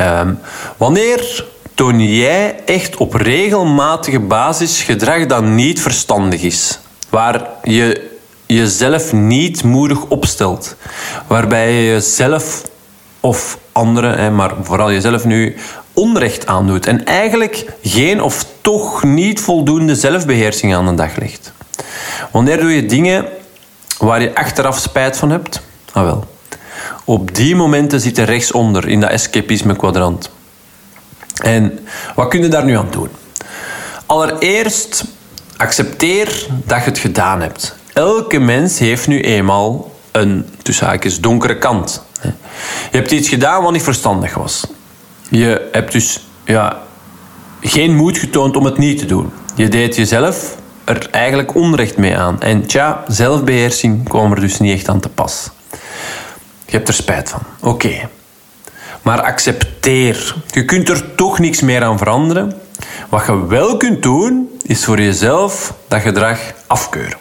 um, 0.00 0.38
wanneer 0.76 1.44
toon 1.74 2.00
jij 2.00 2.56
echt 2.64 2.96
op 2.96 3.14
regelmatige 3.14 4.20
basis 4.20 4.82
gedrag 4.82 5.26
dat 5.26 5.44
niet 5.44 5.80
verstandig 5.80 6.42
is? 6.42 6.78
Waar 7.08 7.48
je 7.62 8.10
jezelf 8.46 9.12
niet 9.12 9.64
moedig 9.64 10.04
opstelt. 10.04 10.76
Waarbij 11.26 11.72
je 11.72 11.90
jezelf 11.90 12.62
of 13.20 13.58
anderen, 13.72 14.34
maar 14.34 14.52
vooral 14.62 14.92
jezelf 14.92 15.24
nu, 15.24 15.56
onrecht 15.92 16.46
aandoet. 16.46 16.86
En 16.86 17.04
eigenlijk 17.04 17.66
geen 17.82 18.22
of 18.22 18.44
toch 18.60 19.04
niet 19.04 19.40
voldoende 19.40 19.94
zelfbeheersing 19.94 20.74
aan 20.74 20.86
de 20.86 20.94
dag 20.94 21.16
legt. 21.16 21.52
Wanneer 22.30 22.60
doe 22.60 22.74
je 22.74 22.86
dingen 22.86 23.26
waar 23.98 24.22
je 24.22 24.34
achteraf 24.34 24.78
spijt 24.78 25.16
van 25.16 25.30
hebt? 25.30 25.60
Ah 25.92 26.02
wel. 26.02 26.24
Op 27.04 27.34
die 27.34 27.56
momenten 27.56 28.00
zit 28.00 28.16
je 28.16 28.22
rechtsonder 28.22 28.88
in 28.88 29.00
dat 29.00 29.10
escapisme 29.10 29.76
kwadrant. 29.76 30.30
En 31.42 31.78
wat 32.14 32.28
kun 32.28 32.42
je 32.42 32.48
daar 32.48 32.64
nu 32.64 32.76
aan 32.76 32.90
doen? 32.90 33.08
Allereerst 34.06 35.04
accepteer 35.56 36.46
dat 36.64 36.78
je 36.78 36.84
het 36.84 36.98
gedaan 36.98 37.40
hebt. 37.40 37.76
Elke 37.92 38.38
mens 38.38 38.78
heeft 38.78 39.06
nu 39.06 39.20
eenmaal 39.20 39.90
een 40.12 40.46
donkere 41.20 41.58
kant. 41.58 42.02
Je 42.90 42.96
hebt 42.96 43.10
iets 43.10 43.28
gedaan 43.28 43.62
wat 43.62 43.72
niet 43.72 43.82
verstandig 43.82 44.34
was. 44.34 44.66
Je 45.28 45.68
hebt 45.72 45.92
dus 45.92 46.26
ja, 46.44 46.82
geen 47.60 47.96
moed 47.96 48.18
getoond 48.18 48.56
om 48.56 48.64
het 48.64 48.78
niet 48.78 48.98
te 48.98 49.06
doen. 49.06 49.32
Je 49.54 49.68
deed 49.68 49.96
jezelf 49.96 50.56
er 50.84 51.08
eigenlijk 51.10 51.54
onrecht 51.54 51.96
mee 51.96 52.18
aan. 52.18 52.40
En 52.40 52.66
tja, 52.66 53.04
zelfbeheersing 53.08 54.08
kwam 54.08 54.32
er 54.32 54.40
dus 54.40 54.58
niet 54.58 54.72
echt 54.72 54.88
aan 54.88 55.00
te 55.00 55.08
pas. 55.08 55.50
Je 56.64 56.76
hebt 56.76 56.88
er 56.88 56.94
spijt 56.94 57.28
van. 57.28 57.40
Oké. 57.60 58.08
Maar 59.02 59.22
accepteer. 59.22 60.34
Je 60.50 60.64
kunt 60.64 60.88
er 60.88 61.14
toch 61.14 61.38
niks 61.38 61.60
meer 61.60 61.82
aan 61.82 61.98
veranderen. 61.98 62.60
Wat 63.08 63.26
je 63.26 63.46
wel 63.46 63.76
kunt 63.76 64.02
doen, 64.02 64.50
is 64.62 64.84
voor 64.84 65.00
jezelf 65.00 65.74
dat 65.88 66.00
gedrag 66.00 66.38
afkeuren. 66.66 67.18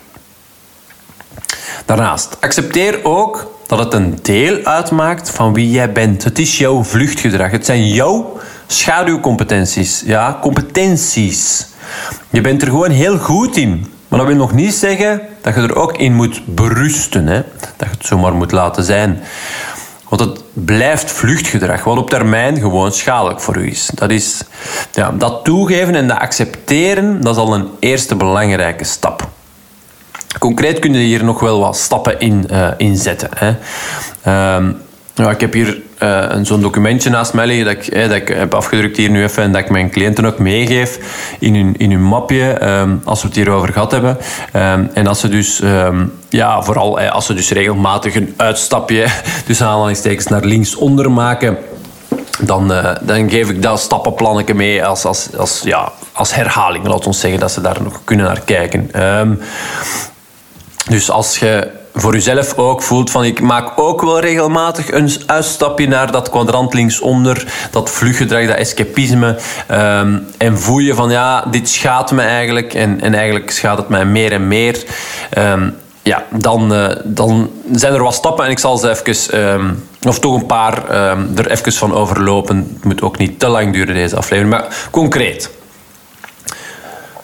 Daarnaast, 1.85 2.37
accepteer 2.39 2.99
ook 3.03 3.51
dat 3.67 3.79
het 3.79 3.93
een 3.93 4.19
deel 4.21 4.63
uitmaakt 4.63 5.29
van 5.29 5.53
wie 5.53 5.69
jij 5.69 5.91
bent. 5.91 6.23
Het 6.23 6.39
is 6.39 6.57
jouw 6.57 6.83
vluchtgedrag. 6.83 7.51
Het 7.51 7.65
zijn 7.65 7.87
jouw 7.87 8.39
schaduwcompetenties. 8.71 10.03
Ja, 10.05 10.37
competenties. 10.41 11.67
Je 12.29 12.41
bent 12.41 12.61
er 12.61 12.67
gewoon 12.67 12.91
heel 12.91 13.17
goed 13.17 13.57
in. 13.57 13.93
Maar 14.07 14.19
dat 14.19 14.27
wil 14.27 14.37
nog 14.37 14.53
niet 14.53 14.73
zeggen 14.73 15.21
dat 15.41 15.55
je 15.55 15.61
er 15.61 15.75
ook 15.75 15.97
in 15.97 16.13
moet 16.13 16.41
berusten. 16.45 17.27
Hè? 17.27 17.43
Dat 17.59 17.87
je 17.89 17.97
het 17.97 18.05
zomaar 18.05 18.33
moet 18.33 18.51
laten 18.51 18.83
zijn. 18.83 19.21
Want 20.09 20.21
het 20.21 20.41
blijft 20.53 21.11
vluchtgedrag, 21.11 21.83
wat 21.83 21.97
op 21.97 22.09
termijn 22.09 22.59
gewoon 22.59 22.91
schadelijk 22.91 23.41
voor 23.41 23.57
u 23.57 23.67
is. 23.67 23.89
Dat, 23.93 24.09
is 24.09 24.41
ja, 24.91 25.11
dat 25.11 25.43
toegeven 25.43 25.95
en 25.95 26.07
dat 26.07 26.17
accepteren, 26.17 27.21
dat 27.21 27.35
is 27.35 27.41
al 27.41 27.53
een 27.53 27.67
eerste 27.79 28.15
belangrijke 28.15 28.83
stap. 28.83 29.29
Concreet 30.39 30.79
kun 30.79 30.93
je 30.93 30.99
hier 30.99 31.23
nog 31.23 31.39
wel 31.39 31.59
wat 31.59 31.77
stappen 31.77 32.19
in, 32.19 32.47
uh, 32.51 32.67
in 32.77 32.97
zetten. 32.97 33.29
Hè. 33.35 33.47
Um, 34.55 34.81
ja, 35.13 35.29
ik 35.29 35.41
heb 35.41 35.53
hier 35.53 35.81
uh, 36.03 36.35
zo'n 36.41 36.61
documentje 36.61 37.09
naast 37.09 37.33
mij 37.33 37.63
dat 37.63 37.73
ik, 37.73 37.93
dat 37.93 38.11
ik 38.11 38.27
heb 38.27 38.53
afgedrukt 38.53 38.97
hier 38.97 39.09
nu 39.09 39.23
even 39.23 39.43
en 39.43 39.51
dat 39.51 39.61
ik 39.61 39.69
mijn 39.69 39.89
cliënten 39.89 40.25
ook 40.25 40.39
meegeef 40.39 40.99
in 41.39 41.55
hun, 41.55 41.77
in 41.77 41.91
hun 41.91 42.03
mapje 42.03 42.67
um, 42.67 43.01
als 43.03 43.21
we 43.21 43.27
het 43.27 43.35
hierover 43.35 43.73
gehad 43.73 43.91
hebben. 43.91 44.17
Um, 44.53 44.89
en 44.93 45.07
als 45.07 45.19
ze 45.19 45.29
dus, 45.29 45.61
um, 45.61 46.13
ja, 46.29 46.61
vooral 46.61 46.99
als 46.99 47.25
ze 47.25 47.33
dus 47.33 47.51
regelmatig 47.51 48.15
een 48.15 48.33
uitstapje, 48.37 49.07
dus 49.45 49.61
aanhalingstekens 49.61 50.27
naar 50.27 50.43
links 50.43 50.75
onder 50.75 51.11
maken, 51.11 51.57
dan, 52.41 52.67
dan 53.01 53.29
geef 53.29 53.49
ik 53.49 53.61
dat 53.61 53.79
stappenplannetje 53.79 54.53
mee 54.53 54.85
als, 54.85 55.05
als, 55.05 55.27
als, 55.37 55.61
ja, 55.63 55.91
als 56.11 56.35
herhaling. 56.35 56.87
Laat 56.87 57.07
ons 57.07 57.19
zeggen 57.19 57.39
dat 57.39 57.51
ze 57.51 57.61
daar 57.61 57.81
nog 57.83 58.01
kunnen 58.03 58.25
naar 58.25 58.41
kijken. 58.45 58.91
Dus 60.89 61.11
als 61.11 61.37
je 61.37 61.78
voor 61.93 62.13
jezelf 62.13 62.57
ook 62.57 62.81
voelt 62.81 63.11
van 63.11 63.25
ik 63.25 63.41
maak 63.41 63.71
ook 63.75 64.01
wel 64.01 64.19
regelmatig 64.19 64.91
een 64.91 65.11
uitstapje 65.25 65.87
naar 65.87 66.11
dat 66.11 66.29
kwadrant 66.29 66.73
linksonder, 66.73 67.53
dat 67.71 67.89
vluggedrag, 67.89 68.47
dat 68.47 68.55
escapisme. 68.55 69.37
Um, 69.71 70.27
en 70.37 70.59
voel 70.59 70.79
je 70.79 70.93
van 70.93 71.09
ja, 71.09 71.41
dit 71.41 71.69
schaadt 71.69 72.11
me 72.11 72.21
eigenlijk 72.21 72.73
en, 72.73 73.01
en 73.01 73.13
eigenlijk 73.13 73.51
schaadt 73.51 73.79
het 73.79 73.89
mij 73.89 74.05
meer 74.05 74.31
en 74.31 74.47
meer. 74.47 74.83
Um, 75.37 75.75
ja, 76.03 76.25
dan, 76.29 76.73
uh, 76.73 76.89
dan 77.03 77.51
zijn 77.71 77.93
er 77.93 78.03
wat 78.03 78.13
stappen 78.13 78.45
en 78.45 78.51
ik 78.51 78.59
zal 78.59 78.77
ze 78.77 78.89
even, 78.89 79.39
um, 79.53 79.83
of 80.07 80.19
toch 80.19 80.35
een 80.35 80.45
paar, 80.45 80.89
er 81.35 81.51
even 81.51 81.73
van 81.73 81.93
overlopen. 81.93 82.57
Het 82.73 82.83
moet 82.83 83.01
ook 83.01 83.17
niet 83.17 83.39
te 83.39 83.47
lang 83.47 83.73
duren 83.73 83.95
deze 83.95 84.15
aflevering, 84.15 84.49
maar 84.49 84.87
concreet. 84.91 85.49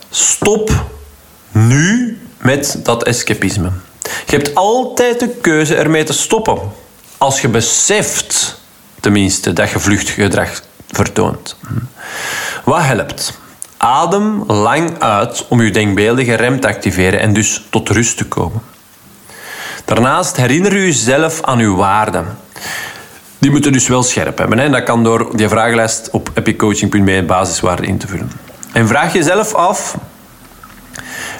Stop 0.09 0.85
nu 1.51 2.17
met 2.37 2.79
dat 2.83 3.03
escapisme. 3.03 3.69
Je 4.25 4.35
hebt 4.35 4.55
altijd 4.55 5.19
de 5.19 5.29
keuze 5.29 5.75
ermee 5.75 6.03
te 6.03 6.13
stoppen. 6.13 6.59
Als 7.17 7.41
je 7.41 7.47
beseft, 7.47 8.59
tenminste, 8.99 9.53
dat 9.53 9.69
je 9.69 9.79
vluchtgedrag 9.79 10.61
vertoont. 10.87 11.57
Wat 12.63 12.81
helpt? 12.81 13.39
Adem 13.77 14.43
lang 14.47 14.99
uit 14.99 15.45
om 15.47 15.61
je 15.61 15.71
denkbeeldige 15.71 16.33
rem 16.33 16.59
te 16.59 16.67
activeren 16.67 17.19
en 17.19 17.33
dus 17.33 17.65
tot 17.69 17.89
rust 17.89 18.17
te 18.17 18.25
komen. 18.25 18.61
Daarnaast 19.85 20.35
herinner 20.35 20.73
je 20.73 20.85
jezelf 20.85 21.41
aan 21.41 21.59
uw 21.59 21.75
waarden. 21.75 22.37
Die 23.37 23.51
moeten 23.51 23.71
dus 23.71 23.87
wel 23.87 24.03
scherp 24.03 24.37
hebben. 24.37 24.59
En 24.59 24.71
dat 24.71 24.83
kan 24.83 25.03
door 25.03 25.37
die 25.37 25.47
vragenlijst 25.49 26.09
op 26.11 26.31
epiccoaching.be 26.33 27.23
basiswaarden 27.27 27.85
in 27.85 27.97
te 27.97 28.07
vullen. 28.07 28.31
En 28.73 28.87
vraag 28.87 29.13
jezelf 29.13 29.53
af 29.53 29.95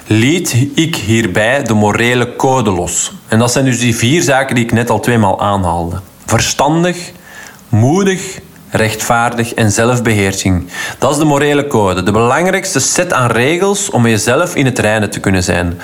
liet 0.06 0.56
ik 0.74 0.96
hierbij 0.96 1.62
de 1.62 1.74
morele 1.74 2.36
code 2.36 2.70
los. 2.70 3.12
En 3.28 3.38
dat 3.38 3.52
zijn 3.52 3.64
dus 3.64 3.78
die 3.78 3.96
vier 3.96 4.22
zaken 4.22 4.54
die 4.54 4.64
ik 4.64 4.72
net 4.72 4.90
al 4.90 5.00
tweemaal 5.00 5.40
aanhaalde. 5.40 6.00
Verstandig, 6.26 7.12
moedig, 7.68 8.40
rechtvaardig 8.70 9.54
en 9.54 9.72
zelfbeheersing. 9.72 10.68
Dat 10.98 11.10
is 11.10 11.18
de 11.18 11.24
morele 11.24 11.66
code, 11.66 12.02
de 12.02 12.12
belangrijkste 12.12 12.80
set 12.80 13.12
aan 13.12 13.30
regels 13.30 13.90
om 13.90 14.06
jezelf 14.06 14.54
in 14.54 14.64
het 14.64 14.78
reinen 14.78 15.10
te 15.10 15.20
kunnen 15.20 15.42
zijn. 15.42 15.80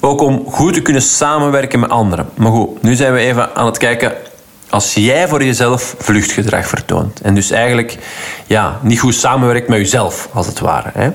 Ook 0.00 0.20
om 0.20 0.44
goed 0.46 0.74
te 0.74 0.82
kunnen 0.82 1.02
samenwerken 1.02 1.80
met 1.80 1.90
anderen. 1.90 2.28
Maar 2.34 2.52
goed, 2.52 2.82
nu 2.82 2.94
zijn 2.94 3.12
we 3.12 3.18
even 3.18 3.54
aan 3.54 3.66
het 3.66 3.78
kijken 3.78 4.12
als 4.70 4.94
jij 4.94 5.28
voor 5.28 5.44
jezelf 5.44 5.94
vluchtgedrag 5.98 6.66
vertoont. 6.68 7.20
En 7.20 7.34
dus 7.34 7.50
eigenlijk 7.50 7.98
ja, 8.46 8.78
niet 8.82 9.00
goed 9.00 9.14
samenwerkt 9.14 9.68
met 9.68 9.78
jezelf, 9.78 10.28
als 10.32 10.46
het 10.46 10.58
ware. 10.58 10.90
Hè. 10.94 11.10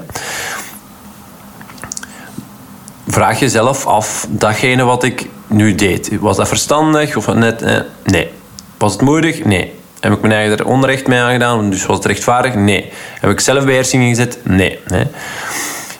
Vraag 3.08 3.40
jezelf 3.40 3.86
af, 3.86 4.28
datgene 4.30 4.84
wat 4.84 5.04
ik 5.04 5.30
nu 5.48 5.76
deed, 5.76 6.12
was 6.20 6.38
dat 6.38 6.48
verstandig 6.48 7.16
of 7.16 7.34
net? 7.34 7.62
Eh, 7.62 7.80
nee. 8.04 8.30
Was 8.78 8.92
het 8.92 9.02
moedig? 9.02 9.44
Nee. 9.44 9.74
Heb 10.00 10.14
ik 10.14 10.22
mijn 10.22 10.34
eigen 10.34 10.58
er 10.58 10.66
onrecht 10.66 11.08
mee 11.08 11.20
aangedaan? 11.20 11.70
Dus 11.70 11.86
was 11.86 11.98
het 11.98 12.06
rechtvaardig? 12.06 12.56
Nee. 12.56 12.92
Heb 13.20 13.32
ik 13.32 13.40
zelfbeheersing 13.40 14.04
ingezet? 14.04 14.40
Nee. 14.44 14.80
nee. 14.88 15.06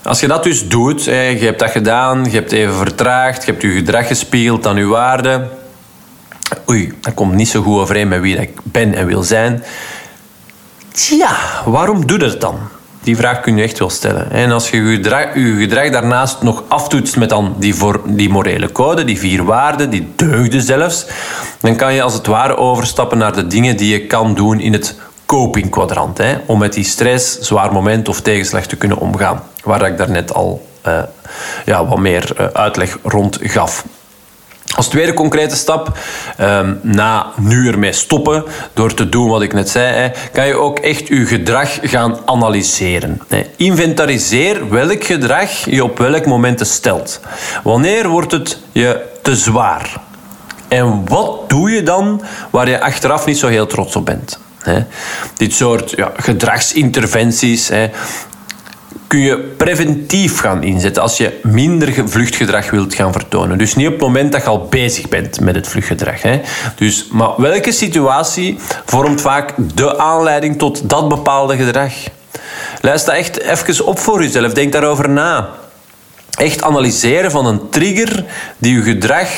Als 0.04 0.20
je 0.20 0.28
dat 0.28 0.44
dus 0.44 0.68
doet, 0.68 1.04
je 1.04 1.12
hebt 1.12 1.60
dat 1.60 1.70
gedaan, 1.70 2.24
je 2.24 2.32
hebt 2.32 2.52
even 2.52 2.76
vertraagd, 2.76 3.46
je 3.46 3.52
hebt 3.52 3.64
je 3.64 3.70
gedrag 3.70 4.08
gespiegeld 4.08 4.68
aan 4.68 4.78
je 4.78 4.86
waarden. 4.86 5.50
Oei, 6.70 6.94
dat 7.02 7.14
komt 7.14 7.34
niet 7.34 7.50
zo 7.50 7.62
goed 7.62 7.80
overeen 7.80 8.08
met 8.08 8.22
wie 8.22 8.38
ik 8.38 8.60
ben 8.64 8.96
en 8.96 9.06
wil 9.06 9.24
zijn. 9.24 9.64
Tja, 10.92 11.38
waarom 11.66 12.08
doe 12.08 12.18
dat 12.18 12.42
dan? 12.42 12.60
Die 13.06 13.16
vraag 13.16 13.40
kun 13.42 13.58
je 13.58 13.64
echt 13.64 13.80
wel 13.80 13.90
stellen. 13.90 14.32
En 14.32 14.52
als 14.52 14.70
je 14.70 14.84
je 14.84 15.56
gedrag, 15.60 15.90
daarnaast 15.90 16.42
nog 16.42 16.64
aftoetst 16.68 17.18
met 17.18 17.30
dan 17.30 17.56
die, 17.60 17.76
voor, 17.76 18.02
die 18.06 18.30
morele 18.30 18.72
code, 18.72 19.04
die 19.04 19.20
vier 19.20 19.44
waarden, 19.44 19.90
die 19.90 20.14
deugden 20.16 20.62
zelfs, 20.62 21.06
dan 21.60 21.76
kan 21.76 21.94
je 21.94 22.02
als 22.02 22.14
het 22.14 22.26
ware 22.26 22.58
overstappen 22.58 23.18
naar 23.18 23.36
de 23.36 23.48
dingen 23.48 23.78
die 23.78 23.92
je 23.92 24.08
kan 24.08 24.34
doen 24.34 24.60
in 24.60 24.74
het 24.74 24.96
coping-kwadrant. 25.26 26.20
Om 26.46 26.60
met 26.60 26.74
die 26.74 26.84
stress, 26.84 27.40
zwaar 27.40 27.72
moment 27.72 28.10
of 28.10 28.22
tegenslag 28.22 28.66
te 28.66 28.76
kunnen 28.76 28.98
omgaan. 28.98 29.44
Waar 29.64 29.88
ik 29.88 29.98
daarnet 29.98 30.34
al 30.34 30.68
uh, 30.88 31.00
ja, 31.66 31.86
wat 31.86 32.00
meer 32.00 32.32
uh, 32.40 32.46
uitleg 32.46 32.98
rond 33.04 33.38
gaf. 33.42 33.86
Als 34.76 34.88
tweede 34.88 35.14
concrete 35.14 35.56
stap, 35.56 35.98
um, 36.42 36.80
na 36.82 37.32
nu 37.38 37.68
ermee 37.68 37.92
stoppen, 37.92 38.44
door 38.74 38.94
te 38.94 39.10
doen 39.10 39.30
wat 39.30 39.42
ik 39.42 39.54
net 39.54 39.70
zei, 39.70 40.12
kan 40.32 40.48
je 40.48 40.56
ook 40.56 40.80
echt 40.80 41.08
je 41.08 41.26
gedrag 41.26 41.70
gaan 41.82 42.18
analyseren. 42.26 43.22
Inventariseer 43.56 44.70
welk 44.70 45.04
gedrag 45.04 45.50
je 45.66 45.84
op 45.84 45.98
welk 45.98 46.26
moment 46.26 46.68
stelt. 46.68 47.20
Wanneer 47.64 48.08
wordt 48.08 48.32
het 48.32 48.60
je 48.72 49.02
te 49.22 49.36
zwaar? 49.36 50.02
En 50.68 51.08
wat 51.08 51.50
doe 51.50 51.72
je 51.72 51.84
dan 51.84 52.22
waar 52.50 52.70
je 52.70 52.82
achteraf 52.82 53.26
niet 53.26 53.38
zo 53.38 53.48
heel 53.48 53.68
trots 53.68 53.96
op 53.96 54.06
bent? 54.06 54.40
Dit 55.38 55.54
soort 55.54 55.90
ja, 55.90 56.12
gedragsinterventies, 56.18 57.70
kun 59.08 59.20
je 59.20 59.38
preventief 59.38 60.40
gaan 60.40 60.64
inzetten 60.64 61.02
als 61.02 61.18
je 61.18 61.40
minder 61.44 62.10
vluchtgedrag 62.10 62.70
wilt 62.70 62.96
gaan 62.96 63.12
vertonen. 63.12 63.58
Dus 63.58 63.76
niet 63.76 63.86
op 63.86 63.94
het 63.94 64.02
moment 64.02 64.32
dat 64.32 64.42
je 64.42 64.48
al 64.48 64.68
bezig 64.68 65.10
bent 65.10 65.40
met 65.40 65.56
het 65.56 65.68
vluchtgedrag. 65.68 66.22
Hè. 66.22 66.42
Dus, 66.76 67.08
maar 67.12 67.30
welke 67.38 67.72
situatie 67.72 68.58
vormt 68.86 69.22
vaak 69.22 69.54
de 69.76 69.98
aanleiding 69.98 70.58
tot 70.58 70.90
dat 70.90 71.10
bepaalde 71.10 71.58
gedrag? 71.58 71.94
Luister 72.82 73.14
echt 73.14 73.42
even 73.42 73.86
op 73.86 74.00
voor 74.00 74.24
jezelf. 74.24 74.54
Denk 74.54 74.72
daarover 74.72 75.10
na. 75.10 75.50
Echt 76.38 76.64
analyseren 76.64 77.32
van 77.32 77.46
een 77.46 77.70
trigger 77.70 78.26
die 78.58 78.74
je 78.74 78.82
gedrag, 78.82 79.30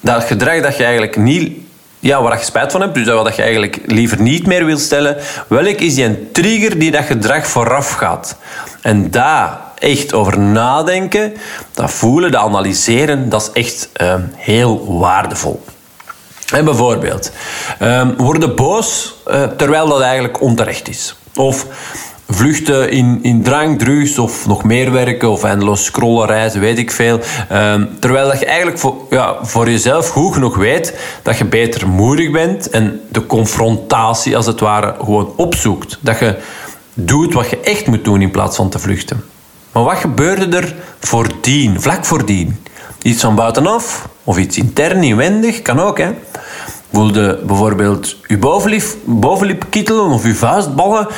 dat 0.00 0.24
gedrag 0.24 0.62
dat 0.62 0.76
je 0.76 0.82
eigenlijk 0.82 1.16
niet 1.16 1.58
ja, 2.02 2.22
waar 2.22 2.38
je 2.38 2.44
spijt 2.44 2.72
van 2.72 2.80
hebt, 2.80 2.94
dus 2.94 3.06
wat 3.06 3.36
je 3.36 3.42
eigenlijk 3.42 3.78
liever 3.86 4.20
niet 4.20 4.46
meer 4.46 4.64
wil 4.64 4.78
stellen. 4.78 5.16
Welk 5.48 5.78
is 5.80 5.94
die 5.94 6.04
een 6.04 6.28
trigger 6.32 6.78
die 6.78 6.90
dat 6.90 7.04
gedrag 7.04 7.46
vooraf 7.46 7.90
gaat? 7.90 8.36
En 8.80 9.10
daar 9.10 9.60
echt 9.78 10.14
over 10.14 10.38
nadenken, 10.38 11.32
dat 11.72 11.90
voelen, 11.90 12.30
dat 12.30 12.40
analyseren, 12.42 13.28
dat 13.28 13.50
is 13.52 13.62
echt 13.62 13.88
uh, 14.02 14.14
heel 14.36 14.98
waardevol. 14.98 15.64
En 16.52 16.64
bijvoorbeeld, 16.64 17.32
uh, 17.82 18.08
worden 18.16 18.56
boos 18.56 19.14
uh, 19.26 19.42
terwijl 19.42 19.88
dat 19.88 20.00
eigenlijk 20.00 20.40
onterecht 20.40 20.88
is. 20.88 21.16
Of 21.34 21.66
vluchten 22.34 22.90
in, 22.90 23.18
in 23.22 23.42
drang, 23.42 23.78
drugs 23.78 24.18
of 24.18 24.46
nog 24.46 24.64
meer 24.64 24.92
werken 24.92 25.30
of 25.30 25.44
eindeloos 25.44 25.84
scrollen, 25.84 26.26
reizen, 26.26 26.60
weet 26.60 26.78
ik 26.78 26.90
veel. 26.90 27.20
Ehm, 27.48 27.86
terwijl 27.98 28.28
dat 28.28 28.38
je 28.38 28.46
eigenlijk 28.46 28.78
voor, 28.78 28.96
ja, 29.10 29.36
voor 29.42 29.70
jezelf 29.70 30.08
goed 30.08 30.32
genoeg 30.32 30.56
weet 30.56 30.98
dat 31.22 31.38
je 31.38 31.44
beter 31.44 31.88
moedig 31.88 32.30
bent 32.30 32.70
en 32.70 33.00
de 33.08 33.26
confrontatie 33.26 34.36
als 34.36 34.46
het 34.46 34.60
ware 34.60 34.94
gewoon 34.98 35.32
opzoekt. 35.36 35.98
Dat 36.00 36.18
je 36.18 36.36
doet 36.94 37.32
wat 37.32 37.50
je 37.50 37.60
echt 37.60 37.86
moet 37.86 38.04
doen 38.04 38.22
in 38.22 38.30
plaats 38.30 38.56
van 38.56 38.68
te 38.68 38.78
vluchten. 38.78 39.24
Maar 39.72 39.82
wat 39.84 39.96
gebeurde 39.96 40.56
er 40.56 40.74
voordien, 41.00 41.80
vlak 41.80 42.04
voordien? 42.04 42.62
Iets 43.02 43.20
van 43.20 43.34
buitenaf 43.34 44.08
of 44.24 44.38
iets 44.38 44.58
intern, 44.58 45.02
inwendig, 45.02 45.62
kan 45.62 45.80
ook 45.80 45.98
hè. 45.98 46.10
Voelde 46.92 47.40
bijvoorbeeld 47.46 48.16
je 48.26 48.38
bovenlip, 48.38 48.84
bovenlip 49.04 49.64
kittelen 49.70 50.10
of 50.10 50.26
je 50.26 50.34
vuistballen 50.34 51.08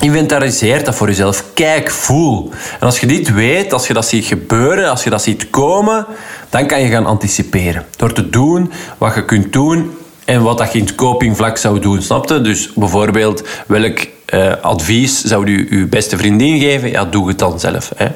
inventariseer 0.00 0.84
dat 0.84 0.94
voor 0.94 1.06
jezelf. 1.06 1.44
Kijk, 1.54 1.90
voel. 1.90 2.50
En 2.80 2.86
als 2.86 3.00
je 3.00 3.06
dit 3.06 3.32
weet, 3.32 3.72
als 3.72 3.86
je 3.86 3.92
dat 3.92 4.06
ziet 4.06 4.24
gebeuren, 4.24 4.90
als 4.90 5.04
je 5.04 5.10
dat 5.10 5.22
ziet 5.22 5.50
komen, 5.50 6.06
dan 6.48 6.66
kan 6.66 6.80
je 6.80 6.88
gaan 6.88 7.06
anticiperen. 7.06 7.86
Door 7.96 8.12
te 8.12 8.30
doen 8.30 8.72
wat 8.98 9.14
je 9.14 9.24
kunt 9.24 9.52
doen 9.52 9.90
en 10.24 10.42
wat 10.42 10.58
dat 10.58 10.72
je 10.72 10.78
in 10.78 10.84
het 10.84 10.94
copingvlak 10.94 11.56
zou 11.56 11.78
doen. 11.78 12.02
Snapte? 12.02 12.40
Dus 12.40 12.72
bijvoorbeeld, 12.74 13.42
welk 13.66 13.98
uh, 14.34 14.52
advies 14.60 15.22
zou 15.22 15.50
je 15.50 15.76
je 15.78 15.86
beste 15.86 16.16
vriendin 16.16 16.60
geven? 16.60 16.90
Ja, 16.90 17.04
doe 17.04 17.28
het 17.28 17.38
dan 17.38 17.60
zelf. 17.60 17.92
Hè. 17.96 18.06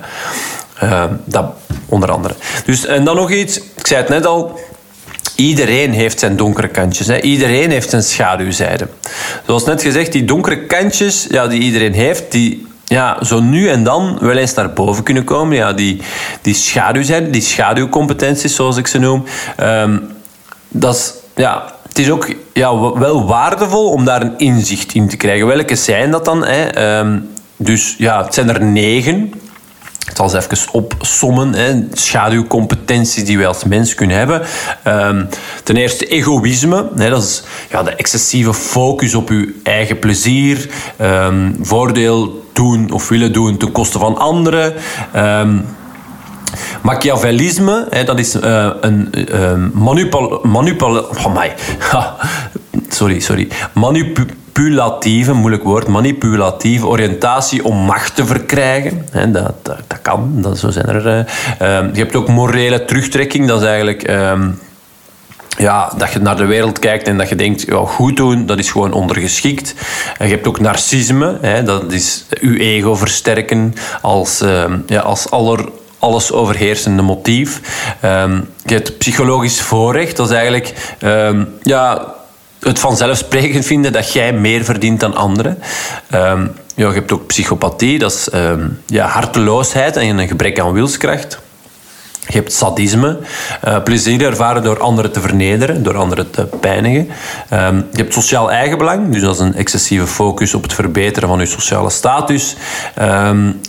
Uh, 0.82 1.05
dat 1.24 1.53
onder 1.89 2.11
andere. 2.11 2.35
Dus, 2.64 2.87
en 2.87 3.05
dan 3.05 3.16
nog 3.16 3.30
iets, 3.30 3.57
ik 3.57 3.87
zei 3.87 4.01
het 4.01 4.09
net 4.11 4.26
al, 4.26 4.61
Iedereen 5.37 5.93
heeft 5.93 6.18
zijn 6.18 6.37
donkere 6.37 6.68
kantjes. 6.68 7.07
Hè. 7.07 7.20
Iedereen 7.20 7.70
heeft 7.70 7.91
zijn 7.91 8.03
schaduwzijde. 8.03 8.89
Zoals 9.47 9.64
net 9.64 9.82
gezegd, 9.82 10.12
die 10.12 10.24
donkere 10.24 10.66
kantjes 10.66 11.26
ja, 11.30 11.47
die 11.47 11.61
iedereen 11.61 11.93
heeft, 11.93 12.32
die 12.32 12.66
ja, 12.85 13.24
zo 13.24 13.41
nu 13.41 13.68
en 13.68 13.85
dan 13.85 14.18
wel 14.20 14.37
eens 14.37 14.55
naar 14.55 14.72
boven 14.72 15.05
kunnen 15.05 15.24
komen. 15.24 15.57
Ja, 15.57 15.72
die, 15.72 16.01
die 16.43 16.55
schaduwzijde, 16.55 17.30
die 17.30 17.43
schaduwcompetenties, 17.43 18.55
zoals 18.55 18.76
ik 18.76 18.87
ze 18.87 18.99
noem. 18.99 19.24
Um, 19.61 20.07
dat 20.68 20.95
is, 20.95 21.12
ja, 21.37 21.72
het 21.89 21.99
is 21.99 22.11
ook 22.11 22.35
ja, 22.53 22.78
wel 22.99 23.26
waardevol 23.26 23.91
om 23.91 24.05
daar 24.05 24.22
een 24.22 24.39
inzicht 24.39 24.95
in 24.95 25.09
te 25.09 25.16
krijgen. 25.16 25.47
Welke 25.47 25.76
zijn 25.76 26.11
dat 26.11 26.24
dan? 26.24 26.45
Hè? 26.45 26.99
Um, 26.99 27.28
dus 27.57 27.95
ja, 27.99 28.24
het 28.24 28.35
zijn 28.35 28.49
er 28.49 28.64
negen. 28.64 29.32
Ik 30.09 30.16
zal 30.16 30.28
ze 30.28 30.36
even 30.36 30.72
opsommen. 30.72 31.55
Hè. 31.55 31.86
Schaduwcompetenties 31.92 33.24
die 33.24 33.38
wij 33.38 33.47
als 33.47 33.64
mens 33.64 33.95
kunnen 33.95 34.16
hebben. 34.16 34.42
Um, 34.86 35.28
ten 35.62 35.76
eerste 35.76 36.07
egoïsme. 36.07 36.88
Hè. 36.97 37.11
Dat 37.11 37.22
is 37.22 37.42
ja, 37.70 37.82
de 37.82 37.90
excessieve 37.90 38.55
focus 38.55 39.14
op 39.14 39.28
uw 39.28 39.47
eigen 39.62 39.99
plezier. 39.99 40.68
Um, 41.01 41.57
voordeel 41.61 42.45
doen 42.53 42.90
of 42.90 43.09
willen 43.09 43.32
doen 43.32 43.57
ten 43.57 43.72
koste 43.72 43.99
van 43.99 44.18
anderen. 44.18 44.74
Um, 45.16 45.64
Machiavellisme, 46.82 47.86
hè, 47.90 48.05
dat 48.05 48.18
is 48.18 48.36
uh, 48.36 48.70
een 48.80 49.09
uh, 49.12 49.53
manipul... 49.72 50.40
manipul 50.42 50.99
oh. 50.99 51.36
sorry, 52.89 53.20
sorry. 53.20 53.49
Manipul 53.72 54.25
manipulatieve, 54.55 55.33
moeilijk 55.33 55.62
woord, 55.62 55.87
manipulatieve 55.87 56.87
oriëntatie 56.87 57.64
om 57.64 57.77
macht 57.77 58.16
te 58.16 58.27
verkrijgen. 58.27 59.07
dat, 59.33 59.55
dat, 59.62 60.03
kan, 60.03 60.33
dat, 60.35 60.59
zo 60.59 60.70
zijn 60.70 60.89
er. 60.89 61.07
Uh, 61.07 61.95
je 61.95 62.01
hebt 62.01 62.16
ook 62.16 62.29
morele 62.29 62.85
terugtrekking, 62.85 63.49
dat 63.49 63.61
is 63.61 63.66
eigenlijk... 63.66 64.03
Ehm, 64.03 64.51
ja, 65.59 65.93
dat 65.97 66.12
je 66.12 66.18
naar 66.18 66.37
de 66.37 66.45
wereld 66.45 66.79
kijkt 66.79 67.07
en 67.07 67.18
dat 67.18 67.29
je 67.29 67.35
denkt, 67.35 67.62
ja, 67.66 67.85
goed 67.85 68.16
doen, 68.16 68.47
dat 68.47 68.59
is 68.59 68.70
gewoon 68.70 68.93
ondergeschikt. 68.93 69.75
En 70.18 70.27
je 70.27 70.35
hebt 70.35 70.47
ook 70.47 70.61
narcisme, 70.61 71.39
hè, 71.41 71.62
dat 71.62 71.93
is 71.93 72.25
je 72.41 72.59
ego 72.59 72.95
versterken 72.95 73.75
als, 74.01 74.43
uh, 74.43 74.64
ja, 74.87 75.01
als 75.01 75.31
aller, 75.31 75.68
alles 75.99 76.33
overheersende 76.33 77.03
motief. 77.03 77.61
Um, 78.05 78.49
je 78.64 78.75
hebt 78.75 78.99
psychologisch 78.99 79.61
voorrecht, 79.61 80.16
dat 80.16 80.31
is 80.31 80.37
eigenlijk 80.37 80.97
ja, 81.62 82.14
het 82.65 82.79
vanzelfsprekend 82.79 83.67
vinden 83.67 83.93
dat 83.93 84.12
jij 84.12 84.33
meer 84.33 84.65
verdient 84.65 85.01
dan 85.01 85.15
anderen. 85.15 85.59
Ja, 86.77 86.89
je 86.89 86.95
hebt 86.95 87.12
ook 87.12 87.27
psychopathie, 87.27 87.99
dat 87.99 88.12
is 88.12 88.29
um, 88.35 88.81
ja, 88.87 89.07
harteloosheid 89.07 89.97
en 89.97 90.19
een 90.19 90.29
gebrek 90.29 90.61
aan 90.61 90.73
wilskracht. 90.73 91.39
Je 92.27 92.33
hebt 92.33 92.53
sadisme, 92.53 93.19
uh, 93.65 93.83
plezier 93.83 94.23
ervaren 94.23 94.62
door 94.62 94.81
anderen 94.81 95.12
te 95.12 95.21
vernederen, 95.21 95.83
door 95.83 95.97
anderen 95.97 96.31
te 96.31 96.45
pijnigen. 96.45 97.09
Um, 97.53 97.87
je 97.93 97.99
hebt 97.99 98.12
sociaal 98.12 98.51
eigenbelang, 98.51 99.12
dus 99.12 99.21
dat 99.21 99.35
is 99.35 99.41
een 99.41 99.55
excessieve 99.55 100.07
focus 100.07 100.55
op 100.55 100.62
het 100.62 100.73
verbeteren 100.73 101.29
van 101.29 101.39
je 101.39 101.47
sociale 101.47 101.91
status. 101.91 102.57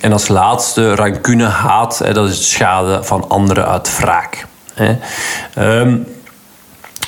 En 0.02 0.12
als 0.12 0.28
laatste 0.28 0.96
rancune, 0.96 1.46
haat, 1.46 1.98
hè, 1.98 2.14
dat 2.14 2.30
is 2.30 2.52
schade 2.52 3.04
van 3.04 3.30
anderen 3.30 3.68
uit 3.68 3.98
wraak. 3.98 4.46
Hè. 4.74 4.98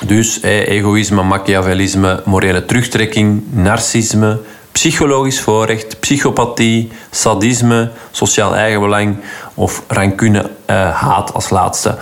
Dus 0.05 0.39
egoïsme, 0.41 1.23
machiavellisme, 1.23 2.21
morele 2.25 2.65
terugtrekking, 2.65 3.43
narcisme, 3.49 4.39
psychologisch 4.71 5.39
voorrecht, 5.41 5.99
psychopathie, 5.99 6.91
sadisme, 7.11 7.91
sociaal 8.11 8.55
eigenbelang 8.55 9.17
of 9.53 9.83
rancune, 9.87 10.49
uh, 10.69 11.01
haat 11.01 11.33
als 11.33 11.49
laatste. 11.49 11.97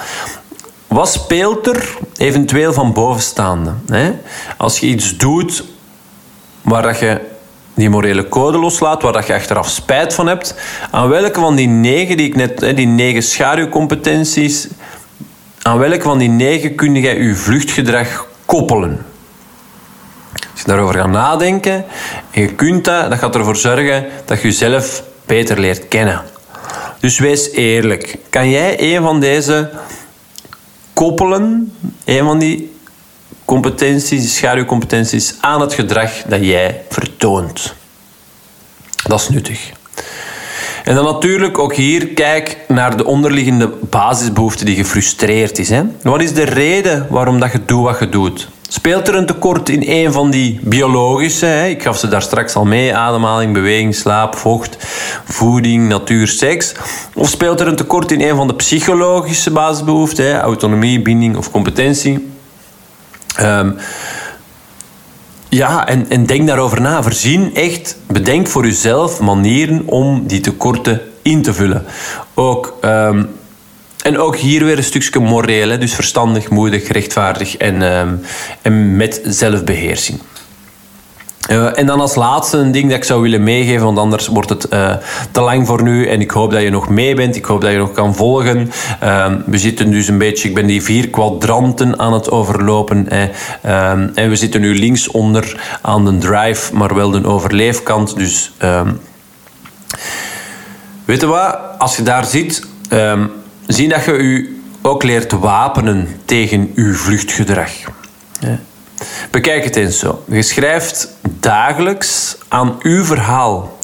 Wat 0.87 1.09
speelt 1.09 1.67
er 1.67 1.97
eventueel 2.17 2.73
van 2.73 2.93
bovenstaande? 2.93 3.73
Hè? 3.87 4.11
Als 4.57 4.79
je 4.79 4.87
iets 4.87 5.17
doet 5.17 5.63
waar 6.61 6.81
dat 6.81 6.99
je 6.99 7.21
die 7.73 7.89
morele 7.89 8.29
code 8.29 8.57
loslaat, 8.57 9.01
waar 9.01 9.13
dat 9.13 9.27
je 9.27 9.33
achteraf 9.33 9.69
spijt 9.69 10.13
van 10.13 10.27
hebt, 10.27 10.55
aan 10.91 11.09
welke 11.09 11.39
van 11.39 11.55
die 11.55 11.67
negen, 11.67 12.17
die 12.17 12.27
ik 12.27 12.35
net, 12.35 12.59
die 12.75 12.87
negen 12.87 13.23
schaduwcompetenties, 13.23 14.67
aan 15.65 15.77
welke 15.77 16.01
van 16.01 16.17
die 16.17 16.29
negen 16.29 16.75
kun 16.75 16.95
jij 16.95 17.17
je 17.17 17.35
vluchtgedrag 17.35 18.27
koppelen? 18.45 19.05
Als 20.51 20.61
je 20.61 20.67
daarover 20.67 20.95
gaat 20.95 21.09
nadenken 21.09 21.85
en 22.31 22.41
je 22.41 22.53
kunt 22.55 22.85
dat, 22.85 23.09
dat 23.09 23.19
gaat 23.19 23.35
ervoor 23.35 23.55
zorgen 23.55 24.05
dat 24.25 24.41
je 24.41 24.47
jezelf 24.47 25.03
beter 25.25 25.59
leert 25.59 25.87
kennen. 25.87 26.23
Dus 26.99 27.19
wees 27.19 27.51
eerlijk. 27.51 28.17
Kan 28.29 28.49
jij 28.49 28.95
een 28.95 29.01
van 29.01 29.19
deze 29.19 29.71
koppelen, 30.93 31.73
een 32.05 32.23
van 32.23 32.39
die 32.39 32.73
competenties, 33.45 34.35
schaduwcompetenties, 34.35 35.35
aan 35.39 35.61
het 35.61 35.73
gedrag 35.73 36.11
dat 36.27 36.45
jij 36.45 36.83
vertoont? 36.89 37.73
Dat 39.07 39.19
is 39.19 39.29
nuttig. 39.29 39.71
En 40.85 40.95
dan 40.95 41.03
natuurlijk 41.03 41.57
ook 41.59 41.75
hier 41.75 42.07
kijk 42.07 42.57
naar 42.67 42.97
de 42.97 43.05
onderliggende 43.05 43.69
basisbehoefte 43.89 44.65
die 44.65 44.75
gefrustreerd 44.75 45.59
is. 45.59 45.69
Hè? 45.69 45.83
Wat 46.01 46.21
is 46.21 46.33
de 46.33 46.43
reden 46.43 47.07
waarom 47.09 47.39
dat 47.39 47.51
je 47.51 47.65
doet 47.65 47.83
wat 47.83 47.99
je 47.99 48.09
doet? 48.09 48.49
Speelt 48.67 49.07
er 49.07 49.15
een 49.15 49.25
tekort 49.25 49.69
in 49.69 49.83
een 49.85 50.11
van 50.11 50.29
die 50.29 50.59
biologische, 50.63 51.45
hè? 51.45 51.65
ik 51.67 51.83
gaf 51.83 51.97
ze 51.97 52.07
daar 52.07 52.21
straks 52.21 52.55
al 52.55 52.65
mee, 52.65 52.95
ademhaling, 52.95 53.53
beweging, 53.53 53.95
slaap, 53.95 54.35
vocht, 54.35 54.77
voeding, 55.23 55.87
natuur, 55.87 56.27
seks? 56.27 56.73
Of 57.13 57.29
speelt 57.29 57.59
er 57.59 57.67
een 57.67 57.75
tekort 57.75 58.11
in 58.11 58.21
een 58.21 58.35
van 58.35 58.47
de 58.47 58.55
psychologische 58.55 59.51
basisbehoeften, 59.51 60.25
hè? 60.25 60.39
autonomie, 60.39 61.01
binding 61.01 61.37
of 61.37 61.51
competentie? 61.51 62.33
Um, 63.41 63.77
ja, 65.55 65.87
en, 65.87 66.09
en 66.09 66.25
denk 66.25 66.47
daarover 66.47 66.81
na. 66.81 67.03
Verzin 67.03 67.55
echt, 67.55 67.97
bedenk 68.07 68.47
voor 68.47 68.65
jezelf 68.65 69.19
manieren 69.19 69.83
om 69.85 70.27
die 70.27 70.39
tekorten 70.39 71.01
in 71.21 71.41
te 71.41 71.53
vullen. 71.53 71.85
Ook, 72.33 72.77
um, 72.81 73.29
en 74.03 74.17
ook 74.17 74.35
hier 74.35 74.65
weer 74.65 74.77
een 74.77 74.83
stukje 74.83 75.19
moreel, 75.19 75.69
hè? 75.69 75.77
dus 75.77 75.93
verstandig, 75.93 76.49
moedig, 76.49 76.87
rechtvaardig 76.87 77.57
en, 77.57 77.81
um, 77.81 78.21
en 78.61 78.95
met 78.95 79.21
zelfbeheersing. 79.23 80.19
Uh, 81.51 81.77
en 81.77 81.85
dan 81.85 81.99
als 81.99 82.15
laatste 82.15 82.57
een 82.57 82.71
ding 82.71 82.89
dat 82.89 82.97
ik 82.97 83.03
zou 83.03 83.21
willen 83.21 83.43
meegeven, 83.43 83.85
want 83.85 83.97
anders 83.97 84.27
wordt 84.27 84.49
het 84.49 84.67
uh, 84.73 84.93
te 85.31 85.41
lang 85.41 85.67
voor 85.67 85.83
nu. 85.83 86.07
En 86.07 86.21
ik 86.21 86.31
hoop 86.31 86.51
dat 86.51 86.61
je 86.61 86.69
nog 86.69 86.89
mee 86.89 87.15
bent, 87.15 87.35
ik 87.35 87.45
hoop 87.45 87.61
dat 87.61 87.71
je 87.71 87.77
nog 87.77 87.91
kan 87.91 88.15
volgen. 88.15 88.71
Uh, 89.03 89.33
we 89.45 89.57
zitten 89.57 89.91
dus 89.91 90.07
een 90.07 90.17
beetje, 90.17 90.47
ik 90.49 90.55
ben 90.55 90.65
die 90.65 90.83
vier 90.83 91.09
kwadranten 91.09 91.99
aan 91.99 92.13
het 92.13 92.31
overlopen. 92.31 93.09
Ehm, 93.09 94.09
en 94.13 94.29
we 94.29 94.35
zitten 94.35 94.61
nu 94.61 94.79
linksonder 94.79 95.77
aan 95.81 96.05
de 96.05 96.17
drive, 96.17 96.75
maar 96.75 96.95
wel 96.95 97.11
de 97.11 97.25
overleefkant. 97.25 98.17
Dus 98.17 98.51
ehm, 98.57 98.91
weet 101.05 101.21
je 101.21 101.27
wat, 101.27 101.57
als 101.77 101.95
je 101.95 102.03
daar 102.03 102.25
zit, 102.25 102.67
zie 103.67 103.87
dat 103.87 104.05
je 104.05 104.11
je 104.11 104.59
ook 104.81 105.03
leert 105.03 105.31
wapenen 105.31 106.07
tegen 106.25 106.71
je 106.75 106.93
vluchtgedrag. 106.93 107.71
Bekijk 109.31 109.63
het 109.63 109.75
eens 109.75 109.99
zo. 109.99 110.23
Je 110.27 110.41
schrijft 110.41 111.15
dagelijks 111.39 112.37
aan 112.47 112.75
uw 112.81 113.03
verhaal. 113.03 113.77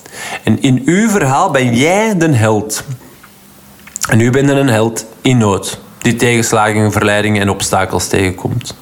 En 0.43 0.61
in 0.61 0.81
uw 0.85 1.09
verhaal 1.09 1.51
ben 1.51 1.75
jij 1.75 2.17
de 2.17 2.31
held. 2.31 2.83
En 4.09 4.19
u 4.19 4.29
bent 4.29 4.49
een 4.49 4.69
held 4.69 5.05
in 5.21 5.37
nood, 5.37 5.79
die 5.97 6.15
tegenslagen, 6.15 6.91
verleidingen 6.91 7.41
en 7.41 7.49
obstakels 7.49 8.07
tegenkomt. 8.07 8.75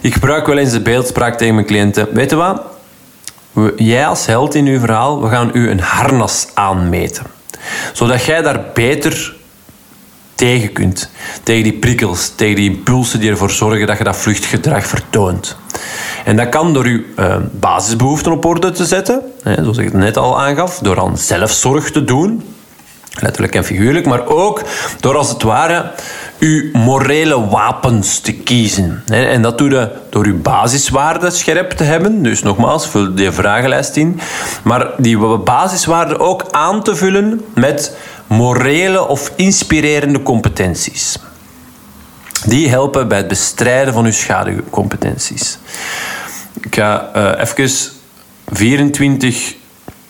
Ik 0.00 0.12
gebruik 0.12 0.46
wel 0.46 0.58
eens 0.58 0.72
de 0.72 0.80
beeldspraak 0.80 1.38
tegen 1.38 1.54
mijn 1.54 1.66
cliënten. 1.66 2.08
Weet 2.12 2.30
je 2.30 2.36
wat? 2.36 2.62
Jij 3.76 4.06
als 4.06 4.26
held 4.26 4.54
in 4.54 4.66
uw 4.66 4.78
verhaal, 4.78 5.22
we 5.22 5.28
gaan 5.28 5.50
u 5.52 5.70
een 5.70 5.80
harnas 5.80 6.46
aanmeten. 6.54 7.26
Zodat 7.92 8.24
jij 8.24 8.42
daar 8.42 8.64
beter 8.74 9.36
tegen 10.38 10.72
kunt. 10.72 11.10
Tegen 11.42 11.62
die 11.62 11.72
prikkels, 11.72 12.32
tegen 12.34 12.56
die 12.56 12.70
impulsen 12.70 13.20
die 13.20 13.30
ervoor 13.30 13.50
zorgen 13.50 13.86
dat 13.86 13.98
je 13.98 14.04
dat 14.04 14.16
vluchtgedrag 14.16 14.86
vertoont. 14.86 15.56
En 16.24 16.36
dat 16.36 16.48
kan 16.48 16.72
door 16.72 16.88
je 16.88 17.04
uh, 17.18 17.36
basisbehoeften 17.52 18.32
op 18.32 18.44
orde 18.44 18.70
te 18.70 18.84
zetten, 18.84 19.22
hè, 19.42 19.54
zoals 19.54 19.78
ik 19.78 19.84
het 19.84 19.94
net 19.94 20.16
al 20.16 20.40
aangaf, 20.40 20.78
door 20.78 21.00
aan 21.00 21.18
zelfzorg 21.18 21.90
te 21.90 22.04
doen, 22.04 22.42
letterlijk 23.20 23.54
en 23.54 23.64
figuurlijk, 23.64 24.06
maar 24.06 24.26
ook 24.26 24.62
door 25.00 25.16
als 25.16 25.28
het 25.28 25.42
ware 25.42 25.90
uw 26.38 26.70
morele 26.72 27.48
wapens 27.48 28.20
te 28.20 28.32
kiezen. 28.32 29.02
En 29.06 29.42
dat 29.42 29.58
doe 29.58 29.70
je 29.70 29.90
door 30.10 30.24
uw 30.24 30.40
basiswaarden 30.40 31.32
scherp 31.32 31.70
te 31.70 31.84
hebben. 31.84 32.22
Dus 32.22 32.42
nogmaals, 32.42 32.88
vul 32.88 33.14
die 33.14 33.30
vragenlijst 33.30 33.96
in. 33.96 34.20
Maar 34.62 34.86
die 34.96 35.18
basiswaarden 35.38 36.20
ook 36.20 36.44
aan 36.50 36.82
te 36.82 36.96
vullen 36.96 37.44
met 37.54 37.96
morele 38.28 39.06
of 39.06 39.32
inspirerende 39.36 40.22
competenties. 40.22 41.18
Die 42.46 42.68
helpen 42.68 43.08
bij 43.08 43.18
het 43.18 43.28
bestrijden 43.28 43.92
van 43.94 44.04
uw 44.04 44.12
schaduwcompetenties. 44.12 45.58
Ik 46.60 46.74
ga 46.74 47.10
uh, 47.16 47.40
even 47.40 47.70
24 48.46 49.54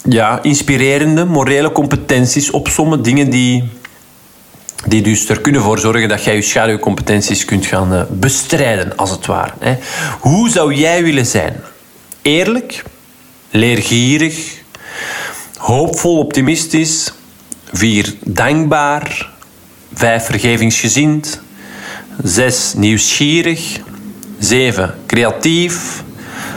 ja, 0.09 0.43
inspirerende 0.43 1.25
morele 1.25 1.73
competenties 1.73 2.51
opsommen. 2.51 3.03
Dingen 3.03 3.31
die, 3.31 3.69
die 4.87 5.03
dus 5.03 5.29
er 5.29 5.41
kunnen 5.41 5.62
voor 5.62 5.79
zorgen 5.79 6.09
dat 6.09 6.25
jij 6.25 6.35
je 6.35 6.43
schaduwcompetenties 6.43 7.45
kunt 7.45 7.66
gaan 7.66 7.95
uh, 7.95 8.03
bestrijden, 8.11 8.97
als 8.97 9.11
het 9.11 9.27
ware. 9.27 9.53
Hè. 9.59 9.77
Hoe 10.21 10.51
zou 10.51 10.75
jij 10.75 11.03
willen 11.03 11.27
zijn? 11.27 11.61
Eerlijk, 12.23 12.83
leergierig, 13.51 14.62
hoopvol, 15.57 16.19
optimistisch, 16.19 17.12
4 17.73 18.14
dankbaar, 18.25 19.31
5 19.95 20.25
vergevingsgezind, 20.25 21.41
6 22.23 22.75
nieuwsgierig, 22.77 23.81
7 24.39 24.95
creatief, 25.07 26.03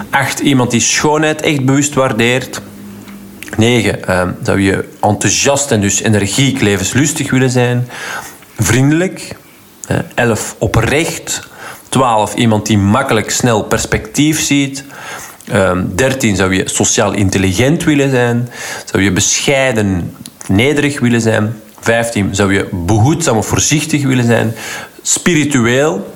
8 0.10 0.40
iemand 0.40 0.72
die 0.72 0.80
schoonheid 0.80 1.42
echt 1.42 1.66
bewust 1.66 1.94
waardeert, 1.94 2.62
9 3.58 4.00
uh, 4.10 4.28
zou 4.44 4.62
je 4.62 4.86
enthousiast 5.02 5.72
en 5.72 5.82
dus 5.82 6.02
energiek 6.02 6.62
levenslustig 6.62 7.32
willen 7.32 7.50
zijn, 7.50 7.90
vriendelijk, 8.58 9.36
uh, 9.92 9.98
11 10.16 10.56
oprecht, 10.58 11.50
12 11.90 12.36
iemand 12.36 12.66
die 12.66 12.78
makkelijk 12.78 13.32
snel 13.32 13.64
perspectief 13.64 14.42
ziet. 14.42 14.84
Um, 15.50 15.56
ehm, 15.56 15.86
13 15.96 16.36
zou 16.36 16.54
je 16.54 16.70
sociaal 16.70 17.14
intelligent 17.14 17.84
willen 17.84 18.10
zijn. 18.10 18.50
Zou 18.86 19.04
je 19.04 19.12
bescheiden 19.12 20.16
nederig 20.56 21.00
willen 21.00 21.22
zijn. 21.22 21.54
15 21.80 22.36
zou 22.36 22.54
je 22.54 22.68
behoedzaam 22.72 23.38
of 23.38 23.48
voorzichtig 23.48 24.04
willen 24.04 24.26
zijn. 24.26 24.54
Spiritueel 25.02 26.12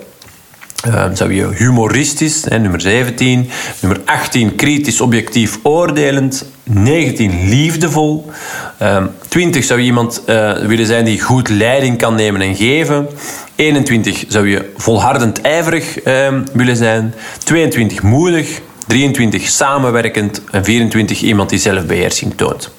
uh, 0.88 1.06
zou 1.14 1.34
je 1.34 1.48
humoristisch, 1.54 2.46
hè, 2.50 2.60
nummer 2.60 2.82
17. 2.82 3.50
Nummer 3.80 4.02
18 4.06 4.56
kritisch, 4.56 5.02
objectief, 5.02 5.60
oordelend. 5.64 6.46
19 6.64 7.50
liefdevol. 7.50 8.32
Uh, 8.82 8.96
ehm, 8.96 9.08
20 9.28 9.64
zou 9.64 9.80
je 9.80 9.86
iemand 9.86 10.22
uh, 10.28 10.54
willen 10.54 10.86
zijn 10.86 11.06
die 11.06 11.22
goed 11.22 11.50
leiding 11.50 11.98
kan 11.98 12.16
nemen 12.16 12.42
en 12.42 12.56
geven. 12.56 13.08
21 13.56 14.24
zou 14.28 14.50
je 14.50 14.72
volhardend 14.78 15.42
ijverig 15.42 16.00
ehm, 16.00 16.42
willen 16.54 16.76
zijn. 16.76 17.14
22 17.44 18.02
moedig. 18.02 18.62
23 18.88 19.50
samenwerkend. 19.50 20.42
En 20.52 20.64
24 20.64 21.22
iemand 21.22 21.50
die 21.50 21.60
zelfbeheersing 21.60 22.34
toont. 22.36 22.72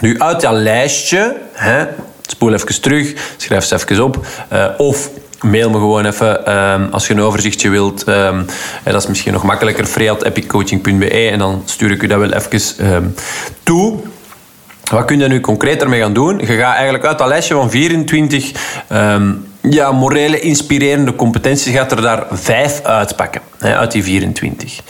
Nu, 0.00 0.18
uit 0.18 0.40
dat 0.40 0.52
lijstje, 0.52 1.36
hè, 1.52 1.84
spoel 2.26 2.52
even 2.52 2.80
terug, 2.80 3.34
schrijf 3.36 3.64
ze 3.64 3.74
even 3.74 4.04
op. 4.04 4.26
Uh, 4.52 4.66
of 4.76 5.10
mail 5.40 5.70
me 5.70 5.76
gewoon 5.76 6.06
even 6.06 6.56
um, 6.56 6.88
als 6.92 7.06
je 7.06 7.14
een 7.14 7.20
overzichtje 7.20 7.68
wilt. 7.68 8.08
Um, 8.08 8.46
dat 8.84 9.02
is 9.02 9.06
misschien 9.06 9.32
nog 9.32 9.42
makkelijker. 9.42 9.86
freat.epiccoaching.be 9.86 11.28
en 11.30 11.38
dan 11.38 11.62
stuur 11.64 11.90
ik 11.90 12.02
u 12.02 12.06
dat 12.06 12.18
wel 12.18 12.32
even 12.32 12.92
um, 12.92 13.14
toe. 13.62 13.98
Wat 14.90 15.04
kun 15.04 15.18
je 15.18 15.28
nu 15.28 15.40
concreet 15.40 15.82
ermee 15.82 16.00
gaan 16.00 16.12
doen? 16.12 16.38
Je 16.38 16.46
gaat 16.46 16.74
eigenlijk 16.74 17.04
uit 17.04 17.18
dat 17.18 17.28
lijstje 17.28 17.54
van 17.54 17.70
24 17.70 18.52
ja, 19.70 19.92
morele, 19.92 20.40
inspirerende 20.40 21.14
competenties, 21.14 21.74
gaat 21.74 21.92
er 21.92 22.02
daar 22.02 22.26
vijf 22.30 22.82
uitpakken. 22.82 23.40
Hè, 23.58 23.76
uit 23.76 23.92
die 23.92 24.02
24. 24.02 24.80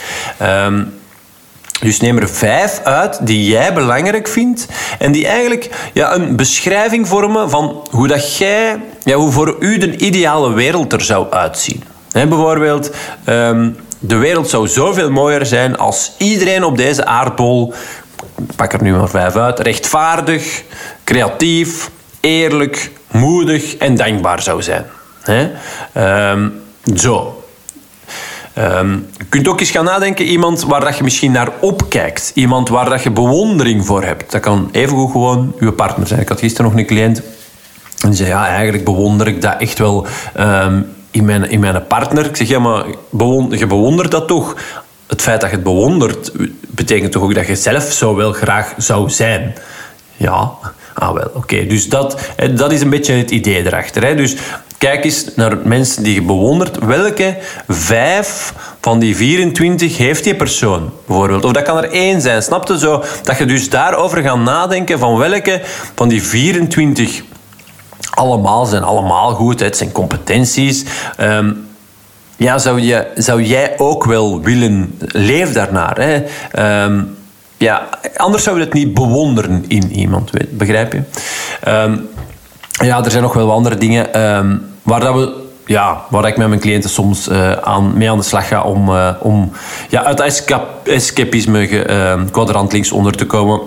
Dus 1.81 2.01
neem 2.01 2.19
er 2.19 2.29
vijf 2.29 2.81
uit 2.85 3.27
die 3.27 3.49
jij 3.51 3.73
belangrijk 3.73 4.29
vindt 4.29 4.67
en 4.99 5.13
die 5.13 5.27
eigenlijk 5.27 5.91
ja, 5.93 6.15
een 6.15 6.37
beschrijving 6.37 7.09
vormen 7.09 7.51
van 7.51 7.87
hoe, 7.91 8.09
dat 8.09 8.37
jij, 8.37 8.81
ja, 9.05 9.17
hoe 9.17 9.33
voor 9.33 9.57
u 9.61 9.79
de 9.79 9.97
ideale 9.97 10.53
wereld 10.53 10.93
er 10.93 11.03
zou 11.03 11.31
uitzien. 11.31 11.83
bijvoorbeeld, 12.13 12.91
ehm, 13.25 13.71
de 13.99 14.17
wereld 14.17 14.49
zou 14.49 14.69
zoveel 14.69 15.11
mooier 15.11 15.47
zijn 15.47 15.77
als 15.77 16.13
iedereen 16.19 16.65
op 16.65 16.77
deze 16.77 17.05
aardbol, 17.05 17.75
ik 18.49 18.57
pak 18.57 18.73
er 18.73 18.83
nu 18.83 18.93
maar 18.93 19.09
vijf 19.09 19.37
uit, 19.37 19.59
rechtvaardig, 19.59 20.63
creatief, 21.05 21.91
eerlijk, 22.21 22.91
moedig 23.11 23.77
en 23.77 23.97
dankbaar 23.97 24.43
zou 24.43 24.63
zijn. 24.63 24.85
Ehm, 25.93 26.49
zo. 26.97 27.45
Um, 28.59 29.07
je 29.19 29.25
kunt 29.29 29.49
ook 29.49 29.61
eens 29.61 29.71
gaan 29.71 29.85
nadenken, 29.85 30.25
iemand 30.25 30.65
waar 30.65 30.81
dat 30.81 30.97
je 30.97 31.03
misschien 31.03 31.33
naar 31.33 31.53
opkijkt. 31.61 32.31
Iemand 32.35 32.69
waar 32.69 32.89
dat 32.89 33.03
je 33.03 33.11
bewondering 33.11 33.87
voor 33.87 34.03
hebt. 34.03 34.33
Dat 34.33 34.41
kan 34.41 34.69
evengoed 34.73 35.11
gewoon 35.11 35.55
uw 35.59 35.73
partner 35.73 36.07
zijn. 36.07 36.21
Ik 36.21 36.29
had 36.29 36.39
gisteren 36.39 36.71
nog 36.71 36.81
een 36.81 36.87
cliënt 36.87 37.23
en 38.03 38.09
die 38.09 38.17
zei, 38.17 38.29
ja, 38.29 38.47
eigenlijk 38.47 38.85
bewonder 38.85 39.27
ik 39.27 39.43
dat 39.43 39.55
echt 39.59 39.79
wel 39.79 40.07
ehm, 40.35 40.83
in, 41.11 41.25
mijn, 41.25 41.51
in 41.51 41.61
mijn 41.61 41.87
partner. 41.87 42.25
Ik 42.25 42.37
zeg, 42.37 42.49
ja, 42.49 42.59
maar 42.59 42.85
je 43.51 43.67
bewondert 43.67 44.11
dat 44.11 44.29
toch? 44.29 44.57
Het 45.07 45.23
feit 45.23 45.41
dat 45.41 45.51
je 45.51 45.57
het 45.57 45.65
bewondert, 45.65 46.33
betekent 46.69 47.13
toch 47.13 47.23
ook 47.23 47.35
dat 47.35 47.47
je 47.47 47.57
zelf 47.57 47.93
zo 47.93 48.15
wel 48.15 48.33
graag 48.33 48.75
zou 48.77 49.11
zijn? 49.11 49.55
Ja, 50.17 50.51
ah 50.99 51.13
wel, 51.13 51.31
oké. 51.35 51.67
Dus 51.67 51.89
dat, 51.89 52.21
dat 52.55 52.73
is 52.73 52.81
een 52.81 52.91
beetje 52.91 53.13
het 53.13 53.31
idee 53.31 53.67
erachter. 53.67 54.05
Hè. 54.05 54.15
Dus 54.15 54.37
Kijk 54.79 55.05
eens 55.05 55.35
naar 55.35 55.57
mensen 55.65 56.03
die 56.03 56.15
je 56.15 56.23
bewondert. 56.23 56.79
Welke 56.79 57.37
vijf 57.69 58.55
van 58.81 58.99
die 58.99 59.17
24 59.17 59.97
heeft 59.97 60.25
die 60.25 60.35
persoon? 60.35 60.93
Bijvoorbeeld. 61.07 61.45
Of 61.45 61.53
dat 61.53 61.63
kan 61.63 61.77
er 61.77 61.91
één 61.91 62.21
zijn. 62.21 62.43
Snap 62.43 62.69
je 62.69 62.79
zo? 62.79 63.05
Dat 63.23 63.39
je 63.39 63.45
dus 63.45 63.71
daarover 63.71 64.23
gaat 64.23 64.39
nadenken 64.39 64.99
van 64.99 65.17
welke 65.17 65.63
van 65.95 66.09
die 66.09 66.23
24 66.23 67.23
allemaal 68.11 68.67
zijn 68.67 68.83
allemaal 68.83 69.35
goed. 69.35 69.61
Het 69.61 69.77
zijn 69.77 69.93
competenties. 69.93 70.85
Ehm, 71.17 71.53
ja, 72.37 72.59
zou, 72.59 72.81
je, 72.81 73.07
zou 73.15 73.43
jij 73.43 73.75
ook 73.79 74.05
wel 74.05 74.41
willen... 74.43 74.99
Leef 74.99 75.53
daarnaar. 75.53 76.01
Hè? 76.01 76.23
Ehm, 76.51 77.03
ja, 77.57 77.89
anders 78.17 78.43
zou 78.43 78.59
je 78.59 78.65
het 78.65 78.73
niet 78.73 78.95
bewonderen 78.95 79.65
in 79.69 79.93
iemand. 79.93 80.31
Begrijp 80.51 80.93
je? 80.93 81.03
Um, 81.69 82.09
ja, 82.71 83.05
er 83.05 83.11
zijn 83.11 83.23
nog 83.23 83.35
wel 83.35 83.47
wat 83.47 83.57
andere 83.57 83.77
dingen 83.77 84.21
um, 84.37 84.67
waar 84.83 85.01
dat 85.01 85.15
we 85.15 85.45
ja, 85.67 86.05
waar 86.11 86.27
ik 86.27 86.37
met 86.37 86.49
mijn 86.49 86.61
cliënten 86.61 86.91
soms 86.91 87.29
uh, 87.29 87.53
aan, 87.53 87.97
mee 87.97 88.11
aan 88.11 88.19
de 88.19 88.25
slag 88.25 88.49
ga 88.49 88.63
om, 88.63 88.89
uh, 88.89 89.11
om 89.21 89.53
ja, 89.89 90.05
uit 90.05 90.21
escapisme 90.85 91.69
uh, 91.69 92.23
kwadrant 92.31 92.73
links 92.73 92.93
onder 92.93 93.13
te 93.13 93.27
komen. 93.27 93.61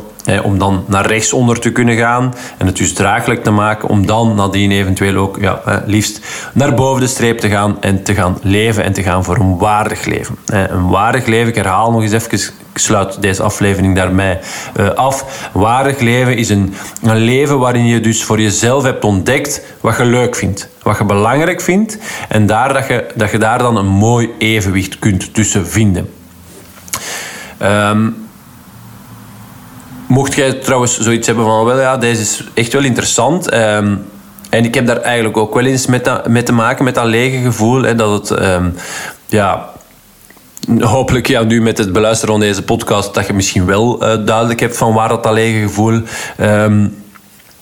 Om 0.44 0.58
dan 0.60 0.84
naar 0.88 1.06
rechts 1.06 1.34
onder 1.34 1.60
te 1.60 1.72
kunnen 1.72 1.98
gaan 1.98 2.34
en 2.58 2.66
het 2.66 2.78
dus 2.78 2.94
draaglijk 2.94 3.44
te 3.44 3.52
maken. 3.52 3.90
Om 3.90 4.06
dan 4.06 4.36
nadien 4.36 4.72
eventueel 4.72 5.16
ook 5.16 5.38
ja, 5.42 5.84
liefst 5.86 6.20
naar 6.54 6.74
boven 6.74 7.02
de 7.02 7.08
streep 7.08 7.40
te 7.40 7.50
gaan 7.50 7.82
en 7.82 8.04
te 8.04 8.14
gaan 8.14 8.38
leven 8.42 8.84
en 8.84 8.94
te 8.94 9.04
gaan 9.04 9.24
voor 9.24 9.36
een 9.36 9.58
waardig 9.58 10.06
leven. 10.06 10.36
een 10.46 10.90
waardig 10.90 11.26
leven, 11.26 11.48
ik 11.48 11.56
herhaal 11.56 11.92
nog 11.92 12.02
eens 12.02 12.12
even 12.12 12.40
ik 12.80 12.86
sluit 12.86 13.22
deze 13.22 13.44
aflevering 13.44 13.96
daarmee 13.96 14.38
uh, 14.80 14.90
af. 14.90 15.50
Waardig 15.54 16.00
leven 16.00 16.38
is 16.38 16.50
een, 16.50 16.74
een 17.04 17.18
leven 17.18 17.60
waarin 17.60 17.86
je 17.86 18.00
dus 18.00 18.24
voor 18.24 18.42
jezelf 18.42 18.84
hebt 18.84 19.04
ontdekt 19.04 19.62
wat 19.82 19.98
je 19.98 20.06
leuk 20.06 20.36
vindt, 20.36 20.70
wat 20.84 20.98
je 20.98 21.04
belangrijk 21.04 21.62
vindt 21.62 21.98
en 22.30 22.46
daar 22.46 22.74
dat, 22.74 22.88
je, 22.88 23.06
dat 23.16 23.32
je 23.32 23.38
daar 23.38 23.58
dan 23.58 23.78
een 23.78 23.88
mooi 23.88 24.30
evenwicht 24.38 25.00
kunt 25.00 25.34
tussen 25.34 25.68
vinden. 25.68 26.10
Um, 27.62 28.19
mocht 30.10 30.34
jij 30.34 30.54
trouwens 30.54 31.00
zoiets 31.00 31.28
hebben 31.28 31.46
van, 31.46 31.66
wel 31.66 31.80
ja, 31.80 31.98
deze 31.98 32.22
is 32.22 32.44
echt 32.54 32.74
wel 32.74 32.84
interessant. 32.84 33.54
Um, 33.54 34.06
en 34.50 34.66
ik 34.66 34.74
heb 34.74 34.86
daar 34.86 35.02
eigenlijk 35.02 35.38
ook 35.38 35.54
wel 35.54 35.66
eens 35.66 35.86
met, 35.86 36.28
met 36.28 36.46
te 36.46 36.54
maken, 36.54 36.84
met 36.84 36.96
dat 36.96 37.06
lege 37.06 37.38
gevoel. 37.38 37.84
Hè, 37.84 37.96
dat 37.96 38.30
het, 38.30 38.42
um, 38.42 38.76
ja, 39.26 39.70
hopelijk 40.80 41.28
ja, 41.28 41.44
nu 41.44 41.62
met 41.62 41.78
het 41.78 41.92
beluisteren 41.92 42.34
van 42.34 42.44
deze 42.44 42.64
podcast 42.64 43.14
dat 43.14 43.28
je 43.28 43.34
misschien 43.34 43.66
wel 43.66 44.04
uh, 44.04 44.26
duidelijk 44.26 44.60
hebt 44.60 44.78
van 44.78 44.94
waar 44.94 45.10
dat, 45.10 45.24
dat 45.24 45.34
lege 45.34 45.60
gevoel 45.60 46.02
um, 46.42 47.04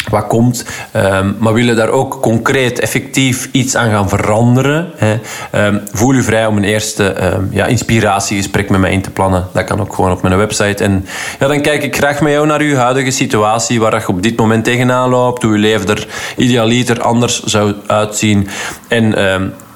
wat 0.09 0.27
komt. 0.27 0.65
Um, 0.95 1.35
maar 1.39 1.53
willen 1.53 1.75
daar 1.75 1.89
ook 1.89 2.21
concreet, 2.21 2.79
effectief 2.79 3.49
iets 3.51 3.75
aan 3.75 3.89
gaan 3.89 4.09
veranderen. 4.09 4.91
Hè. 4.95 5.19
Um, 5.67 5.81
voel 5.91 6.13
u 6.13 6.23
vrij 6.23 6.45
om 6.45 6.57
een 6.57 6.63
eerste 6.63 7.15
ja, 7.49 7.65
inspiratiegesprek 7.65 8.69
met 8.69 8.79
mij 8.79 8.91
in 8.91 9.01
te 9.01 9.11
plannen. 9.11 9.47
Dat 9.53 9.63
kan 9.63 9.79
ook 9.79 9.93
gewoon 9.93 10.11
op 10.11 10.21
mijn 10.21 10.37
website. 10.37 10.83
En 10.83 11.05
ja, 11.39 11.47
dan 11.47 11.61
kijk 11.61 11.83
ik 11.83 11.95
graag 11.95 12.21
met 12.21 12.31
jou 12.31 12.45
naar 12.45 12.59
uw 12.59 12.75
huidige 12.75 13.11
situatie, 13.11 13.79
waar 13.79 13.99
je 13.99 14.07
op 14.07 14.23
dit 14.23 14.37
moment 14.37 14.63
tegenaan 14.63 15.09
loopt, 15.09 15.43
hoe 15.43 15.51
uw 15.51 15.59
leven 15.59 15.87
er 15.87 16.07
idealiter 16.35 17.01
anders 17.01 17.43
zou 17.43 17.73
uitzien. 17.87 18.47
En 18.87 19.15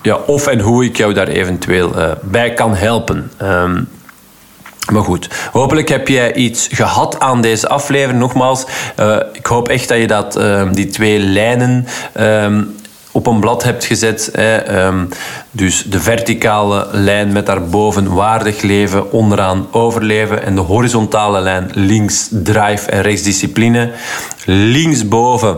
ja, 0.01 0.15
of 0.15 0.47
en 0.47 0.59
hoe 0.59 0.85
ik 0.85 0.97
jou 0.97 1.13
daar 1.13 1.27
eventueel 1.27 1.97
uh, 1.97 2.11
bij 2.21 2.53
kan 2.53 2.75
helpen. 2.75 3.31
Um, 3.41 3.87
maar 4.91 5.03
goed, 5.03 5.29
hopelijk 5.51 5.89
heb 5.89 6.07
jij 6.07 6.33
iets 6.33 6.67
gehad 6.71 7.19
aan 7.19 7.41
deze 7.41 7.67
aflevering. 7.67 8.19
Nogmaals, 8.19 8.65
uh, 8.99 9.17
ik 9.33 9.45
hoop 9.45 9.69
echt 9.69 9.87
dat 9.87 9.97
je 9.97 10.07
dat, 10.07 10.37
uh, 10.37 10.63
die 10.71 10.87
twee 10.87 11.19
lijnen 11.19 11.87
um, 12.19 12.75
op 13.11 13.27
een 13.27 13.39
blad 13.39 13.63
hebt 13.63 13.85
gezet. 13.85 14.29
Hè. 14.33 14.85
Um, 14.85 15.09
dus 15.51 15.83
de 15.83 15.99
verticale 15.99 16.87
lijn 16.91 17.31
met 17.31 17.45
daarboven 17.45 18.13
waardig 18.13 18.61
leven, 18.61 19.11
onderaan 19.11 19.67
overleven. 19.71 20.43
En 20.43 20.55
de 20.55 20.61
horizontale 20.61 21.41
lijn 21.41 21.71
links 21.73 22.27
drive 22.31 22.89
en 22.89 23.01
rechts 23.01 23.21
discipline. 23.21 23.91
Linksboven 24.45 25.57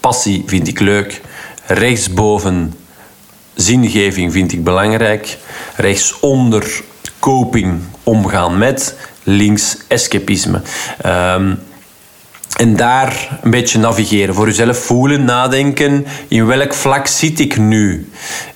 passie 0.00 0.42
vind 0.46 0.68
ik 0.68 0.80
leuk. 0.80 1.20
Rechtsboven 1.66 2.74
zingeving 3.54 4.32
vind 4.32 4.52
ik 4.52 4.64
belangrijk. 4.64 5.38
Rechtsonder 5.76 6.82
coping, 7.24 7.80
omgaan 8.02 8.58
met. 8.58 8.96
Links 9.22 9.78
escapisme. 9.88 10.60
Um, 11.06 11.58
en 12.56 12.76
daar 12.76 13.38
een 13.42 13.50
beetje 13.50 13.78
navigeren. 13.78 14.34
Voor 14.34 14.46
jezelf 14.46 14.78
voelen, 14.78 15.24
nadenken. 15.24 16.06
In 16.28 16.46
welk 16.46 16.74
vlak 16.74 17.06
zit 17.06 17.40
ik 17.40 17.56
nu? 17.56 18.10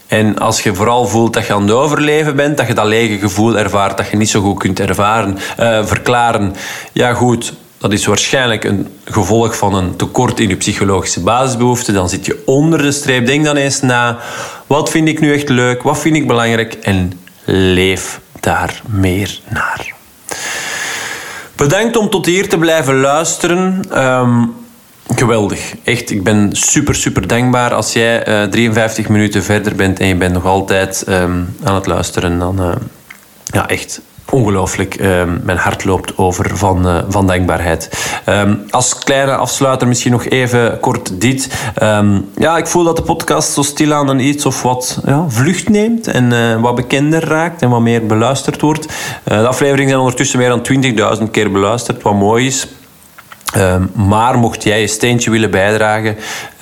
En 0.07 0.39
als 0.39 0.63
je 0.63 0.75
vooral 0.75 1.07
voelt 1.07 1.35
dat 1.35 1.47
je 1.47 1.53
aan 1.53 1.63
het 1.63 1.71
overleven 1.71 2.37
bent, 2.37 2.57
dat 2.57 2.67
je 2.67 2.75
dat 2.75 2.87
lege 2.87 3.19
gevoel 3.19 3.59
ervaart, 3.59 3.97
dat 3.97 4.11
je 4.11 4.17
niet 4.17 4.29
zo 4.29 4.41
goed 4.41 4.59
kunt 4.59 4.81
ervaren, 4.81 5.39
uh, 5.61 5.87
verklaren. 5.87 6.55
Ja, 6.93 7.15
goed, 7.15 7.55
dat 7.79 7.93
is 7.93 8.07
waarschijnlijk 8.07 8.65
een 8.65 8.89
gevolg 9.05 9.57
van 9.57 9.75
een 9.75 9.97
tekort 9.97 10.41
in 10.41 10.49
je 10.49 10.57
psychologische 10.57 11.21
basisbehoeften. 11.21 11.95
Dan 11.95 12.09
zit 12.09 12.27
je 12.27 12.43
onder 12.47 12.83
de 12.83 12.93
streep. 12.93 13.27
Denk 13.27 13.45
dan 13.45 13.57
eens 13.57 13.81
na, 13.81 14.19
wat 14.67 14.91
vind 14.91 15.09
ik 15.09 15.21
nu 15.21 15.33
echt 15.33 15.49
leuk? 15.49 15.83
Wat 15.83 15.99
vind 15.99 16.17
ik 16.17 16.27
belangrijk? 16.27 16.75
En 16.75 17.13
leef 17.45 18.21
daar 18.41 18.83
meer 18.87 19.41
naar. 19.49 19.95
Bedankt 21.57 21.97
om 21.97 22.11
tot 22.11 22.27
hier 22.27 22.49
te 22.49 22.59
blijven 22.59 23.01
luisteren. 23.01 23.83
Ehm, 23.91 24.45
geweldig. 25.15 25.75
Echt, 25.85 26.11
ik 26.11 26.23
ben 26.23 26.49
super, 26.53 26.95
super 26.95 27.27
dankbaar. 27.27 27.75
Als 27.75 27.93
jij 27.93 28.29
uh, 28.29 28.43
eh, 28.43 28.51
53 28.51 29.09
minuten 29.09 29.43
verder 29.43 29.75
bent 29.75 30.01
en 30.01 30.07
je 30.07 30.17
bent 30.17 30.33
nog 30.33 30.45
altijd 30.45 31.03
ehm, 31.03 31.43
aan 31.65 31.75
het 31.75 31.87
luisteren, 31.87 32.39
dan 32.39 32.61
uh, 32.61 32.75
ja, 33.45 33.69
echt 33.69 34.01
ongelooflijk. 34.31 34.95
Ehm, 34.95 35.39
mijn 35.43 35.59
hart 35.59 35.85
loopt 35.85 36.19
over 36.19 36.57
van, 36.57 36.87
uh, 36.87 36.99
van 37.09 37.27
dankbaarheid. 37.27 38.11
Ehm, 38.25 38.55
als 38.71 38.99
kleine 38.99 39.37
afsluiter 39.37 39.89
misschien 39.89 40.13
nog 40.13 40.25
even 40.25 40.81
kort 40.81 41.21
dit. 41.21 41.71
Ehm, 41.75 42.21
ja, 42.37 42.57
ik 42.57 42.67
voel 42.67 42.85
dat 42.85 42.97
de 42.97 43.03
podcast 43.03 43.53
zo 43.53 43.63
stilaan 43.63 44.09
een 44.09 44.21
iets 44.21 44.47
of 44.47 44.63
wat 44.63 45.01
ja, 45.07 45.25
vlucht 45.29 45.69
neemt 45.69 46.07
en 46.07 46.33
uh, 46.33 46.61
wat 46.61 46.75
bekender 46.75 47.25
raakt 47.25 47.63
en 47.63 47.71
wat 47.71 47.81
meer 47.81 48.07
beluisterd 48.07 48.61
wordt. 48.61 48.87
Uh, 48.87 49.39
de 49.39 49.47
afleveringen 49.47 49.89
zijn 49.89 50.01
ondertussen 50.01 50.39
meer 50.39 50.49
dan 50.49 51.19
20.000 51.19 51.31
keer 51.31 51.53
beluisterd, 51.53 52.03
wat 52.03 52.15
mooi 52.15 52.47
is. 52.47 52.67
Ehm, 53.55 53.83
maar 53.95 54.39
mocht 54.39 54.63
jij 54.63 54.81
je 54.81 54.87
steentje 54.87 55.31
willen 55.31 55.51
bijdragen, 55.51 56.17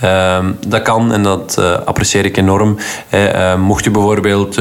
um, 0.04 0.58
dat 0.66 0.82
kan 0.82 1.12
en 1.12 1.22
dat 1.22 1.56
uh, 1.58 1.78
apprecieer 1.84 2.24
ik 2.24 2.36
enorm. 2.36 2.76
Uh, 3.10 3.54
mocht 3.54 3.84
je 3.84 3.90
bijvoorbeeld 3.90 4.60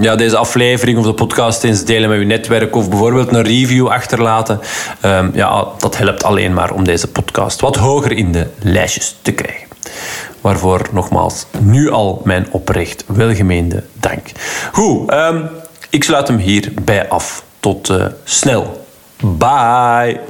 ja, 0.00 0.16
deze 0.16 0.36
aflevering 0.36 0.98
of 0.98 1.04
de 1.04 1.14
podcast 1.14 1.64
eens 1.64 1.84
delen 1.84 2.08
met 2.08 2.18
je 2.18 2.24
netwerk 2.24 2.76
of 2.76 2.88
bijvoorbeeld 2.88 3.32
een 3.32 3.42
review 3.42 3.88
achterlaten, 3.88 4.60
ja, 5.32 5.66
dat 5.78 5.96
helpt 5.96 6.24
alleen 6.24 6.54
maar 6.54 6.72
om 6.72 6.84
deze 6.84 7.08
podcast 7.08 7.60
wat 7.60 7.76
hoger 7.76 8.12
in 8.12 8.32
de 8.32 8.46
lijstjes 8.58 9.16
te 9.22 9.32
krijgen. 9.32 9.68
Waarvoor 10.40 10.80
nogmaals 10.92 11.46
nu 11.58 11.90
al 11.90 12.20
mijn 12.24 12.46
oprecht 12.50 13.04
welgemeende 13.06 13.82
dank. 13.92 14.30
Goed, 14.72 15.12
ik 15.90 16.04
sluit 16.04 16.28
hem 16.28 16.38
hierbij 16.38 17.08
af. 17.08 17.44
Tot 17.60 17.90
uh, 17.90 18.04
snel. 18.24 18.86
Bye. 19.20 20.20